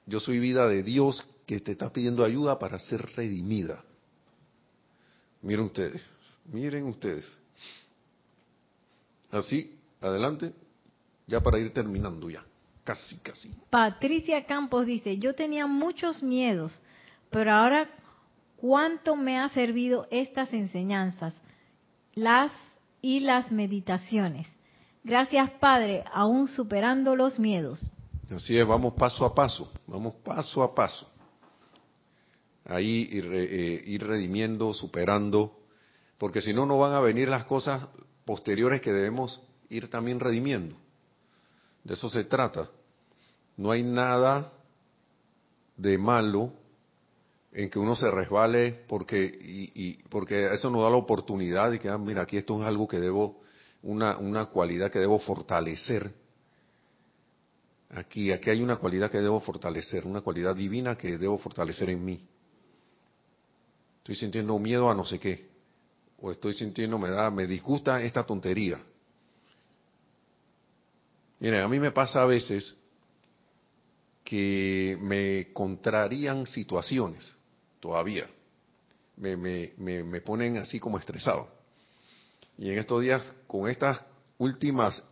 yo 0.07 0.21
soy 0.21 0.39
vida 0.39 0.69
de 0.69 0.85
Dios 0.85 1.27
que 1.45 1.59
te 1.59 1.73
está 1.73 1.93
pidiendo 1.93 2.25
ayuda 2.25 2.57
para 2.61 2.79
ser 2.79 3.03
redimida. 3.17 3.83
Miren 5.43 5.67
ustedes, 5.67 6.01
miren 6.47 6.87
ustedes. 6.87 7.25
Así, 9.31 9.77
adelante, 10.01 10.53
ya 11.27 11.41
para 11.41 11.59
ir 11.59 11.73
terminando 11.73 12.31
ya. 12.31 12.45
Casi, 12.85 13.17
casi. 13.19 13.51
Patricia 13.71 14.45
Campos 14.45 14.87
dice, 14.87 15.19
yo 15.19 15.35
tenía 15.35 15.67
muchos 15.67 16.23
miedos, 16.23 16.81
pero 17.31 17.53
ahora 17.53 17.89
cuánto 18.57 19.17
me 19.17 19.39
ha 19.39 19.49
servido 19.51 20.07
estas 20.11 20.53
enseñanzas, 20.53 21.35
las 22.15 22.53
y 23.01 23.21
las 23.21 23.51
meditaciones. 23.51 24.47
Gracias 25.05 25.51
Padre, 25.59 26.05
aún 26.13 26.47
superando 26.49 27.17
los 27.17 27.39
miedos. 27.39 27.81
Así 28.31 28.57
es, 28.57 28.67
vamos 28.67 28.95
paso 28.95 29.25
a 29.25 29.35
paso, 29.35 29.71
vamos 29.87 30.15
paso 30.25 30.63
a 30.63 30.75
paso. 30.75 31.12
Ahí 32.65 33.09
ir, 33.11 33.29
eh, 33.33 33.83
ir 33.87 34.07
redimiendo, 34.07 34.73
superando, 34.73 35.59
porque 36.19 36.41
si 36.41 36.53
no, 36.53 36.67
no 36.67 36.79
van 36.79 36.95
a 36.95 37.01
venir 37.01 37.29
las 37.29 37.45
cosas 37.45 37.89
posteriores 38.25 38.81
que 38.81 38.93
debemos 38.93 39.41
ir 39.69 39.91
también 39.91 40.21
redimiendo. 40.21 40.77
De 41.83 41.95
eso 41.95 42.09
se 42.09 42.25
trata. 42.25 42.69
No 43.57 43.71
hay 43.71 43.83
nada 43.83 44.53
de 45.77 45.99
malo 45.99 46.53
en 47.53 47.69
que 47.69 47.79
uno 47.79 47.97
se 47.97 48.11
resbale 48.11 48.85
porque 48.89 49.25
y, 49.25 50.03
porque 50.09 50.53
eso 50.55 50.71
nos 50.71 50.83
da 50.83 50.91
la 50.91 50.97
oportunidad 50.97 51.71
de 51.71 51.79
que 51.79 51.89
ah, 51.89 51.99
mira 51.99 52.23
aquí 52.23 52.37
esto 52.37 52.61
es 52.61 52.67
algo 52.67 52.89
que 52.89 52.99
debo 52.99 53.43
una 53.83 54.17
una 54.17 54.47
cualidad 54.47 54.91
que 54.91 54.99
debo 54.99 55.19
fortalecer 55.19 56.15
aquí 57.91 58.33
aquí 58.33 58.49
hay 58.49 58.63
una 58.63 58.77
cualidad 58.77 59.11
que 59.11 59.21
debo 59.21 59.41
fortalecer 59.41 60.07
una 60.07 60.23
cualidad 60.23 60.57
divina 60.57 60.97
que 60.97 61.19
debo 61.19 61.39
fortalecer 61.39 61.91
en 61.91 62.05
mí 62.05 62.27
estoy 64.03 64.17
sintiendo 64.17 64.59
miedo 64.59 64.91
a 64.91 64.95
no 64.95 65.05
sé 65.05 65.19
qué 65.19 65.51
o 66.21 66.31
estoy 66.31 66.53
sintiendo 66.53 66.99
me 66.99 67.11
da 67.11 67.31
me 67.31 67.47
disgusta 67.47 68.03
esta 68.03 68.25
tontería 68.25 68.81
Miren, 71.43 71.63
a 71.63 71.67
mí 71.67 71.81
me 71.81 71.91
pasa 71.91 72.23
a 72.23 72.25
veces 72.25 72.77
que 74.23 74.97
me 75.01 75.53
contrarían 75.53 76.47
situaciones 76.47 77.35
todavía. 77.81 78.31
Me, 79.17 79.37
me, 79.37 79.73
me, 79.77 80.21
ponen 80.21 80.59
así 80.59 80.79
como 80.79 81.01
estresado. 81.01 81.49
Y 82.57 82.71
en 82.71 82.79
estos 82.79 83.03
días, 83.03 83.33
con 83.49 83.69
estas 83.69 84.01
últimas 84.39 85.05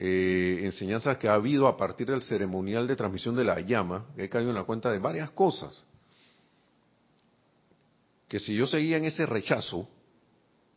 eh, 0.00 0.62
enseñanzas 0.64 1.16
que 1.18 1.28
ha 1.28 1.34
habido 1.34 1.68
a 1.68 1.76
partir 1.76 2.08
del 2.08 2.24
ceremonial 2.24 2.88
de 2.88 2.96
transmisión 2.96 3.36
de 3.36 3.44
la 3.44 3.60
llama, 3.60 4.06
he 4.16 4.28
caído 4.28 4.50
en 4.50 4.56
la 4.56 4.64
cuenta 4.64 4.90
de 4.90 4.98
varias 4.98 5.30
cosas. 5.30 5.84
Que 8.30 8.38
si 8.38 8.54
yo 8.54 8.68
seguía 8.68 8.96
en 8.96 9.06
ese 9.06 9.26
rechazo, 9.26 9.88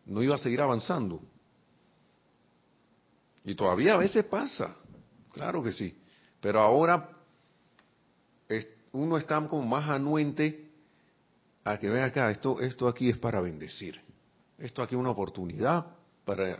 no 0.07 0.23
iba 0.23 0.33
a 0.33 0.39
seguir 0.39 0.59
avanzando. 0.59 1.21
Y 3.45 3.53
todavía 3.53 3.93
a 3.93 3.97
veces 3.97 4.25
pasa, 4.25 4.75
claro 5.31 5.61
que 5.61 5.71
sí. 5.71 5.95
Pero 6.41 6.59
ahora 6.59 7.11
uno 8.91 9.17
está 9.17 9.45
como 9.47 9.63
más 9.67 9.87
anuente 9.87 10.71
a 11.63 11.77
que 11.77 11.89
vea 11.89 12.05
acá, 12.05 12.31
esto, 12.31 12.59
esto 12.59 12.87
aquí 12.87 13.09
es 13.09 13.19
para 13.19 13.39
bendecir. 13.39 14.01
Esto 14.57 14.81
aquí 14.81 14.95
es 14.95 14.99
una 14.99 15.11
oportunidad 15.11 15.85
para 16.25 16.59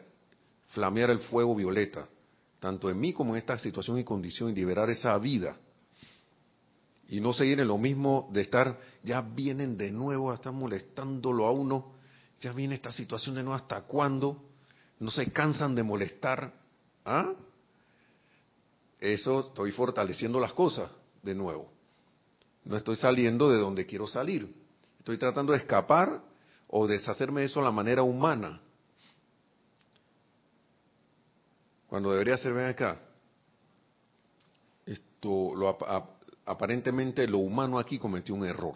flamear 0.70 1.10
el 1.10 1.22
fuego 1.22 1.56
violeta, 1.56 2.08
tanto 2.60 2.88
en 2.92 3.00
mí 3.00 3.14
como 3.14 3.34
en 3.34 3.40
esta 3.40 3.58
situación 3.58 3.98
y 3.98 4.04
condición 4.04 4.52
y 4.52 4.54
liberar 4.54 4.92
esa 4.92 5.18
vida. 5.18 5.58
Y 7.14 7.22
no 7.22 7.32
seguir 7.32 7.60
en 7.60 7.68
lo 7.68 7.78
mismo 7.78 8.28
de 8.34 8.42
estar, 8.42 8.80
ya 9.04 9.22
vienen 9.22 9.78
de 9.78 9.92
nuevo 9.92 10.32
a 10.32 10.34
estar 10.34 10.52
molestándolo 10.52 11.46
a 11.46 11.52
uno, 11.52 11.94
ya 12.42 12.52
viene 12.54 12.74
esta 12.74 12.92
situación 12.92 13.36
de 13.36 13.44
nuevo, 13.44 13.56
¿hasta 13.56 13.82
cuándo? 13.82 14.44
No 15.00 15.12
se 15.12 15.32
cansan 15.32 15.76
de 15.76 15.84
molestar 15.84 16.52
¿Ah? 17.06 17.36
Eso 19.00 19.42
estoy 19.42 19.72
fortaleciendo 19.74 20.40
las 20.40 20.54
cosas 20.54 20.90
de 21.22 21.36
nuevo. 21.36 21.72
No 22.66 22.78
estoy 22.78 22.96
saliendo 22.96 23.48
de 23.52 23.60
donde 23.60 23.86
quiero 23.86 24.08
salir. 24.08 24.52
Estoy 24.98 25.20
tratando 25.20 25.52
de 25.52 25.60
escapar 25.60 26.20
o 26.68 26.88
deshacerme 26.88 27.42
de 27.42 27.46
eso 27.46 27.60
a 27.60 27.64
la 27.64 27.72
manera 27.72 28.02
humana. 28.02 28.60
Cuando 31.86 32.10
debería 32.10 32.38
ser, 32.38 32.54
ven 32.54 32.70
acá. 32.70 33.00
Esto, 34.84 35.54
lo, 35.54 35.78
aparentemente 36.46 37.28
lo 37.28 37.40
humano 37.40 37.80
aquí 37.80 37.98
cometió 37.98 38.36
un 38.36 38.46
error. 38.46 38.76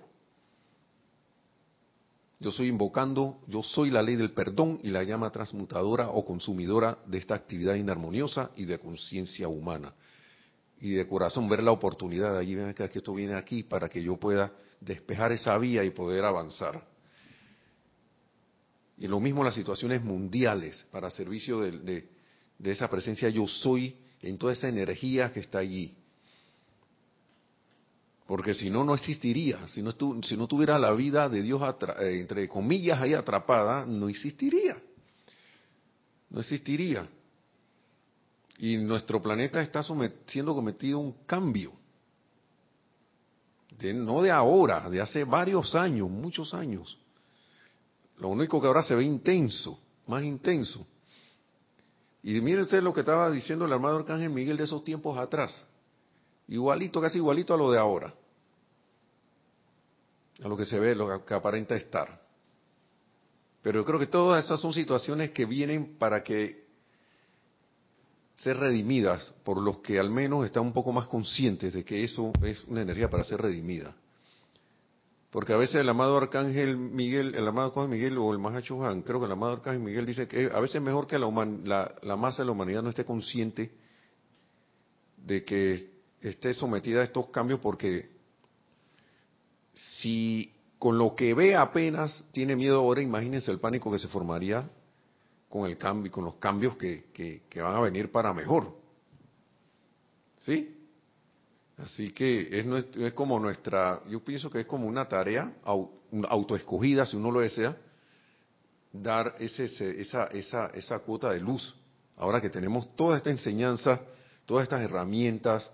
Yo 2.39 2.51
estoy 2.51 2.67
invocando, 2.67 3.41
yo 3.47 3.63
soy 3.63 3.89
la 3.89 4.03
ley 4.03 4.15
del 4.15 4.31
perdón 4.31 4.79
y 4.83 4.89
la 4.89 5.03
llama 5.03 5.31
transmutadora 5.31 6.09
o 6.09 6.23
consumidora 6.23 6.99
de 7.07 7.17
esta 7.17 7.33
actividad 7.33 7.73
inarmoniosa 7.75 8.51
y 8.55 8.65
de 8.65 8.77
conciencia 8.77 9.47
humana. 9.47 9.93
Y 10.79 10.91
de 10.91 11.07
corazón 11.07 11.49
ver 11.49 11.63
la 11.63 11.71
oportunidad 11.71 12.33
de 12.33 12.39
allí, 12.39 12.53
ven 12.53 12.67
acá, 12.67 12.87
que 12.89 12.99
esto 12.99 13.15
viene 13.15 13.33
aquí 13.33 13.63
para 13.63 13.89
que 13.89 14.03
yo 14.03 14.17
pueda 14.17 14.51
despejar 14.79 15.31
esa 15.31 15.57
vía 15.57 15.83
y 15.83 15.89
poder 15.89 16.23
avanzar. 16.23 16.85
Y 18.99 19.07
lo 19.07 19.19
mismo 19.19 19.43
las 19.43 19.55
situaciones 19.55 20.03
mundiales 20.03 20.85
para 20.91 21.09
servicio 21.09 21.61
de, 21.61 22.07
de 22.59 22.71
esa 22.71 22.87
presencia 22.87 23.29
yo 23.29 23.47
soy 23.47 23.97
en 24.21 24.37
toda 24.37 24.53
esa 24.53 24.69
energía 24.69 25.31
que 25.31 25.39
está 25.39 25.57
allí. 25.59 25.95
Porque 28.27 28.53
si 28.53 28.69
no, 28.69 28.83
no 28.83 28.93
existiría. 28.93 29.65
Si 29.69 29.81
no, 29.81 29.91
si 30.21 30.35
no 30.35 30.47
tuviera 30.47 30.77
la 30.77 30.91
vida 30.91 31.29
de 31.29 31.41
Dios, 31.41 31.61
eh, 31.99 32.19
entre 32.19 32.47
comillas, 32.49 33.01
ahí 33.01 33.13
atrapada, 33.13 33.85
no 33.85 34.09
existiría. 34.09 34.77
No 36.29 36.41
existiría. 36.41 37.07
Y 38.59 38.77
nuestro 38.77 39.21
planeta 39.21 39.61
está 39.61 39.81
siendo 40.25 40.53
cometido 40.53 40.99
un 40.99 41.13
cambio. 41.25 41.71
no 43.81 44.21
de 44.21 44.31
ahora, 44.31 44.89
de 44.89 44.99
hace 44.99 45.23
varios 45.23 45.73
años, 45.73 46.09
muchos 46.09 46.53
años. 46.53 46.97
Lo 48.17 48.27
único 48.27 48.59
que 48.59 48.67
ahora 48.67 48.83
se 48.83 48.95
ve 48.95 49.03
intenso, 49.05 49.79
más 50.05 50.23
intenso. 50.23 50.85
Y 52.23 52.41
mire 52.41 52.63
usted 52.63 52.83
lo 52.83 52.93
que 52.93 53.01
estaba 53.01 53.31
diciendo 53.31 53.63
el 53.63 53.71
armado 53.71 53.97
Arcángel 53.99 54.31
Miguel 54.31 54.57
de 54.57 54.65
esos 54.65 54.83
tiempos 54.83 55.17
atrás. 55.17 55.65
Igualito, 56.47 57.01
casi 57.01 57.17
igualito 57.17 57.53
a 57.53 57.57
lo 57.57 57.71
de 57.71 57.79
ahora. 57.79 58.13
A 60.43 60.47
lo 60.47 60.55
que 60.55 60.65
se 60.65 60.79
ve, 60.79 60.95
lo 60.95 61.25
que 61.25 61.33
aparenta 61.33 61.75
estar. 61.75 62.21
Pero 63.61 63.79
yo 63.79 63.85
creo 63.85 63.99
que 63.99 64.07
todas 64.07 64.45
esas 64.45 64.59
son 64.59 64.73
situaciones 64.73 65.31
que 65.31 65.45
vienen 65.45 65.97
para 65.97 66.23
que 66.23 66.67
ser 68.35 68.55
redimidas 68.57 69.33
por 69.43 69.59
los 69.59 69.79
que 69.79 69.99
al 69.99 70.11
menos 70.11 70.45
están 70.45 70.63
un 70.63 70.73
poco 70.73 70.93
más 70.93 71.07
conscientes 71.07 71.73
de 71.73 71.83
que 71.83 72.03
eso 72.03 72.31
es 72.43 72.63
una 72.65 72.83
energía 72.83 73.09
para 73.09 73.23
ser 73.23 73.41
redimida. 73.41 73.95
Porque 75.31 75.53
a 75.53 75.57
veces 75.57 75.77
el 75.77 75.89
amado 75.89 76.15
Arcángel 76.15 76.77
Miguel, 76.77 77.35
el 77.35 77.47
amado 77.47 77.67
Arcángel 77.67 77.91
Miguel 77.91 78.17
o 78.17 78.31
el 78.31 78.39
Mahacho 78.39 78.81
Han, 78.85 79.01
creo 79.01 79.19
que 79.19 79.25
el 79.25 79.31
amado 79.31 79.53
Arcángel 79.53 79.81
Miguel 79.81 80.05
dice 80.05 80.27
que 80.27 80.49
a 80.53 80.59
veces 80.59 80.75
es 80.75 80.81
mejor 80.81 81.07
que 81.07 81.19
la, 81.19 81.95
la 82.01 82.15
masa 82.15 82.43
de 82.43 82.45
la 82.45 82.51
humanidad 82.53 82.83
no 82.83 82.89
esté 82.89 83.03
consciente 83.03 83.71
de 85.17 85.43
que 85.43 85.96
esté 86.29 86.53
sometida 86.53 87.01
a 87.01 87.03
estos 87.03 87.27
cambios 87.29 87.59
porque 87.59 88.09
si 89.73 90.51
con 90.79 90.97
lo 90.97 91.15
que 91.15 91.33
ve 91.33 91.55
apenas 91.55 92.23
tiene 92.31 92.55
miedo 92.55 92.79
ahora, 92.79 93.01
imagínense 93.01 93.51
el 93.51 93.59
pánico 93.59 93.91
que 93.91 93.99
se 93.99 94.07
formaría 94.07 94.69
con 95.49 95.65
el 95.69 95.77
cambio, 95.77 96.11
con 96.11 96.25
los 96.25 96.35
cambios 96.35 96.75
que, 96.75 97.05
que, 97.13 97.61
van 97.61 97.75
a 97.75 97.79
venir 97.79 98.11
para 98.11 98.33
mejor. 98.33 98.75
¿Sí? 100.39 100.75
Así 101.77 102.11
que 102.11 102.59
es, 102.59 102.65
es, 102.95 103.13
como 103.13 103.39
nuestra, 103.39 104.01
yo 104.07 104.23
pienso 104.23 104.49
que 104.49 104.61
es 104.61 104.65
como 104.65 104.87
una 104.87 105.07
tarea 105.07 105.53
autoescogida, 106.29 107.05
si 107.05 107.15
uno 107.15 107.31
lo 107.31 107.39
desea, 107.41 107.77
dar 108.91 109.35
ese, 109.39 109.65
esa, 110.01 110.25
esa, 110.27 110.67
esa 110.67 110.99
cuota 110.99 111.31
de 111.31 111.39
luz. 111.39 111.75
Ahora 112.17 112.41
que 112.41 112.49
tenemos 112.49 112.95
toda 112.95 113.17
esta 113.17 113.29
enseñanza, 113.29 114.01
todas 114.45 114.63
estas 114.63 114.81
herramientas, 114.81 115.71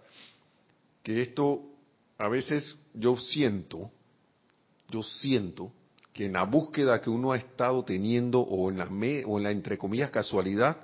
que 1.03 1.21
esto 1.21 1.61
a 2.17 2.29
veces 2.29 2.75
yo 2.93 3.17
siento, 3.17 3.91
yo 4.89 5.03
siento 5.03 5.71
que 6.13 6.27
en 6.27 6.33
la 6.33 6.43
búsqueda 6.43 7.01
que 7.01 7.09
uno 7.09 7.31
ha 7.31 7.37
estado 7.37 7.83
teniendo 7.83 8.39
o 8.39 8.69
en 8.69 8.77
la, 8.77 8.85
o 9.25 9.37
en 9.37 9.43
la 9.43 9.51
entre 9.51 9.77
comillas 9.77 10.11
casualidad 10.11 10.77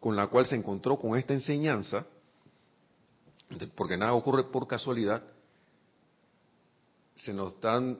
con 0.00 0.16
la 0.16 0.28
cual 0.28 0.46
se 0.46 0.56
encontró 0.56 0.96
con 0.96 1.18
esta 1.18 1.34
enseñanza, 1.34 2.06
porque 3.74 3.96
nada 3.96 4.14
ocurre 4.14 4.44
por 4.44 4.66
casualidad, 4.66 5.22
se 7.16 7.34
nos 7.34 7.60
dan 7.60 7.98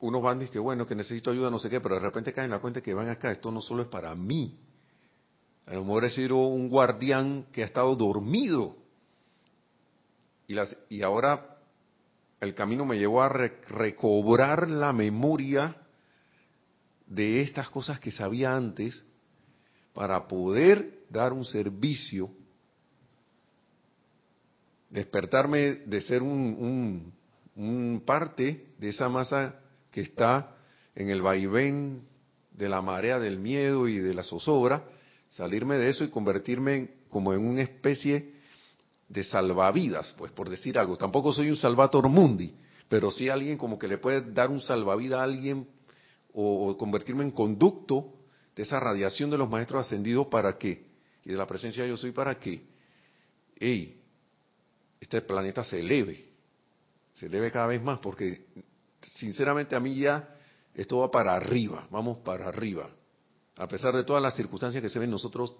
unos 0.00 0.22
bandis 0.22 0.50
que 0.50 0.58
bueno, 0.58 0.86
que 0.86 0.94
necesito 0.94 1.30
ayuda, 1.30 1.50
no 1.50 1.58
sé 1.58 1.70
qué, 1.70 1.80
pero 1.80 1.94
de 1.94 2.02
repente 2.02 2.32
caen 2.32 2.46
en 2.46 2.50
la 2.50 2.58
cuenta 2.58 2.82
que 2.82 2.92
van 2.92 3.08
acá, 3.08 3.32
esto 3.32 3.50
no 3.50 3.62
solo 3.62 3.82
es 3.82 3.88
para 3.88 4.14
mí. 4.14 4.58
A 5.66 5.74
lo 5.74 5.84
mejor 5.84 6.04
he 6.04 6.10
sido 6.10 6.36
un 6.36 6.68
guardián 6.68 7.46
que 7.52 7.62
ha 7.62 7.66
estado 7.66 7.94
dormido 7.96 8.81
y, 10.88 11.02
ahora 11.02 11.58
el 12.40 12.54
camino 12.54 12.84
me 12.84 12.98
llevó 12.98 13.22
a 13.22 13.28
recobrar 13.28 14.68
la 14.68 14.92
memoria 14.92 15.76
de 17.06 17.42
estas 17.42 17.68
cosas 17.68 18.00
que 18.00 18.10
sabía 18.10 18.56
antes 18.56 19.04
para 19.92 20.26
poder 20.26 21.04
dar 21.10 21.32
un 21.32 21.44
servicio, 21.44 22.30
despertarme 24.90 25.74
de 25.86 26.00
ser 26.00 26.22
un, 26.22 27.12
un 27.54 28.02
parte 28.04 28.66
de 28.78 28.88
esa 28.88 29.08
masa 29.08 29.60
que 29.90 30.00
está 30.00 30.56
en 30.94 31.10
el 31.10 31.22
vaivén 31.22 32.02
de 32.50 32.68
la 32.68 32.82
marea 32.82 33.18
del 33.18 33.38
miedo 33.38 33.88
y 33.88 33.98
de 33.98 34.14
la 34.14 34.22
zozobra, 34.22 34.84
salirme 35.28 35.76
de 35.76 35.90
eso 35.90 36.04
y 36.04 36.10
convertirme 36.10 36.90
como 37.08 37.32
en 37.32 37.46
una 37.46 37.62
especie 37.62 38.32
de 39.12 39.24
salvavidas, 39.24 40.14
pues 40.16 40.32
por 40.32 40.48
decir 40.48 40.78
algo. 40.78 40.96
Tampoco 40.96 41.34
soy 41.34 41.50
un 41.50 41.56
salvator 41.56 42.08
mundi, 42.08 42.54
pero 42.88 43.10
sí 43.10 43.28
alguien 43.28 43.58
como 43.58 43.78
que 43.78 43.86
le 43.86 43.98
puede 43.98 44.32
dar 44.32 44.50
un 44.50 44.60
salvavidas 44.60 45.20
a 45.20 45.24
alguien 45.24 45.68
o, 46.32 46.74
convertirme 46.78 47.22
en 47.22 47.30
conducto 47.30 48.14
de 48.56 48.62
esa 48.62 48.80
radiación 48.80 49.28
de 49.28 49.36
los 49.36 49.50
maestros 49.50 49.84
ascendidos 49.86 50.28
para 50.28 50.56
que, 50.56 50.86
y 51.24 51.30
de 51.30 51.36
la 51.36 51.46
presencia 51.46 51.82
de 51.82 51.90
yo 51.90 51.96
soy 51.98 52.12
para 52.12 52.38
que, 52.38 52.66
hey, 53.60 54.00
este 54.98 55.20
planeta 55.20 55.62
se 55.62 55.80
eleve, 55.80 56.30
se 57.12 57.26
eleve 57.26 57.50
cada 57.50 57.66
vez 57.66 57.82
más, 57.82 57.98
porque 57.98 58.46
sinceramente 59.02 59.76
a 59.76 59.80
mí 59.80 59.94
ya 59.94 60.36
esto 60.74 61.00
va 61.00 61.10
para 61.10 61.34
arriba, 61.34 61.86
vamos 61.90 62.18
para 62.18 62.48
arriba. 62.48 62.88
A 63.56 63.68
pesar 63.68 63.94
de 63.94 64.04
todas 64.04 64.22
las 64.22 64.34
circunstancias 64.34 64.82
que 64.82 64.88
se 64.88 64.98
ven, 64.98 65.10
nosotros 65.10 65.52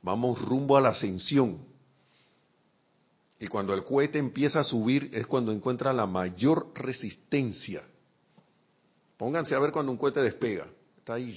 vamos 0.00 0.40
rumbo 0.40 0.74
a 0.78 0.80
la 0.80 0.90
ascensión 0.90 1.76
y 3.40 3.46
cuando 3.46 3.72
el 3.72 3.84
cohete 3.84 4.18
empieza 4.18 4.60
a 4.60 4.64
subir 4.64 5.10
es 5.12 5.26
cuando 5.26 5.52
encuentra 5.52 5.92
la 5.92 6.06
mayor 6.06 6.72
resistencia. 6.74 7.82
Pónganse 9.16 9.54
a 9.54 9.60
ver 9.60 9.70
cuando 9.70 9.92
un 9.92 9.98
cohete 9.98 10.20
despega. 10.20 10.66
Está 10.98 11.14
ahí 11.14 11.34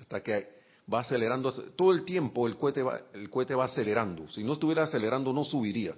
hasta 0.00 0.22
que 0.22 0.60
va 0.92 1.00
acelerando 1.00 1.52
todo 1.52 1.92
el 1.92 2.04
tiempo 2.04 2.46
el 2.46 2.56
cohete 2.56 2.82
va 2.82 3.00
el 3.12 3.28
cohete 3.28 3.54
va 3.54 3.64
acelerando. 3.64 4.28
Si 4.30 4.42
no 4.42 4.54
estuviera 4.54 4.84
acelerando 4.84 5.32
no 5.32 5.44
subiría. 5.44 5.94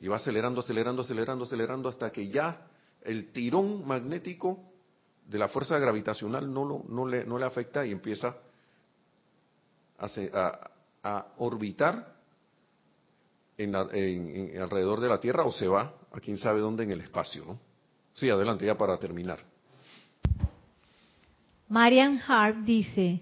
Y 0.00 0.08
va 0.08 0.16
acelerando, 0.16 0.60
acelerando, 0.60 1.02
acelerando, 1.02 1.44
acelerando 1.44 1.88
hasta 1.88 2.10
que 2.10 2.28
ya 2.28 2.66
el 3.02 3.32
tirón 3.32 3.86
magnético 3.86 4.60
de 5.26 5.38
la 5.38 5.48
fuerza 5.48 5.78
gravitacional 5.78 6.52
no, 6.52 6.64
lo, 6.64 6.84
no, 6.88 7.06
le, 7.06 7.24
no 7.24 7.38
le 7.38 7.46
afecta 7.46 7.86
y 7.86 7.92
empieza 7.92 8.36
a, 9.98 10.70
a 11.02 11.26
orbitar 11.38 12.15
en, 13.58 13.74
alrededor 14.60 15.00
de 15.00 15.08
la 15.08 15.20
Tierra 15.20 15.44
o 15.44 15.52
se 15.52 15.68
va 15.68 15.94
a 16.12 16.20
quién 16.20 16.36
sabe 16.36 16.60
dónde 16.60 16.84
en 16.84 16.90
el 16.90 17.00
espacio, 17.00 17.44
¿no? 17.44 17.58
Sí, 18.14 18.30
adelante, 18.30 18.64
ya 18.64 18.76
para 18.76 18.96
terminar. 18.98 19.40
Marian 21.68 22.20
Hart 22.26 22.58
dice, 22.64 23.20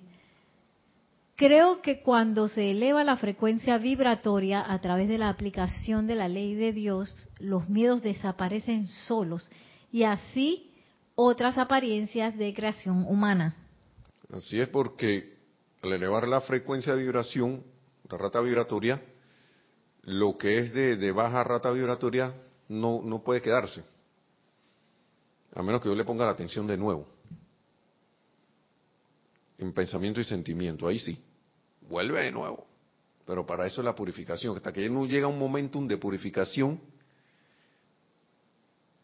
creo 1.34 1.82
que 1.82 2.00
cuando 2.00 2.48
se 2.48 2.70
eleva 2.70 3.02
la 3.02 3.16
frecuencia 3.16 3.78
vibratoria 3.78 4.64
a 4.72 4.80
través 4.80 5.08
de 5.08 5.18
la 5.18 5.30
aplicación 5.30 6.06
de 6.06 6.14
la 6.14 6.28
ley 6.28 6.54
de 6.54 6.72
Dios, 6.72 7.28
los 7.38 7.68
miedos 7.68 8.02
desaparecen 8.02 8.86
solos 8.86 9.50
y 9.90 10.04
así 10.04 10.70
otras 11.14 11.58
apariencias 11.58 12.36
de 12.36 12.52
creación 12.54 13.04
humana. 13.08 13.56
Así 14.32 14.60
es 14.60 14.68
porque 14.68 15.34
al 15.82 15.92
elevar 15.92 16.28
la 16.28 16.40
frecuencia 16.40 16.94
de 16.94 17.02
vibración, 17.02 17.62
la 18.10 18.18
rata 18.18 18.40
vibratoria, 18.40 19.02
lo 20.06 20.36
que 20.36 20.58
es 20.58 20.72
de, 20.72 21.12
baja 21.12 21.42
rata 21.44 21.70
vibratoria 21.70 22.34
no, 22.68 23.00
no 23.02 23.22
puede 23.22 23.40
quedarse, 23.40 23.82
a 25.54 25.62
menos 25.62 25.80
que 25.80 25.88
yo 25.88 25.94
le 25.94 26.04
ponga 26.04 26.26
la 26.26 26.32
atención 26.32 26.66
de 26.66 26.76
nuevo, 26.76 27.06
en 29.58 29.72
pensamiento 29.72 30.20
y 30.20 30.24
sentimiento, 30.24 30.86
ahí 30.86 30.98
sí, 30.98 31.18
vuelve 31.88 32.22
de 32.22 32.32
nuevo, 32.32 32.66
pero 33.26 33.46
para 33.46 33.66
eso 33.66 33.80
es 33.80 33.84
la 33.84 33.94
purificación, 33.94 34.56
hasta 34.56 34.72
que 34.72 34.88
no 34.90 35.06
llega 35.06 35.26
un 35.26 35.38
momentum 35.38 35.88
de 35.88 35.96
purificación, 35.96 36.80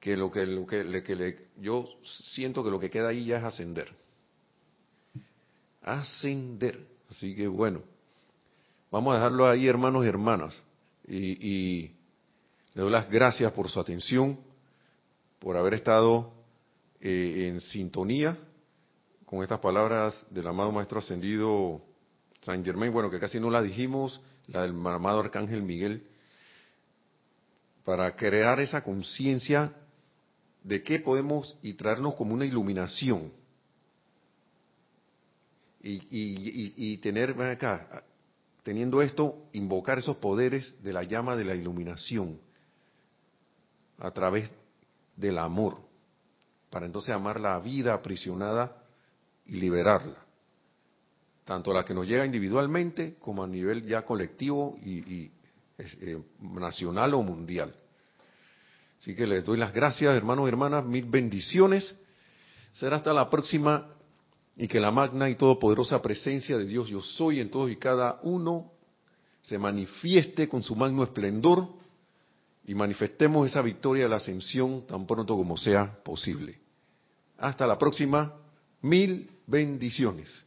que 0.01 0.17
lo 0.17 0.31
que, 0.31 0.47
lo 0.47 0.67
que, 0.67 1.03
que 1.03 1.15
le, 1.15 1.49
yo 1.59 1.87
siento 2.33 2.65
que 2.65 2.71
lo 2.71 2.81
que 2.81 2.89
queda 2.89 3.09
ahí 3.09 3.27
ya 3.27 3.37
es 3.37 3.45
ascender. 3.45 3.95
Ascender. 5.83 6.87
Así 7.11 7.37
que 7.37 7.47
bueno, 7.47 7.83
vamos 8.91 9.13
a 9.13 9.17
dejarlo 9.17 9.47
ahí, 9.47 9.69
hermanos 9.69 10.07
y 10.07 10.09
hermanas 10.09 10.63
y, 11.11 11.97
le 12.75 12.83
doy 12.83 12.91
las 12.91 13.11
gracias 13.11 13.53
por 13.53 13.69
su 13.69 13.81
atención, 13.81 14.39
por 15.41 15.57
haber 15.57 15.75
estado 15.75 16.33
eh, 17.01 17.49
en 17.49 17.61
sintonía 17.61 18.39
con 19.27 19.43
estas 19.43 19.59
palabras 19.61 20.27
del 20.31 20.47
amado 20.47 20.71
Maestro 20.73 20.99
Ascendido 20.99 21.83
San 22.43 22.65
Germain, 22.65 22.93
bueno, 22.93 23.11
que 23.11 23.19
casi 23.19 23.39
no 23.39 23.51
la 23.51 23.63
dijimos, 23.63 24.21
la 24.47 24.63
del 24.63 24.71
amado 24.71 25.21
Arcángel 25.21 25.63
Miguel, 25.63 26.07
para 27.85 28.15
crear 28.17 28.61
esa 28.61 28.83
conciencia 28.83 29.73
de 30.63 30.83
qué 30.83 31.01
podemos 31.01 31.57
y 31.63 31.75
traernos 31.75 32.15
como 32.15 32.35
una 32.35 32.45
iluminación. 32.45 33.33
Y, 35.83 35.93
y, 35.93 36.75
y, 36.77 36.99
tener 36.99 37.41
acá, 37.41 38.05
teniendo 38.63 39.03
esto, 39.03 39.49
invocar 39.53 39.99
esos 39.99 40.17
poderes 40.17 40.75
de 40.83 40.93
la 40.93 41.03
llama 41.05 41.37
de 41.37 41.45
la 41.45 41.55
iluminación 41.55 42.39
a 43.99 44.11
través 44.11 44.51
del 45.17 45.39
amor, 45.39 45.79
para 46.71 46.87
entonces 46.87 47.15
amar 47.15 47.41
la 47.41 47.59
vida 47.59 47.95
aprisionada 47.95 48.77
y 49.47 49.57
liberarla, 49.57 50.25
tanto 51.45 51.73
la 51.73 51.85
que 51.85 51.95
nos 51.95 52.07
llega 52.07 52.25
individualmente 52.25 53.17
como 53.19 53.43
a 53.43 53.47
nivel 53.47 53.85
ya 53.85 54.03
colectivo 54.03 54.79
y, 54.83 55.31
eh, 55.79 56.23
nacional 56.41 57.15
o 57.15 57.23
mundial. 57.23 57.75
Así 58.99 59.15
que 59.15 59.27
les 59.27 59.45
doy 59.45 59.59
las 59.59 59.73
gracias, 59.73 60.15
hermanos 60.15 60.47
y 60.47 60.49
hermanas, 60.49 60.85
mil 60.85 61.07
bendiciones. 61.07 61.95
Será 62.73 62.97
hasta 62.97 63.13
la 63.13 63.31
próxima 63.31 63.87
y 64.61 64.69
que 64.69 64.79
la 64.79 64.91
magna 64.91 65.31
y 65.31 65.37
todopoderosa 65.37 66.03
presencia 66.03 66.59
de 66.59 66.67
Dios 66.67 66.87
yo 66.91 67.01
soy 67.01 67.41
en 67.41 67.51
todos 67.51 67.71
y 67.71 67.77
cada 67.77 68.21
uno 68.23 68.71
se 69.41 69.57
manifieste 69.57 70.51
con 70.51 70.63
su 70.63 70.77
magno 70.77 71.03
esplendor 71.03 71.67
y 72.67 72.75
manifestemos 72.75 73.49
esa 73.49 73.63
victoria 73.63 74.03
de 74.03 74.11
la 74.11 74.17
ascensión 74.17 74.87
tan 74.87 75.07
pronto 75.07 75.35
como 75.35 75.57
sea 75.57 76.03
posible. 76.05 76.61
Hasta 77.39 77.67
la 77.67 77.79
próxima. 77.79 78.35
Mil 78.83 79.31
bendiciones. 79.47 80.45